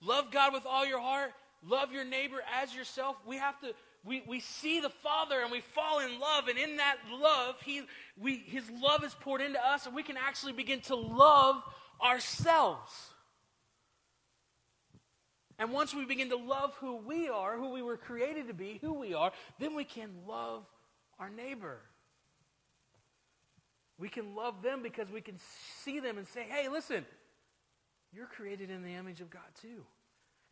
Love 0.00 0.30
God 0.30 0.52
with 0.52 0.64
all 0.66 0.86
your 0.86 1.00
heart. 1.00 1.32
Love 1.66 1.92
your 1.92 2.04
neighbor 2.04 2.38
as 2.60 2.74
yourself. 2.74 3.16
We 3.26 3.36
have 3.36 3.60
to, 3.60 3.72
we, 4.04 4.22
we 4.26 4.40
see 4.40 4.80
the 4.80 4.90
Father 4.90 5.40
and 5.40 5.50
we 5.50 5.60
fall 5.60 6.00
in 6.00 6.20
love. 6.20 6.48
And 6.48 6.58
in 6.58 6.76
that 6.76 6.96
love, 7.12 7.56
he, 7.64 7.82
we, 8.16 8.36
His 8.46 8.64
love 8.70 9.02
is 9.04 9.14
poured 9.14 9.40
into 9.40 9.64
us, 9.64 9.86
and 9.86 9.94
we 9.94 10.02
can 10.02 10.16
actually 10.16 10.52
begin 10.52 10.80
to 10.82 10.94
love 10.94 11.62
ourselves. 12.02 12.92
And 15.58 15.72
once 15.72 15.92
we 15.92 16.04
begin 16.04 16.30
to 16.30 16.36
love 16.36 16.74
who 16.76 16.96
we 16.96 17.28
are, 17.28 17.56
who 17.56 17.70
we 17.70 17.82
were 17.82 17.96
created 17.96 18.46
to 18.46 18.54
be, 18.54 18.78
who 18.80 18.94
we 18.94 19.14
are, 19.14 19.32
then 19.58 19.74
we 19.74 19.82
can 19.82 20.10
love 20.28 20.64
our 21.18 21.28
neighbor. 21.28 21.80
We 23.98 24.08
can 24.08 24.36
love 24.36 24.62
them 24.62 24.82
because 24.84 25.10
we 25.10 25.20
can 25.20 25.34
see 25.82 25.98
them 25.98 26.18
and 26.18 26.28
say, 26.28 26.44
hey, 26.48 26.68
listen, 26.68 27.04
you're 28.12 28.26
created 28.26 28.70
in 28.70 28.82
the 28.82 28.94
image 28.94 29.20
of 29.20 29.30
God 29.30 29.42
too. 29.60 29.84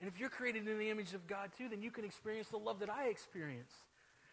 And 0.01 0.09
if 0.09 0.21
you're 0.21 0.29
created 0.29 0.69
in 0.69 0.79
the 0.79 0.91
image 0.91 1.15
of 1.15 1.27
God 1.27 1.51
too, 1.57 1.69
then 1.69 1.83
you 1.83 1.91
can 1.91 2.05
experience 2.05 2.49
the 2.49 2.59
love 2.59 2.81
that 2.81 2.91
I 2.91 3.07
experience. 3.07 3.73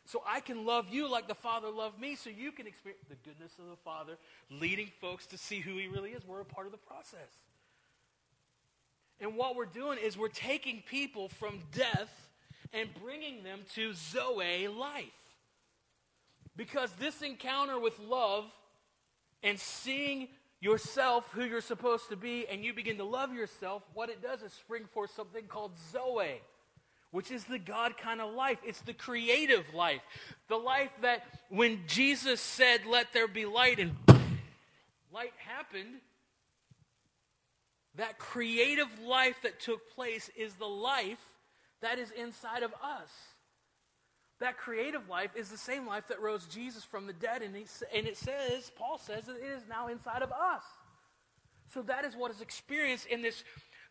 So 0.06 0.22
I 0.28 0.42
can 0.42 0.66
love 0.66 0.90
you 0.90 1.10
like 1.10 1.30
the 1.30 1.36
Father 1.36 1.70
loved 1.70 2.00
me, 2.00 2.16
so 2.16 2.30
you 2.30 2.52
can 2.52 2.68
experience 2.68 3.06
the 3.08 3.16
goodness 3.16 3.54
of 3.58 3.70
the 3.70 3.78
Father, 3.78 4.18
leading 4.50 4.92
folks 5.00 5.26
to 5.28 5.38
see 5.38 5.62
who 5.62 5.78
He 5.78 5.88
really 5.88 6.10
is. 6.10 6.26
We're 6.28 6.42
a 6.42 6.46
part 6.46 6.66
of 6.66 6.74
the 6.74 6.78
process. 6.78 7.32
And 9.22 9.38
what 9.38 9.56
we're 9.56 9.66
doing 9.66 9.98
is 10.04 10.18
we're 10.18 10.28
taking 10.28 10.84
people 10.86 11.30
from 11.30 11.60
death 11.72 12.30
and 12.74 12.90
bringing 13.02 13.44
them 13.44 13.62
to 13.76 13.94
Zoe 13.94 14.68
life. 14.68 15.06
Because 16.58 16.92
this 16.94 17.22
encounter 17.22 17.80
with 17.80 17.98
love 18.00 18.46
and 19.42 19.58
seeing 19.58 20.28
yourself 20.64 21.30
who 21.34 21.44
you're 21.44 21.60
supposed 21.60 22.08
to 22.08 22.16
be 22.16 22.48
and 22.48 22.64
you 22.64 22.74
begin 22.74 22.96
to 22.96 23.04
love 23.04 23.34
yourself, 23.34 23.84
what 23.94 24.10
it 24.10 24.22
does 24.22 24.42
is 24.42 24.54
spring 24.54 24.86
forth 24.94 25.12
something 25.14 25.44
called 25.44 25.74
Zoe, 25.92 26.42
which 27.12 27.32
is 27.32 27.44
the 27.44 27.60
God 27.60 27.98
kind 27.98 28.22
of 28.22 28.34
life. 28.34 28.60
It's 28.66 28.80
the 28.80 28.94
creative 28.94 29.74
life. 29.74 30.02
The 30.48 30.56
life 30.56 30.92
that 31.02 31.26
when 31.50 31.82
Jesus 31.86 32.40
said, 32.40 32.86
Let 32.88 33.12
there 33.12 33.28
be 33.28 33.46
light, 33.46 33.78
and 33.78 33.92
light 35.14 35.34
happened, 35.38 36.00
that 37.96 38.18
creative 38.18 38.88
life 39.06 39.36
that 39.44 39.60
took 39.60 39.94
place 39.94 40.32
is 40.38 40.54
the 40.54 40.66
life 40.66 41.22
that 41.82 42.00
is 42.00 42.10
inside 42.12 42.64
of 42.64 42.72
us. 42.82 43.12
That 44.40 44.58
creative 44.58 45.08
life 45.10 45.32
is 45.36 45.50
the 45.50 45.58
same 45.58 45.88
life 45.88 46.08
that 46.08 46.22
rose 46.22 46.46
Jesus 46.46 46.84
from 46.84 47.08
the 47.08 47.14
dead. 47.14 47.42
And, 47.42 47.56
he, 47.56 47.66
and 47.96 48.08
it 48.08 48.18
says, 48.18 48.72
Paul 48.76 48.98
says, 48.98 49.26
that 49.26 49.38
it 49.38 49.44
is 49.44 49.64
now 49.70 49.88
inside 49.88 50.22
of 50.22 50.32
us. 50.32 50.64
So 51.74 51.82
that 51.84 52.06
is 52.06 52.16
what 52.16 52.32
is 52.32 52.42
experienced 52.42 53.08
in 53.08 53.22
this, 53.22 53.44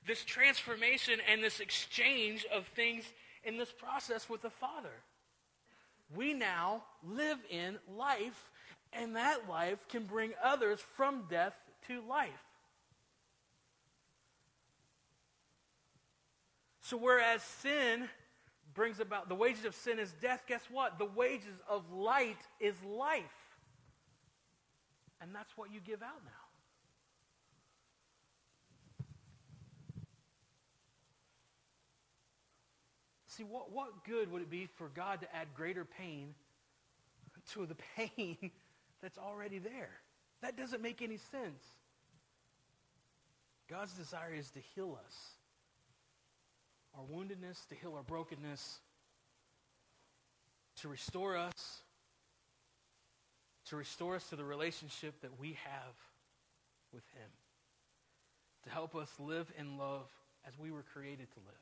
this 0.07 0.24
transformation 0.24 1.20
and 1.30 1.43
this 1.43 1.61
exchange 1.61 2.45
of 2.53 2.66
things 2.66 3.05
in 3.45 3.57
this 3.57 3.72
process 3.72 4.28
with 4.28 4.43
the 4.43 4.51
Father. 4.51 5.03
We 6.14 6.34
now 6.34 6.82
live 7.03 7.38
in 7.51 7.78
life, 7.97 8.51
and 8.93 9.16
that 9.16 9.49
life 9.49 9.78
can 9.88 10.05
bring 10.05 10.32
others 10.43 10.80
from 10.97 11.24
death 11.30 11.55
to 11.88 12.03
life. 12.07 12.30
So, 16.82 16.97
whereas 16.99 17.43
sin 17.43 18.09
brings 18.75 19.01
about 19.01 19.29
the 19.29 19.35
wages 19.35 19.64
of 19.64 19.75
sin 19.75 19.99
is 19.99 20.12
death, 20.20 20.45
guess 20.47 20.62
what? 20.70 20.99
The 20.99 21.05
wages 21.05 21.55
of 21.68 21.91
light 21.93 22.39
is 22.61 22.75
life. 22.83 23.23
And 25.20 25.35
that's 25.35 25.57
what 25.57 25.73
you 25.73 25.81
give 25.81 26.03
out 26.03 26.25
now. 26.25 26.33
See, 33.29 33.45
what, 33.45 33.73
what 33.73 34.05
good 34.05 34.31
would 34.31 34.43
it 34.43 34.51
be 34.51 34.68
for 34.77 34.89
God 34.89 35.23
to 35.23 35.35
add 35.35 35.49
greater 35.55 35.87
pain 35.87 36.35
to 37.53 37.66
the 37.66 37.77
pain 37.97 38.51
that's 39.03 39.18
already 39.18 39.59
there? 39.59 39.91
That 40.43 40.57
doesn't 40.57 40.83
make 40.83 41.01
any 41.01 41.16
sense. 41.16 41.62
God's 43.70 43.93
desire 43.93 44.35
is 44.35 44.51
to 44.51 44.61
heal 44.75 44.99
us 45.07 45.14
our 46.97 47.05
woundedness, 47.05 47.66
to 47.68 47.74
heal 47.74 47.95
our 47.97 48.03
brokenness, 48.03 48.78
to 50.76 50.88
restore 50.88 51.36
us, 51.36 51.82
to 53.66 53.76
restore 53.76 54.16
us 54.16 54.28
to 54.28 54.36
the 54.36 54.45
relationship 54.45 55.20
that 55.22 55.38
we 55.38 55.57
have 55.64 55.95
with 56.93 57.05
Him, 57.14 57.30
to 58.64 58.70
help 58.70 58.95
us 58.95 59.11
live 59.18 59.51
in 59.59 59.78
love 59.78 60.09
as 60.47 60.59
we 60.59 60.70
were 60.70 60.84
created 60.93 61.30
to 61.32 61.40
live. 61.40 61.55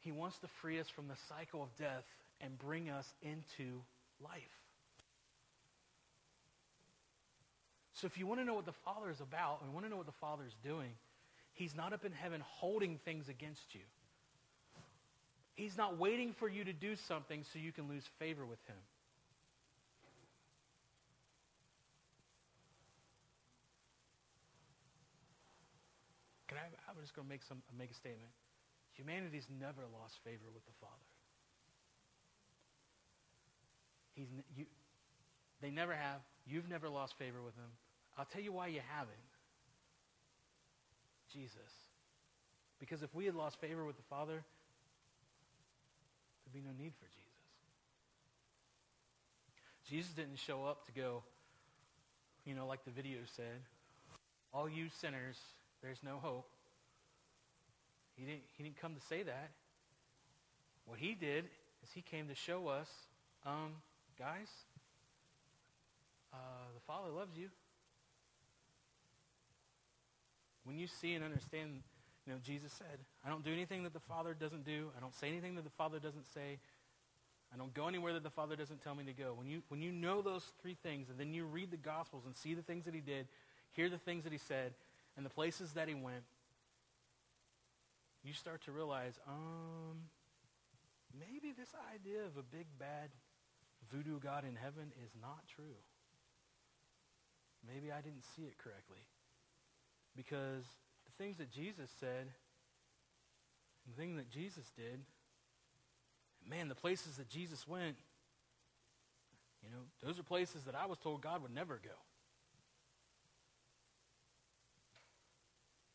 He 0.00 0.12
wants 0.12 0.38
to 0.38 0.48
free 0.48 0.78
us 0.80 0.88
from 0.88 1.08
the 1.08 1.16
cycle 1.28 1.62
of 1.62 1.74
death 1.76 2.04
and 2.40 2.58
bring 2.58 2.90
us 2.90 3.12
into 3.22 3.80
life. 4.22 4.60
So 7.94 8.06
if 8.06 8.18
you 8.18 8.26
want 8.26 8.40
to 8.40 8.44
know 8.44 8.54
what 8.54 8.66
the 8.66 8.72
Father 8.72 9.10
is 9.10 9.20
about 9.20 9.62
and 9.62 9.72
want 9.72 9.86
to 9.86 9.90
know 9.90 9.96
what 9.96 10.06
the 10.06 10.12
Father 10.12 10.44
is 10.46 10.54
doing, 10.62 10.90
He's 11.54 11.74
not 11.74 11.92
up 11.92 12.04
in 12.04 12.12
heaven 12.12 12.42
holding 12.44 12.98
things 13.04 13.28
against 13.28 13.74
you. 13.74 13.80
He's 15.54 15.78
not 15.78 15.98
waiting 15.98 16.32
for 16.32 16.48
you 16.48 16.64
to 16.64 16.72
do 16.72 16.96
something 16.96 17.44
so 17.52 17.58
you 17.58 17.72
can 17.72 17.88
lose 17.88 18.04
favor 18.18 18.44
with 18.44 18.58
Him. 18.66 18.76
Can 26.54 26.58
I, 26.58 26.90
I'm 26.90 26.96
just 27.00 27.14
going 27.16 27.26
to 27.26 27.30
make, 27.30 27.42
some, 27.42 27.62
make 27.76 27.90
a 27.90 27.94
statement. 27.94 28.30
Humanity's 28.92 29.46
never 29.58 29.82
lost 30.00 30.18
favor 30.22 30.46
with 30.52 30.64
the 30.66 30.72
Father. 30.80 31.10
He's, 34.14 34.28
you, 34.56 34.66
they 35.60 35.70
never 35.70 35.94
have. 35.94 36.20
You've 36.46 36.68
never 36.68 36.88
lost 36.88 37.18
favor 37.18 37.42
with 37.44 37.54
him. 37.56 37.70
I'll 38.16 38.26
tell 38.26 38.42
you 38.42 38.52
why 38.52 38.68
you 38.68 38.80
haven't. 38.94 39.33
Jesus. 41.34 41.90
Because 42.78 43.02
if 43.02 43.14
we 43.14 43.26
had 43.26 43.34
lost 43.34 43.60
favor 43.60 43.84
with 43.84 43.96
the 43.96 44.02
Father, 44.08 44.44
there'd 46.44 46.54
be 46.54 46.60
no 46.60 46.74
need 46.78 46.92
for 46.94 47.06
Jesus. 47.06 47.24
Jesus 49.88 50.12
didn't 50.12 50.38
show 50.38 50.64
up 50.64 50.86
to 50.86 50.92
go, 50.92 51.22
you 52.46 52.54
know, 52.54 52.66
like 52.66 52.84
the 52.84 52.90
video 52.90 53.18
said, 53.36 53.60
all 54.52 54.68
you 54.68 54.88
sinners, 54.88 55.38
there's 55.82 56.02
no 56.02 56.18
hope. 56.22 56.48
He 58.16 58.24
didn't, 58.24 58.42
he 58.56 58.62
didn't 58.62 58.80
come 58.80 58.94
to 58.94 59.00
say 59.00 59.22
that. 59.24 59.50
What 60.86 60.98
he 60.98 61.14
did 61.14 61.46
is 61.82 61.90
he 61.92 62.02
came 62.02 62.28
to 62.28 62.34
show 62.34 62.68
us, 62.68 62.88
um, 63.44 63.72
guys, 64.18 64.48
uh, 66.32 66.36
the 66.74 66.80
Father 66.86 67.10
loves 67.10 67.36
you. 67.36 67.48
When 70.64 70.78
you 70.78 70.86
see 70.86 71.14
and 71.14 71.24
understand, 71.24 71.82
you 72.26 72.32
know, 72.32 72.38
Jesus 72.42 72.72
said, 72.72 72.98
I 73.24 73.28
don't 73.28 73.44
do 73.44 73.52
anything 73.52 73.82
that 73.84 73.92
the 73.92 74.00
Father 74.00 74.34
doesn't 74.34 74.64
do. 74.64 74.90
I 74.96 75.00
don't 75.00 75.14
say 75.14 75.28
anything 75.28 75.54
that 75.56 75.64
the 75.64 75.70
Father 75.70 75.98
doesn't 75.98 76.26
say. 76.32 76.58
I 77.52 77.56
don't 77.56 77.72
go 77.72 77.86
anywhere 77.86 78.12
that 78.14 78.22
the 78.22 78.30
Father 78.30 78.56
doesn't 78.56 78.82
tell 78.82 78.94
me 78.94 79.04
to 79.04 79.12
go. 79.12 79.34
When 79.36 79.48
you, 79.48 79.62
when 79.68 79.80
you 79.80 79.92
know 79.92 80.22
those 80.22 80.44
three 80.60 80.76
things, 80.82 81.08
and 81.08 81.18
then 81.18 81.32
you 81.34 81.44
read 81.44 81.70
the 81.70 81.76
Gospels 81.76 82.24
and 82.26 82.34
see 82.34 82.54
the 82.54 82.62
things 82.62 82.86
that 82.86 82.94
he 82.94 83.00
did, 83.00 83.28
hear 83.72 83.88
the 83.88 83.98
things 83.98 84.24
that 84.24 84.32
he 84.32 84.38
said, 84.38 84.72
and 85.16 85.24
the 85.24 85.30
places 85.30 85.72
that 85.74 85.86
he 85.86 85.94
went, 85.94 86.24
you 88.24 88.32
start 88.32 88.64
to 88.64 88.72
realize, 88.72 89.18
um, 89.28 90.08
maybe 91.12 91.52
this 91.52 91.68
idea 91.94 92.24
of 92.24 92.36
a 92.38 92.42
big 92.42 92.66
bad 92.78 93.10
voodoo 93.92 94.18
God 94.18 94.44
in 94.44 94.56
heaven 94.56 94.92
is 95.04 95.10
not 95.20 95.46
true. 95.54 95.78
Maybe 97.66 97.92
I 97.92 98.00
didn't 98.00 98.24
see 98.34 98.42
it 98.42 98.58
correctly. 98.58 99.04
Because 100.16 100.64
the 101.06 101.12
things 101.22 101.38
that 101.38 101.50
Jesus 101.50 101.90
said, 102.00 102.28
the 103.88 104.00
thing 104.00 104.16
that 104.16 104.30
Jesus 104.30 104.70
did, 104.76 105.00
man, 106.48 106.68
the 106.68 106.74
places 106.74 107.16
that 107.16 107.28
Jesus 107.28 107.66
went, 107.66 107.96
you 109.62 109.70
know, 109.70 109.82
those 110.02 110.18
are 110.18 110.22
places 110.22 110.64
that 110.64 110.74
I 110.74 110.86
was 110.86 110.98
told 110.98 111.22
God 111.22 111.42
would 111.42 111.54
never 111.54 111.80
go. 111.82 111.90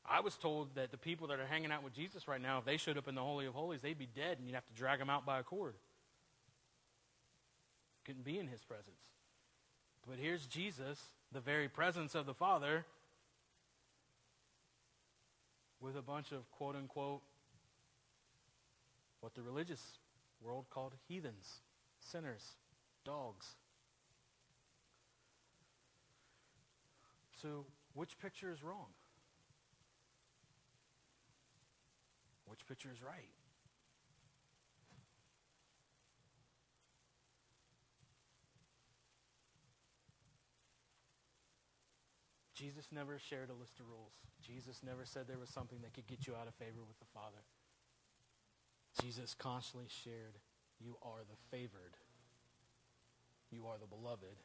I 0.10 0.22
was 0.22 0.36
told 0.36 0.74
that 0.76 0.90
the 0.90 0.98
people 0.98 1.28
that 1.28 1.40
are 1.40 1.46
hanging 1.46 1.72
out 1.72 1.84
with 1.84 1.94
Jesus 1.94 2.28
right 2.28 2.42
now, 2.42 2.58
if 2.58 2.66
they 2.66 2.78
showed 2.78 2.98
up 2.98 3.08
in 3.08 3.14
the 3.14 3.22
Holy 3.22 3.46
of 3.46 3.54
Holies, 3.54 3.82
they'd 3.82 3.98
be 3.98 4.08
dead 4.08 4.40
and 4.40 4.48
you'd 4.48 4.56
have 4.56 4.66
to 4.66 4.74
drag 4.74 4.98
them 4.98 5.10
out 5.10 5.24
by 5.24 5.40
a 5.40 5.44
cord. 5.44 5.76
Couldn't 8.06 8.26
be 8.26 8.40
in 8.40 8.48
his 8.48 8.64
presence. 8.64 9.02
But 10.08 10.18
here's 10.18 10.48
Jesus, 10.48 11.00
the 11.32 11.40
very 11.40 11.70
presence 11.70 12.16
of 12.16 12.26
the 12.26 12.34
Father, 12.34 12.86
with 15.80 15.96
a 15.96 16.02
bunch 16.02 16.32
of 16.32 16.50
quote 16.52 16.76
unquote 16.76 17.22
what 19.22 19.34
the 19.36 19.42
religious 19.42 20.00
world 20.42 20.66
called 20.70 20.94
heathens, 21.08 21.62
sinners, 22.00 22.56
dogs. 23.06 23.56
So, 27.42 27.66
which 27.94 28.20
picture 28.20 28.52
is 28.52 28.64
wrong? 28.64 28.88
Which 32.46 32.66
picture 32.68 32.90
is 32.94 33.02
right? 33.02 33.30
Jesus 42.60 42.90
never 42.92 43.18
shared 43.18 43.50
a 43.50 43.54
list 43.54 43.80
of 43.80 43.88
rules. 43.88 44.12
Jesus 44.46 44.82
never 44.84 45.06
said 45.06 45.28
there 45.28 45.40
was 45.40 45.50
something 45.50 45.80
that 45.82 45.94
could 45.94 46.08
get 46.08 46.28
you 46.28 46.36
out 46.36 46.48
of 46.48 46.54
favor 46.56 46.84
with 46.86 47.00
the 47.00 47.08
Father. 47.14 47.40
Jesus 49.02 49.34
constantly 49.34 49.88
shared, 49.88 50.36
You 50.84 50.98
are 51.02 51.24
the 51.24 51.38
favored. 51.56 51.96
You 53.50 53.68
are 53.68 53.78
the 53.80 53.88
beloved. 53.88 54.36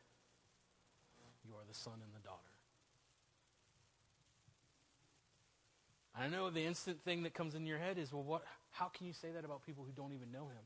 You 1.44 1.54
are 1.54 1.66
the 1.66 1.74
son 1.74 1.94
and 1.94 2.14
the 2.14 2.22
daughter. 2.22 2.54
I 6.16 6.28
know 6.28 6.50
the 6.50 6.64
instant 6.64 7.02
thing 7.02 7.24
that 7.24 7.34
comes 7.34 7.56
in 7.56 7.66
your 7.66 7.78
head 7.78 7.98
is, 7.98 8.12
well, 8.12 8.22
what, 8.22 8.44
how 8.70 8.86
can 8.86 9.08
you 9.08 9.12
say 9.12 9.32
that 9.34 9.44
about 9.44 9.66
people 9.66 9.84
who 9.84 9.90
don't 9.90 10.12
even 10.12 10.30
know 10.30 10.46
him? 10.46 10.62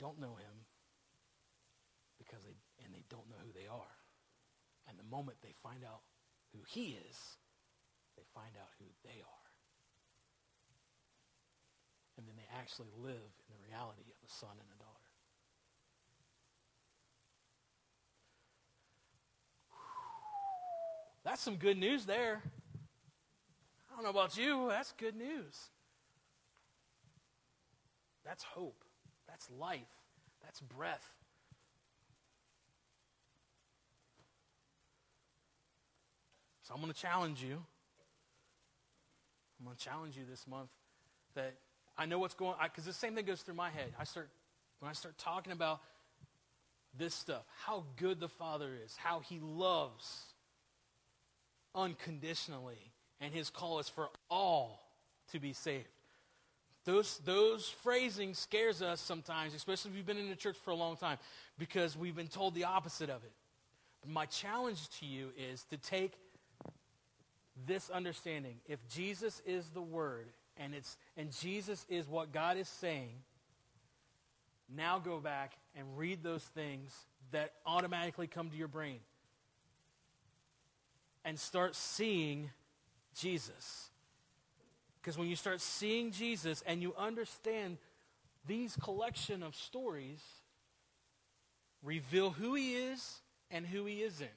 Don't 0.00 0.18
know 0.18 0.40
him 0.40 0.64
because 2.18 2.40
they 2.42 2.56
and 2.84 2.94
they 2.94 3.04
don't 3.12 3.28
know 3.28 3.36
who 3.44 3.52
they 3.52 3.68
are. 3.68 3.94
And 4.88 4.98
the 4.98 5.04
moment 5.04 5.36
they 5.42 5.52
find 5.62 5.84
out 5.84 6.00
who 6.52 6.60
he 6.66 6.96
is, 7.08 7.36
they 8.16 8.24
find 8.34 8.56
out 8.58 8.72
who 8.80 8.86
they 9.04 9.20
are. 9.20 9.48
And 12.16 12.26
then 12.26 12.34
they 12.36 12.48
actually 12.58 12.90
live 12.96 13.30
in 13.46 13.54
the 13.54 13.68
reality 13.68 14.08
of 14.10 14.18
a 14.26 14.32
son 14.32 14.50
and 14.52 14.68
a 14.74 14.78
daughter. 14.78 14.96
That's 21.24 21.42
some 21.42 21.56
good 21.56 21.76
news 21.76 22.06
there. 22.06 22.42
I 23.90 23.94
don't 23.94 24.04
know 24.04 24.10
about 24.10 24.36
you, 24.36 24.66
that's 24.68 24.92
good 24.92 25.14
news. 25.14 25.70
That's 28.24 28.42
hope. 28.42 28.84
That's 29.30 29.48
life. 29.58 29.80
That's 30.42 30.60
breath. 30.60 31.08
So 36.62 36.74
I'm 36.74 36.80
going 36.80 36.92
to 36.92 36.98
challenge 36.98 37.42
you. 37.42 37.62
I'm 39.58 39.66
going 39.66 39.76
to 39.76 39.82
challenge 39.84 40.16
you 40.16 40.24
this 40.28 40.46
month 40.46 40.70
that 41.34 41.54
I 41.96 42.06
know 42.06 42.18
what's 42.18 42.34
going 42.34 42.54
on 42.60 42.68
because 42.68 42.84
the 42.84 42.92
same 42.92 43.14
thing 43.14 43.24
goes 43.24 43.42
through 43.42 43.54
my 43.54 43.70
head. 43.70 43.92
I 43.98 44.04
start 44.04 44.28
when 44.80 44.88
I 44.88 44.94
start 44.94 45.18
talking 45.18 45.52
about 45.52 45.80
this 46.98 47.14
stuff, 47.14 47.42
how 47.64 47.84
good 47.96 48.18
the 48.18 48.28
Father 48.28 48.70
is, 48.84 48.96
how 48.96 49.20
he 49.20 49.38
loves 49.40 50.24
unconditionally, 51.74 52.90
and 53.20 53.32
his 53.32 53.50
call 53.50 53.78
is 53.78 53.88
for 53.88 54.08
all 54.30 54.80
to 55.32 55.38
be 55.38 55.52
saved. 55.52 55.86
Those, 56.84 57.20
those 57.24 57.68
phrasing 57.68 58.34
scares 58.34 58.80
us 58.80 59.00
sometimes, 59.00 59.54
especially 59.54 59.90
if 59.90 59.96
you've 59.96 60.06
been 60.06 60.16
in 60.16 60.30
the 60.30 60.36
church 60.36 60.56
for 60.64 60.70
a 60.70 60.76
long 60.76 60.96
time, 60.96 61.18
because 61.58 61.96
we've 61.96 62.16
been 62.16 62.28
told 62.28 62.54
the 62.54 62.64
opposite 62.64 63.10
of 63.10 63.22
it. 63.22 63.32
But 64.00 64.10
my 64.10 64.26
challenge 64.26 64.88
to 65.00 65.06
you 65.06 65.28
is 65.36 65.64
to 65.64 65.76
take 65.76 66.12
this 67.66 67.90
understanding. 67.90 68.56
If 68.66 68.78
Jesus 68.88 69.42
is 69.44 69.68
the 69.70 69.82
Word, 69.82 70.28
and, 70.56 70.74
it's, 70.74 70.96
and 71.16 71.30
Jesus 71.38 71.84
is 71.88 72.08
what 72.08 72.32
God 72.32 72.56
is 72.56 72.68
saying, 72.68 73.10
now 74.74 74.98
go 74.98 75.18
back 75.18 75.52
and 75.76 75.98
read 75.98 76.22
those 76.22 76.44
things 76.44 76.94
that 77.32 77.52
automatically 77.66 78.26
come 78.26 78.48
to 78.50 78.56
your 78.56 78.68
brain. 78.68 79.00
And 81.24 81.38
start 81.38 81.74
seeing 81.74 82.50
Jesus. 83.14 83.89
Because 85.00 85.16
when 85.16 85.28
you 85.28 85.36
start 85.36 85.60
seeing 85.60 86.12
Jesus 86.12 86.62
and 86.66 86.82
you 86.82 86.94
understand 86.98 87.78
these 88.46 88.76
collection 88.76 89.42
of 89.42 89.54
stories 89.54 90.20
reveal 91.82 92.30
who 92.30 92.54
he 92.54 92.74
is 92.74 93.20
and 93.50 93.66
who 93.66 93.86
he 93.86 94.02
isn't. 94.02 94.28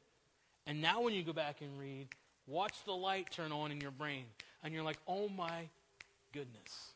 And 0.65 0.81
now 0.81 1.01
when 1.01 1.13
you 1.13 1.23
go 1.23 1.33
back 1.33 1.61
and 1.61 1.77
read, 1.77 2.07
watch 2.47 2.73
the 2.85 2.93
light 2.93 3.29
turn 3.31 3.51
on 3.51 3.71
in 3.71 3.81
your 3.81 3.91
brain. 3.91 4.25
And 4.63 4.73
you're 4.73 4.83
like, 4.83 4.99
oh 5.07 5.27
my 5.27 5.67
goodness. 6.31 6.93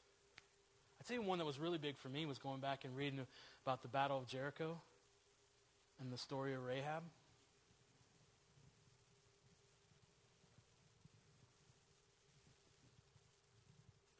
I'd 1.02 1.08
say 1.08 1.20
one 1.20 1.40
that 1.40 1.46
was 1.46 1.60
really 1.60 1.78
big 1.78 1.98
for 1.98 2.08
me 2.08 2.26
was 2.26 2.38
going 2.38 2.60
back 2.60 2.86
and 2.86 2.96
reading 2.96 3.20
about 3.66 3.82
the 3.82 3.90
Battle 3.90 4.18
of 4.18 4.28
Jericho 4.28 4.80
and 6.00 6.12
the 6.12 6.18
story 6.18 6.54
of 6.54 6.64
Rahab. 6.64 7.04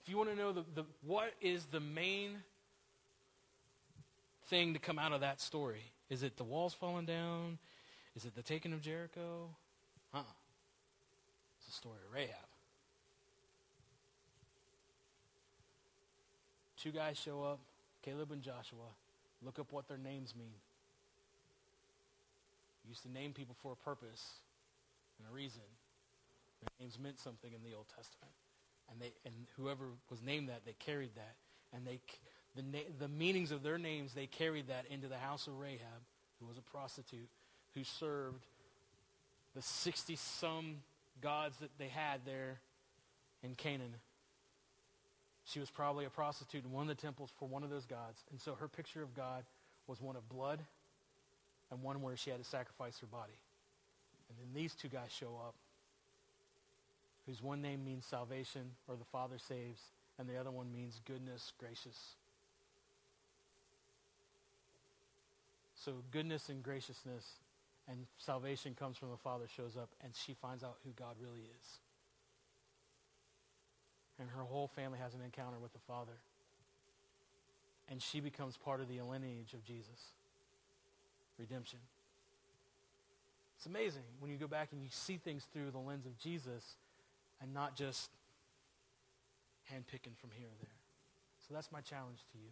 If 0.08 0.12
you 0.12 0.18
want 0.18 0.30
to 0.30 0.38
know 0.38 0.54
the, 0.54 0.64
the, 0.74 0.86
what 1.06 1.34
is 1.42 1.66
the 1.66 1.82
main 1.82 2.38
thing 4.46 4.72
to 4.72 4.80
come 4.80 4.98
out 4.98 5.12
of 5.12 5.20
that 5.20 5.42
story, 5.42 5.82
is 6.10 6.24
it 6.24 6.38
the 6.38 6.46
walls 6.46 6.74
falling 6.74 7.06
down? 7.06 7.58
Is 8.16 8.24
it 8.24 8.34
the 8.34 8.42
taking 8.42 8.72
of 8.72 8.82
Jericho? 8.82 9.50
Uh-uh. 10.14 10.22
It's 11.58 11.68
the 11.68 11.74
story 11.74 11.98
of 12.08 12.16
Rahab. 12.16 12.48
Two 16.82 16.92
guys 16.92 17.18
show 17.18 17.44
up, 17.44 17.60
Caleb 18.02 18.32
and 18.32 18.42
Joshua. 18.42 18.88
Look 19.44 19.60
up 19.60 19.74
what 19.74 19.90
their 19.90 19.98
names 19.98 20.34
mean. 20.38 20.56
used 22.88 23.04
to 23.04 23.12
name 23.12 23.34
people 23.34 23.58
for 23.62 23.74
a 23.74 23.76
purpose 23.76 24.36
and 25.20 25.28
a 25.30 25.36
reason. 25.36 25.64
Their 26.62 26.86
names 26.86 26.98
meant 26.98 27.20
something 27.20 27.52
in 27.52 27.70
the 27.70 27.76
Old 27.76 27.88
Testament. 27.94 28.32
And, 28.92 29.02
they, 29.02 29.12
and 29.26 29.34
whoever 29.58 29.86
was 30.10 30.22
named 30.22 30.50
that, 30.50 30.62
they 30.66 30.76
carried 30.80 31.16
that. 31.16 31.36
And 31.74 31.86
they, 31.86 32.00
the, 32.56 32.64
na- 32.64 32.90
the 33.00 33.08
meanings 33.08 33.52
of 33.52 33.64
their 33.64 33.78
names, 33.78 34.14
they 34.14 34.28
carried 34.28 34.68
that 34.68 34.86
into 34.90 35.08
the 35.08 35.18
house 35.18 35.48
of 35.48 35.60
Rahab, 35.60 36.02
who 36.40 36.48
was 36.48 36.58
a 36.58 36.62
prostitute, 36.62 37.30
who 37.74 37.84
served 37.84 38.46
the 39.56 39.62
60-some 39.62 40.78
gods 41.22 41.58
that 41.58 41.72
they 41.78 41.88
had 41.88 42.22
there 42.26 42.60
in 43.44 43.56
Canaan. 43.56 43.96
She 45.46 45.60
was 45.60 45.70
probably 45.70 46.06
a 46.06 46.10
prostitute 46.10 46.66
in 46.66 46.72
one 46.72 46.90
of 46.90 46.96
the 46.96 47.02
temples 47.02 47.32
for 47.40 47.48
one 47.48 47.64
of 47.64 47.70
those 47.70 47.86
gods. 47.86 48.24
And 48.32 48.40
so 48.40 48.56
her 48.56 48.68
picture 48.68 49.02
of 49.02 49.16
God 49.16 49.44
was 49.88 50.02
one 50.02 50.16
of 50.16 50.28
blood 50.28 50.60
and 51.72 51.82
one 51.82 52.02
where 52.02 52.18
she 52.18 52.30
had 52.30 52.40
to 52.40 52.46
sacrifice 52.46 53.00
her 53.00 53.08
body. 53.08 53.40
And 54.30 54.38
then 54.38 54.62
these 54.62 54.74
two 54.74 54.90
guys 54.90 55.10
show 55.10 55.40
up, 55.48 55.56
whose 57.28 57.44
one 57.44 57.62
name 57.62 57.84
means 57.84 58.06
salvation 58.06 58.72
or 58.88 58.96
the 58.96 59.06
Father 59.06 59.38
saves, 59.38 59.82
and 60.18 60.28
the 60.28 60.38
other 60.38 60.50
one 60.50 60.72
means 60.72 61.02
goodness, 61.06 61.52
gracious. 61.60 62.16
So 65.76 65.94
goodness 66.12 66.50
and 66.50 66.64
graciousness 66.64 67.26
and 67.90 68.08
salvation 68.18 68.76
comes 68.78 68.98
from 68.98 69.12
the 69.12 69.18
Father 69.18 69.46
shows 69.56 69.78
up, 69.78 69.90
and 70.04 70.14
she 70.16 70.34
finds 70.34 70.64
out 70.64 70.78
who 70.84 70.92
God 70.98 71.16
really 71.22 71.40
is. 71.40 71.80
And 74.20 74.30
her 74.30 74.44
whole 74.44 74.68
family 74.68 75.00
has 75.00 75.14
an 75.14 75.22
encounter 75.24 75.58
with 75.62 75.74
the 75.74 75.80
Father. 75.88 76.18
And 77.90 78.02
she 78.02 78.20
becomes 78.20 78.58
part 78.58 78.82
of 78.82 78.90
the 78.90 79.00
lineage 79.02 79.54
of 79.54 79.64
Jesus. 79.64 80.12
Redemption. 81.38 81.80
It's 83.58 83.68
amazing 83.68 84.04
when 84.20 84.32
you 84.32 84.38
go 84.38 84.48
back 84.48 84.70
and 84.72 84.82
you 84.82 84.90
see 84.92 85.18
things 85.18 85.46
through 85.54 85.72
the 85.72 85.78
lens 85.78 86.06
of 86.06 86.18
Jesus 86.18 86.76
and 87.42 87.54
not 87.54 87.76
just 87.76 88.10
handpicking 89.72 90.18
from 90.18 90.32
here 90.36 90.48
or 90.48 90.58
there. 90.60 90.78
So 91.48 91.54
that's 91.54 91.72
my 91.72 91.82
challenge 91.82 92.20
to 92.32 92.38
you. 92.38 92.52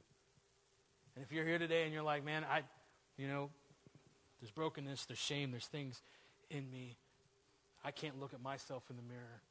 And 1.16 1.24
if 1.24 1.32
you're 1.32 1.46
here 1.46 1.60
today 1.60 1.84
and 1.84 1.94
you're 1.94 2.04
like, 2.04 2.26
man, 2.26 2.44
I, 2.44 2.62
you 3.18 3.28
know, 3.28 3.50
there's 4.42 4.52
brokenness, 4.52 5.06
there's 5.06 5.20
shame, 5.20 5.52
there's 5.52 5.68
things 5.68 6.02
in 6.50 6.70
me. 6.70 6.98
I 7.84 7.92
can't 7.92 8.20
look 8.20 8.34
at 8.34 8.42
myself 8.42 8.84
in 8.90 8.96
the 8.98 9.02
mirror. 9.02 9.42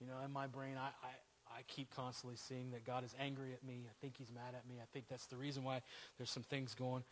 You 0.00 0.06
know, 0.06 0.14
in 0.24 0.32
my 0.32 0.46
brain, 0.46 0.76
I, 0.78 0.88
I, 1.06 1.58
I 1.58 1.62
keep 1.66 1.94
constantly 1.94 2.36
seeing 2.36 2.70
that 2.70 2.84
God 2.84 3.04
is 3.04 3.14
angry 3.20 3.52
at 3.52 3.64
me. 3.64 3.86
I 3.86 3.94
think 4.00 4.16
he's 4.16 4.30
mad 4.32 4.54
at 4.54 4.66
me. 4.68 4.76
I 4.80 4.86
think 4.92 5.08
that's 5.08 5.26
the 5.26 5.36
reason 5.36 5.64
why 5.64 5.82
there's 6.16 6.30
some 6.30 6.44
things 6.44 6.74
going 6.74 7.02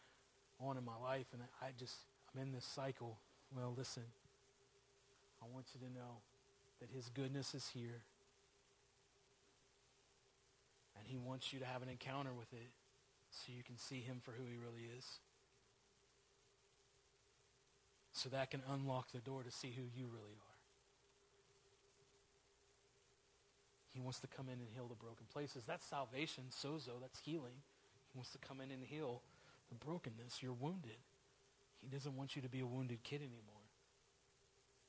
on 0.60 0.76
in 0.76 0.84
my 0.84 0.96
life. 1.02 1.26
And 1.32 1.42
I 1.60 1.70
just, 1.78 1.96
I'm 2.34 2.42
in 2.42 2.52
this 2.52 2.64
cycle. 2.64 3.18
Well, 3.54 3.74
listen, 3.76 4.04
I 5.42 5.46
want 5.52 5.66
you 5.74 5.86
to 5.86 5.92
know 5.92 6.22
that 6.80 6.90
his 6.90 7.08
goodness 7.08 7.54
is 7.54 7.68
here. 7.68 8.02
And 10.98 11.06
he 11.06 11.16
wants 11.16 11.52
you 11.52 11.60
to 11.60 11.66
have 11.66 11.82
an 11.82 11.88
encounter 11.88 12.32
with 12.32 12.52
it 12.52 12.70
so 13.30 13.52
you 13.54 13.62
can 13.62 13.78
see 13.78 14.00
him 14.00 14.20
for 14.22 14.32
who 14.32 14.44
he 14.44 14.56
really 14.56 14.88
is. 14.98 15.04
So 18.12 18.28
that 18.30 18.50
can 18.50 18.62
unlock 18.72 19.12
the 19.12 19.18
door 19.18 19.42
to 19.42 19.50
see 19.50 19.68
who 19.76 19.82
you 19.82 20.06
really 20.06 20.36
are. 20.36 20.56
He 23.92 24.00
wants 24.00 24.20
to 24.20 24.26
come 24.26 24.48
in 24.48 24.54
and 24.54 24.68
heal 24.74 24.88
the 24.88 24.94
broken 24.94 25.26
places. 25.32 25.64
That's 25.66 25.84
salvation, 25.84 26.44
sozo, 26.50 27.00
that's 27.00 27.20
healing. 27.20 27.62
He 28.12 28.18
wants 28.18 28.30
to 28.32 28.38
come 28.38 28.60
in 28.60 28.70
and 28.70 28.82
heal 28.82 29.22
the 29.68 29.74
brokenness. 29.74 30.42
You're 30.42 30.52
wounded. 30.52 30.98
He 31.86 31.94
doesn't 31.94 32.18
want 32.18 32.34
you 32.34 32.42
to 32.42 32.50
be 32.50 32.58
a 32.58 32.66
wounded 32.66 33.06
kid 33.06 33.22
anymore. 33.22 33.62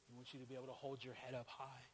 He 0.10 0.18
wants 0.18 0.34
you 0.34 0.41
to 0.41 0.50
be 0.50 0.58
able 0.58 0.66
to 0.66 0.74
hold 0.74 1.06
your 1.06 1.14
head 1.14 1.38
up 1.38 1.45
high. 1.45 1.86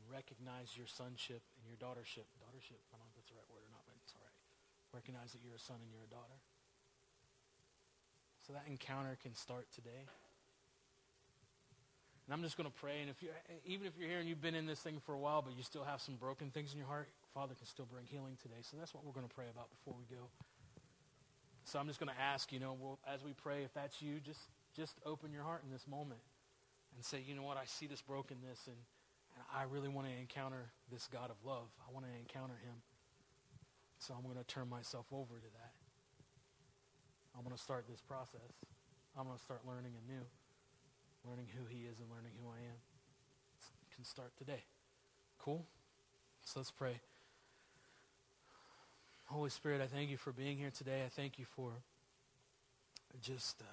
And 0.00 0.08
recognize 0.08 0.72
your 0.80 0.88
sonship 0.88 1.44
and 1.60 1.68
your 1.68 1.76
daughtership. 1.76 2.24
Daughtership, 2.40 2.80
I 2.88 2.96
don't 2.96 3.04
know 3.04 3.12
if 3.12 3.20
that's 3.20 3.28
the 3.28 3.36
right 3.36 3.44
word 3.52 3.68
or 3.68 3.72
not, 3.76 3.84
but 3.84 4.00
it's 4.00 4.16
all 4.16 4.24
right. 4.24 4.40
Recognize 4.96 5.36
that 5.36 5.44
you're 5.44 5.60
a 5.60 5.60
son 5.60 5.76
and 5.76 5.92
you're 5.92 6.08
a 6.08 6.08
daughter. 6.08 6.40
So 8.48 8.56
that 8.56 8.64
encounter 8.64 9.12
can 9.20 9.36
start 9.36 9.68
today. 9.76 10.08
And 12.24 12.32
I'm 12.32 12.40
just 12.40 12.56
going 12.56 12.64
to 12.64 12.78
pray. 12.80 13.04
And 13.04 13.12
if 13.12 13.20
you, 13.20 13.28
even 13.68 13.84
if 13.84 13.92
you're 14.00 14.08
here 14.08 14.24
and 14.24 14.28
you've 14.28 14.40
been 14.40 14.56
in 14.56 14.64
this 14.64 14.80
thing 14.80 15.04
for 15.04 15.12
a 15.12 15.20
while, 15.20 15.44
but 15.44 15.52
you 15.52 15.60
still 15.60 15.84
have 15.84 16.00
some 16.00 16.16
broken 16.16 16.48
things 16.48 16.72
in 16.72 16.80
your 16.80 16.88
heart, 16.88 17.12
Father 17.36 17.52
can 17.52 17.68
still 17.68 17.84
bring 17.84 18.08
healing 18.08 18.40
today. 18.40 18.64
So 18.64 18.80
that's 18.80 18.96
what 18.96 19.04
we're 19.04 19.12
going 19.12 19.28
to 19.28 19.34
pray 19.36 19.52
about 19.52 19.68
before 19.68 19.92
we 19.92 20.08
go. 20.08 20.32
So 21.68 21.78
I'm 21.78 21.86
just 21.86 22.00
going 22.00 22.08
to 22.08 22.18
ask, 22.18 22.50
you 22.50 22.60
know, 22.60 22.74
well, 22.80 22.98
as 23.04 23.22
we 23.22 23.34
pray, 23.34 23.60
if 23.62 23.74
that's 23.74 24.00
you, 24.00 24.24
just 24.24 24.40
just 24.74 24.96
open 25.04 25.32
your 25.32 25.42
heart 25.42 25.60
in 25.66 25.70
this 25.70 25.86
moment 25.86 26.20
and 26.96 27.04
say, 27.04 27.20
you 27.20 27.34
know 27.34 27.42
what, 27.42 27.58
I 27.58 27.66
see 27.66 27.86
this 27.86 28.00
brokenness 28.00 28.68
and, 28.68 28.76
and 29.36 29.44
I 29.52 29.64
really 29.68 29.88
want 29.88 30.06
to 30.06 30.14
encounter 30.16 30.72
this 30.90 31.08
God 31.12 31.28
of 31.28 31.36
love. 31.44 31.68
I 31.86 31.92
want 31.92 32.06
to 32.06 32.12
encounter 32.16 32.56
him. 32.64 32.80
So 33.98 34.14
I'm 34.16 34.24
going 34.24 34.40
to 34.40 34.48
turn 34.48 34.70
myself 34.70 35.12
over 35.12 35.34
to 35.36 35.50
that. 35.60 35.72
I'm 37.36 37.44
going 37.44 37.54
to 37.54 37.60
start 37.60 37.84
this 37.90 38.00
process. 38.00 38.64
I'm 39.18 39.26
going 39.26 39.36
to 39.36 39.42
start 39.42 39.60
learning 39.68 39.92
anew, 40.08 40.24
learning 41.28 41.48
who 41.52 41.66
he 41.68 41.84
is 41.84 42.00
and 42.00 42.08
learning 42.08 42.32
who 42.40 42.48
I 42.48 42.64
am. 42.64 42.80
It 43.84 43.94
can 43.94 44.04
start 44.04 44.32
today. 44.38 44.64
Cool? 45.38 45.66
So 46.44 46.60
let's 46.60 46.70
pray. 46.70 47.00
Holy 49.30 49.50
Spirit, 49.50 49.82
I 49.82 49.86
thank 49.86 50.08
you 50.08 50.16
for 50.16 50.32
being 50.32 50.56
here 50.56 50.70
today. 50.70 51.02
I 51.04 51.10
thank 51.10 51.38
you 51.38 51.44
for 51.44 51.70
just 53.20 53.60
uh, 53.60 53.64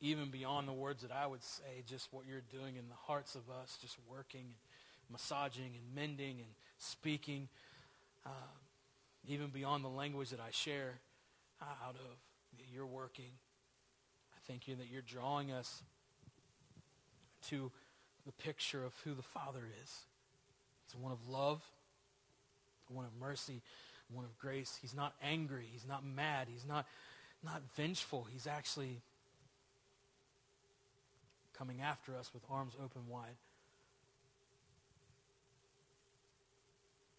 even 0.00 0.30
beyond 0.30 0.66
the 0.66 0.72
words 0.72 1.02
that 1.02 1.12
I 1.12 1.24
would 1.24 1.44
say, 1.44 1.84
just 1.86 2.08
what 2.10 2.24
you're 2.28 2.42
doing 2.50 2.74
in 2.74 2.88
the 2.88 2.96
hearts 2.96 3.36
of 3.36 3.42
us, 3.62 3.78
just 3.80 3.96
working, 4.10 4.40
and 4.40 5.12
massaging, 5.12 5.70
and 5.76 5.94
mending, 5.94 6.40
and 6.40 6.48
speaking, 6.78 7.48
uh, 8.26 8.30
even 9.28 9.50
beyond 9.50 9.84
the 9.84 9.88
language 9.88 10.30
that 10.30 10.40
I 10.40 10.50
share 10.50 10.98
out 11.62 11.94
of. 11.94 12.16
that 12.56 12.66
You're 12.74 12.86
working. 12.86 13.30
I 14.34 14.38
thank 14.48 14.66
you 14.66 14.74
that 14.74 14.88
you're 14.90 15.00
drawing 15.00 15.52
us 15.52 15.84
to 17.50 17.70
the 18.26 18.32
picture 18.32 18.84
of 18.84 18.94
who 19.04 19.14
the 19.14 19.22
Father 19.22 19.62
is. 19.80 20.00
It's 20.86 20.96
one 20.96 21.12
of 21.12 21.28
love 21.28 21.62
one 22.90 23.04
of 23.04 23.10
mercy, 23.20 23.62
one 24.12 24.24
of 24.24 24.36
grace. 24.38 24.78
He's 24.80 24.94
not 24.94 25.14
angry. 25.22 25.66
He's 25.70 25.86
not 25.86 26.04
mad. 26.04 26.48
He's 26.50 26.66
not, 26.66 26.86
not 27.44 27.62
vengeful. 27.76 28.26
He's 28.30 28.46
actually 28.46 29.00
coming 31.56 31.80
after 31.80 32.16
us 32.16 32.30
with 32.32 32.42
arms 32.50 32.74
open 32.82 33.02
wide. 33.08 33.36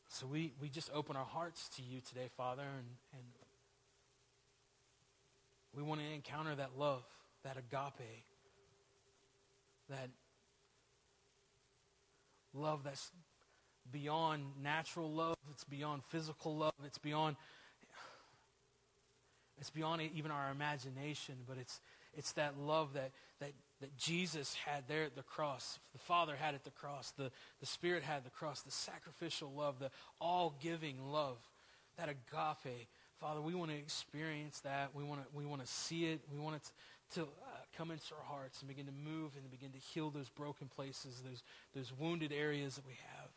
So 0.07 0.26
we, 0.26 0.53
we 0.61 0.70
just 0.70 0.89
open 0.93 1.15
our 1.15 1.26
hearts 1.26 1.70
to 1.78 1.82
you 1.82 2.01
today, 2.01 2.30
Father, 2.36 2.63
and, 2.63 2.88
and 3.13 3.24
we 5.76 5.84
want 5.84 6.01
to 6.01 6.07
encounter 6.13 6.55
that 6.55 6.72
love, 6.78 7.03
that 7.43 7.57
agape, 7.57 8.26
that 9.89 10.09
love 12.53 12.84
that's 12.84 13.11
beyond 13.91 14.43
natural 14.61 15.11
love. 15.11 15.37
It's 15.51 15.63
beyond 15.63 16.03
physical 16.05 16.55
love. 16.55 16.73
It's 16.85 16.97
beyond 16.97 17.35
it's 19.59 19.69
beyond 19.69 20.01
even 20.15 20.31
our 20.31 20.51
imagination, 20.51 21.35
but 21.47 21.57
it's 21.57 21.81
it's 22.17 22.31
that 22.33 22.57
love 22.57 22.93
that 22.93 23.11
that 23.39 23.51
that 23.81 23.95
Jesus 23.97 24.55
had 24.55 24.83
there 24.87 25.03
at 25.03 25.15
the 25.15 25.23
cross. 25.23 25.79
The 25.93 25.99
Father 25.99 26.35
had 26.35 26.53
at 26.53 26.63
the 26.63 26.71
cross. 26.71 27.11
The, 27.11 27.31
the 27.59 27.65
Spirit 27.65 28.03
had 28.03 28.25
the 28.25 28.29
cross. 28.29 28.61
The 28.61 28.71
sacrificial 28.71 29.51
love, 29.55 29.79
the 29.79 29.89
all-giving 30.19 30.97
love, 31.11 31.37
that 31.97 32.09
agape. 32.09 32.87
Father, 33.19 33.41
we 33.41 33.55
want 33.55 33.71
to 33.71 33.77
experience 33.77 34.59
that. 34.61 34.89
We 34.93 35.03
want 35.03 35.21
to, 35.21 35.27
we 35.33 35.45
want 35.45 35.61
to 35.61 35.67
see 35.67 36.05
it. 36.05 36.21
We 36.31 36.39
want 36.39 36.57
it 36.57 36.63
to, 36.63 37.21
to 37.21 37.21
uh, 37.21 37.25
come 37.77 37.91
into 37.91 38.13
our 38.15 38.35
hearts 38.35 38.59
and 38.61 38.67
begin 38.67 38.85
to 38.85 38.91
move 38.91 39.31
and 39.37 39.49
begin 39.49 39.71
to 39.71 39.77
heal 39.77 40.09
those 40.09 40.29
broken 40.29 40.67
places, 40.67 41.23
those, 41.25 41.43
those 41.73 41.93
wounded 41.97 42.33
areas 42.33 42.75
that 42.75 42.85
we 42.85 42.97
have. 43.15 43.28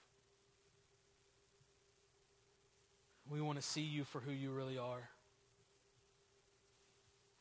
We 3.33 3.41
want 3.41 3.59
to 3.59 3.67
see 3.67 3.81
you 3.81 4.05
for 4.05 4.21
who 4.21 4.31
you 4.31 4.51
really 4.51 4.77
are. 4.77 5.09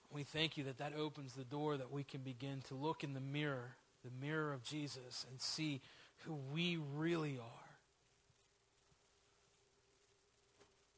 We 0.10 0.24
thank 0.24 0.56
you 0.56 0.64
that 0.64 0.78
that 0.78 0.94
opens 0.98 1.34
the 1.34 1.44
door 1.44 1.76
that 1.76 1.92
we 1.92 2.06
can 2.06 2.22
begin 2.22 2.62
to 2.70 2.76
look 2.76 3.04
in 3.04 3.14
the 3.14 3.20
mirror, 3.20 3.76
the 4.06 4.26
mirror 4.26 4.54
of 4.54 4.64
Jesus, 4.64 5.26
and 5.30 5.42
see 5.42 5.82
who 6.20 6.38
we 6.54 6.78
really 6.96 7.38
are. 7.40 7.70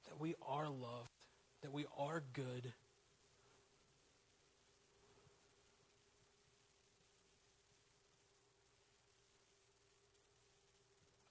That 0.10 0.20
we 0.20 0.36
are 0.48 0.70
loved, 0.70 1.10
that 1.64 1.74
we 1.74 1.88
are 1.98 2.22
good. 2.34 2.72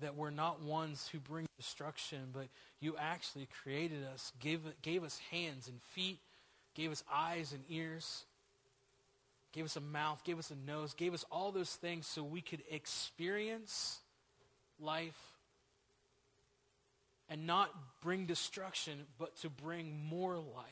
That 0.03 0.16
we're 0.16 0.30
not 0.30 0.62
ones 0.62 1.09
who 1.11 1.18
bring 1.18 1.46
destruction, 1.57 2.28
but 2.32 2.48
you 2.80 2.96
actually 2.98 3.48
created 3.62 4.05
us, 4.05 4.32
gave, 4.40 4.61
gave 4.82 5.05
us 5.05 5.18
hands 5.30 5.68
and 5.68 5.80
feet, 5.80 6.18
gave 6.74 6.90
us 6.90 7.03
eyes 7.12 7.53
and 7.53 7.62
ears, 7.68 8.24
gave 9.53 9.64
us 9.64 9.76
a 9.76 9.80
mouth, 9.80 10.24
gave 10.24 10.38
us 10.38 10.50
a 10.50 10.57
nose, 10.57 10.92
gave 10.94 11.14
us 11.14 11.24
all 11.30 11.53
those 11.53 11.74
things 11.74 12.07
so 12.07 12.22
we 12.24 12.40
could 12.40 12.62
experience 12.70 14.00
life 14.80 15.18
and 17.28 17.46
not 17.46 17.70
bring 18.03 18.26
destruction, 18.26 19.07
but 19.18 19.36
to 19.36 19.48
bring 19.48 20.05
more 20.09 20.36
life. 20.36 20.66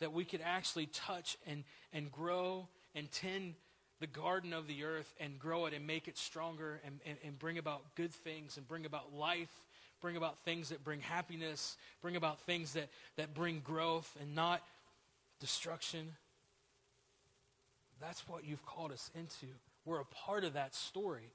That 0.00 0.12
we 0.12 0.24
could 0.24 0.42
actually 0.44 0.86
touch 0.86 1.36
and, 1.46 1.64
and 1.92 2.10
grow 2.10 2.68
and 2.94 3.10
tend 3.10 3.54
the 4.00 4.06
garden 4.06 4.52
of 4.52 4.66
the 4.66 4.84
earth 4.84 5.12
and 5.20 5.38
grow 5.38 5.66
it 5.66 5.74
and 5.74 5.86
make 5.86 6.08
it 6.08 6.16
stronger 6.16 6.80
and, 6.84 7.00
and, 7.06 7.16
and 7.24 7.38
bring 7.38 7.58
about 7.58 7.82
good 7.96 8.12
things 8.12 8.56
and 8.56 8.66
bring 8.68 8.86
about 8.86 9.14
life, 9.14 9.52
bring 10.00 10.16
about 10.16 10.38
things 10.44 10.68
that 10.68 10.84
bring 10.84 11.00
happiness, 11.00 11.76
bring 12.00 12.16
about 12.16 12.40
things 12.40 12.74
that, 12.74 12.88
that 13.16 13.34
bring 13.34 13.60
growth 13.60 14.16
and 14.20 14.34
not 14.34 14.62
destruction. 15.40 16.12
That's 18.00 18.26
what 18.28 18.44
you've 18.44 18.64
called 18.64 18.92
us 18.92 19.10
into. 19.14 19.46
We're 19.84 20.00
a 20.00 20.04
part 20.04 20.44
of 20.44 20.52
that 20.54 20.74
story. 20.74 21.32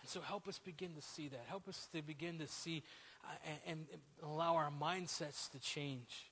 And 0.00 0.08
so 0.08 0.20
help 0.20 0.48
us 0.48 0.58
begin 0.58 0.94
to 0.94 1.02
see 1.02 1.28
that. 1.28 1.44
Help 1.48 1.68
us 1.68 1.88
to 1.94 2.02
begin 2.02 2.38
to 2.38 2.48
see 2.48 2.82
uh, 3.24 3.28
and, 3.66 3.86
and 3.90 4.00
allow 4.22 4.56
our 4.56 4.70
mindsets 4.80 5.50
to 5.52 5.58
change. 5.60 6.29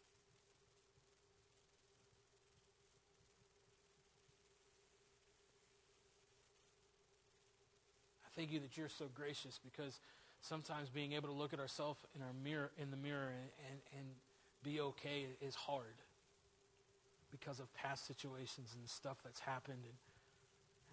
Thank 8.39 8.53
you 8.53 8.61
that 8.61 8.77
you're 8.77 8.89
so 8.89 9.07
gracious 9.17 9.59
because 9.65 9.99
sometimes 10.43 10.89
being 10.89 11.13
able 11.13 11.29
to 11.29 11.35
look 11.35 11.53
at 11.53 11.59
ourselves 11.59 11.99
in 12.15 12.23
our 12.23 12.33
mirror 12.45 12.71
in 12.81 12.93
the 12.93 12.97
mirror 12.97 13.35
and, 13.35 13.51
and, 13.67 13.81
and 13.99 14.07
be 14.63 14.79
okay 14.81 15.27
is 15.43 15.57
hard 15.57 15.99
because 17.33 17.59
of 17.59 17.67
past 17.75 18.07
situations 18.07 18.77
and 18.79 18.89
stuff 18.89 19.17
that's 19.25 19.41
happened. 19.41 19.83
And, 19.83 19.99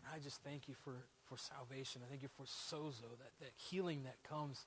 and 0.02 0.06
I 0.12 0.18
just 0.18 0.42
thank 0.42 0.68
you 0.68 0.74
for, 0.84 1.06
for 1.30 1.38
salvation. 1.38 2.02
I 2.04 2.10
thank 2.10 2.24
you 2.24 2.34
for 2.36 2.46
sozo, 2.46 3.14
that, 3.22 3.32
that 3.40 3.52
healing 3.56 4.02
that 4.06 4.18
comes 4.28 4.66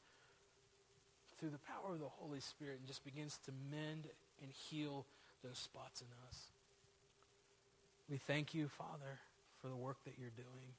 through 1.41 1.51
the 1.51 1.59
power 1.59 1.95
of 1.95 2.01
the 2.01 2.07
Holy 2.07 2.41
Spirit 2.41 2.79
and 2.79 2.87
just 2.87 3.05
begins 3.05 3.41
to 3.47 3.53
mend 3.73 4.07
and 4.41 4.53
heal 4.53 5.05
those 5.43 5.59
spots 5.59 6.01
in 6.01 6.07
us. 6.29 6.39
We 8.09 8.19
thank 8.19 8.55
you, 8.55 8.69
Father, 8.69 9.19
for 9.61 9.67
the 9.67 9.77
work 9.77 9.97
that 10.05 10.15
you're 10.17 10.31
doing. 10.37 10.71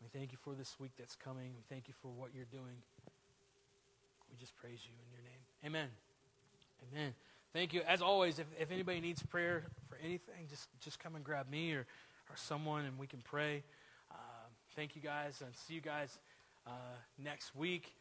We 0.00 0.08
thank 0.08 0.32
you 0.32 0.38
for 0.42 0.54
this 0.54 0.76
week 0.80 0.92
that's 0.98 1.14
coming. 1.14 1.52
We 1.54 1.62
thank 1.68 1.86
you 1.86 1.94
for 2.00 2.08
what 2.08 2.30
you're 2.34 2.46
doing. 2.50 2.76
We 4.30 4.36
just 4.38 4.56
praise 4.56 4.80
you 4.84 4.92
in 5.04 5.10
your 5.12 5.22
name. 5.22 5.40
Amen. 5.66 5.88
Amen. 6.90 7.14
Thank 7.52 7.74
you. 7.74 7.82
As 7.86 8.00
always, 8.00 8.38
if, 8.38 8.46
if 8.58 8.70
anybody 8.70 9.00
needs 9.00 9.22
prayer 9.22 9.64
for 9.88 9.98
anything, 10.02 10.46
just, 10.48 10.68
just 10.80 10.98
come 11.00 11.16
and 11.16 11.24
grab 11.24 11.50
me 11.50 11.72
or, 11.72 11.80
or 11.80 12.36
someone 12.36 12.84
and 12.84 12.98
we 12.98 13.06
can 13.06 13.20
pray. 13.22 13.62
Uh, 14.10 14.14
thank 14.74 14.96
you 14.96 15.02
guys 15.02 15.42
and 15.44 15.54
see 15.54 15.74
you 15.74 15.80
guys 15.80 16.18
uh, 16.66 16.70
next 17.22 17.54
week. 17.54 17.92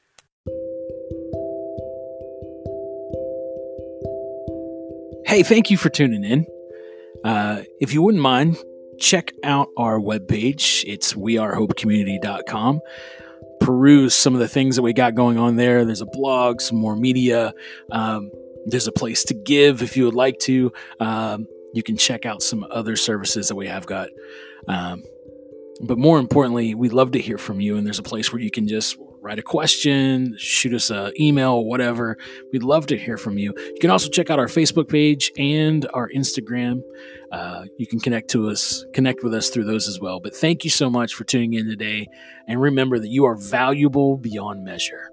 Hey, 5.26 5.44
thank 5.44 5.70
you 5.70 5.78
for 5.78 5.90
tuning 5.90 6.24
in. 6.24 6.46
Uh, 7.24 7.64
if 7.82 7.94
you 7.94 8.02
wouldn't 8.02 8.24
mind, 8.24 8.58
check 9.00 9.34
out 9.44 9.70
our 9.78 10.00
webpage. 10.00 10.84
It's 10.88 11.14
wearehopecommunity.com. 11.14 12.82
Peruse 13.62 14.16
some 14.16 14.34
of 14.34 14.40
the 14.40 14.48
things 14.48 14.76
that 14.76 14.82
we 14.82 14.94
got 14.94 15.16
going 15.16 15.38
on 15.38 15.56
there. 15.56 15.86
There's 15.86 16.02
a 16.02 16.06
blog, 16.06 16.62
some 16.62 16.78
more 16.78 16.96
media. 16.96 17.54
Um, 17.92 18.32
there's 18.66 18.88
a 18.88 18.92
place 18.92 19.24
to 19.26 19.34
give 19.34 19.82
if 19.82 19.98
you 19.98 20.06
would 20.06 20.16
like 20.16 20.40
to. 20.40 20.72
Um, 21.00 21.48
you 21.74 21.84
can 21.84 21.98
check 21.98 22.26
out 22.26 22.42
some 22.42 22.66
other 22.72 22.96
services 22.96 23.48
that 23.50 23.56
we 23.56 23.68
have 23.68 23.86
got. 23.86 24.10
Um, 24.68 25.04
but 25.82 25.98
more 25.98 26.20
importantly, 26.20 26.76
we 26.76 26.90
love 26.90 27.12
to 27.12 27.20
hear 27.20 27.38
from 27.38 27.62
you, 27.62 27.78
and 27.78 27.86
there's 27.86 28.00
a 28.00 28.04
place 28.04 28.34
where 28.34 28.42
you 28.42 28.52
can 28.52 28.68
just 28.68 28.98
write 29.22 29.40
a 29.40 29.44
question, 29.44 30.36
shoot 30.38 30.74
us 30.74 30.90
an 30.90 31.12
email, 31.20 31.64
whatever. 31.66 32.18
We'd 32.52 32.64
love 32.64 32.88
to 32.88 32.98
hear 32.98 33.18
from 33.18 33.38
you. 33.38 33.54
You 33.58 33.78
can 33.80 33.90
also 33.90 34.10
check 34.10 34.30
out 34.30 34.40
our 34.40 34.48
Facebook 34.48 34.88
page 34.88 35.32
and 35.38 35.88
our 35.94 36.10
Instagram. 36.16 36.82
Uh, 37.32 37.66
you 37.78 37.86
can 37.86 38.00
connect 38.00 38.30
to 38.32 38.50
us, 38.50 38.86
connect 38.94 39.24
with 39.24 39.34
us 39.34 39.50
through 39.50 39.66
those 39.66 39.88
as 39.88 40.00
well. 40.00 40.20
But 40.20 40.36
thank 40.36 40.64
you 40.64 40.70
so 40.70 40.90
much 40.90 41.14
for 41.14 41.24
tuning 41.24 41.54
in 41.54 41.68
today, 41.68 42.08
and 42.48 42.62
remember 42.62 43.00
that 43.00 43.10
you 43.10 43.26
are 43.26 43.36
valuable 43.36 44.18
beyond 44.18 44.64
measure. 44.64 45.12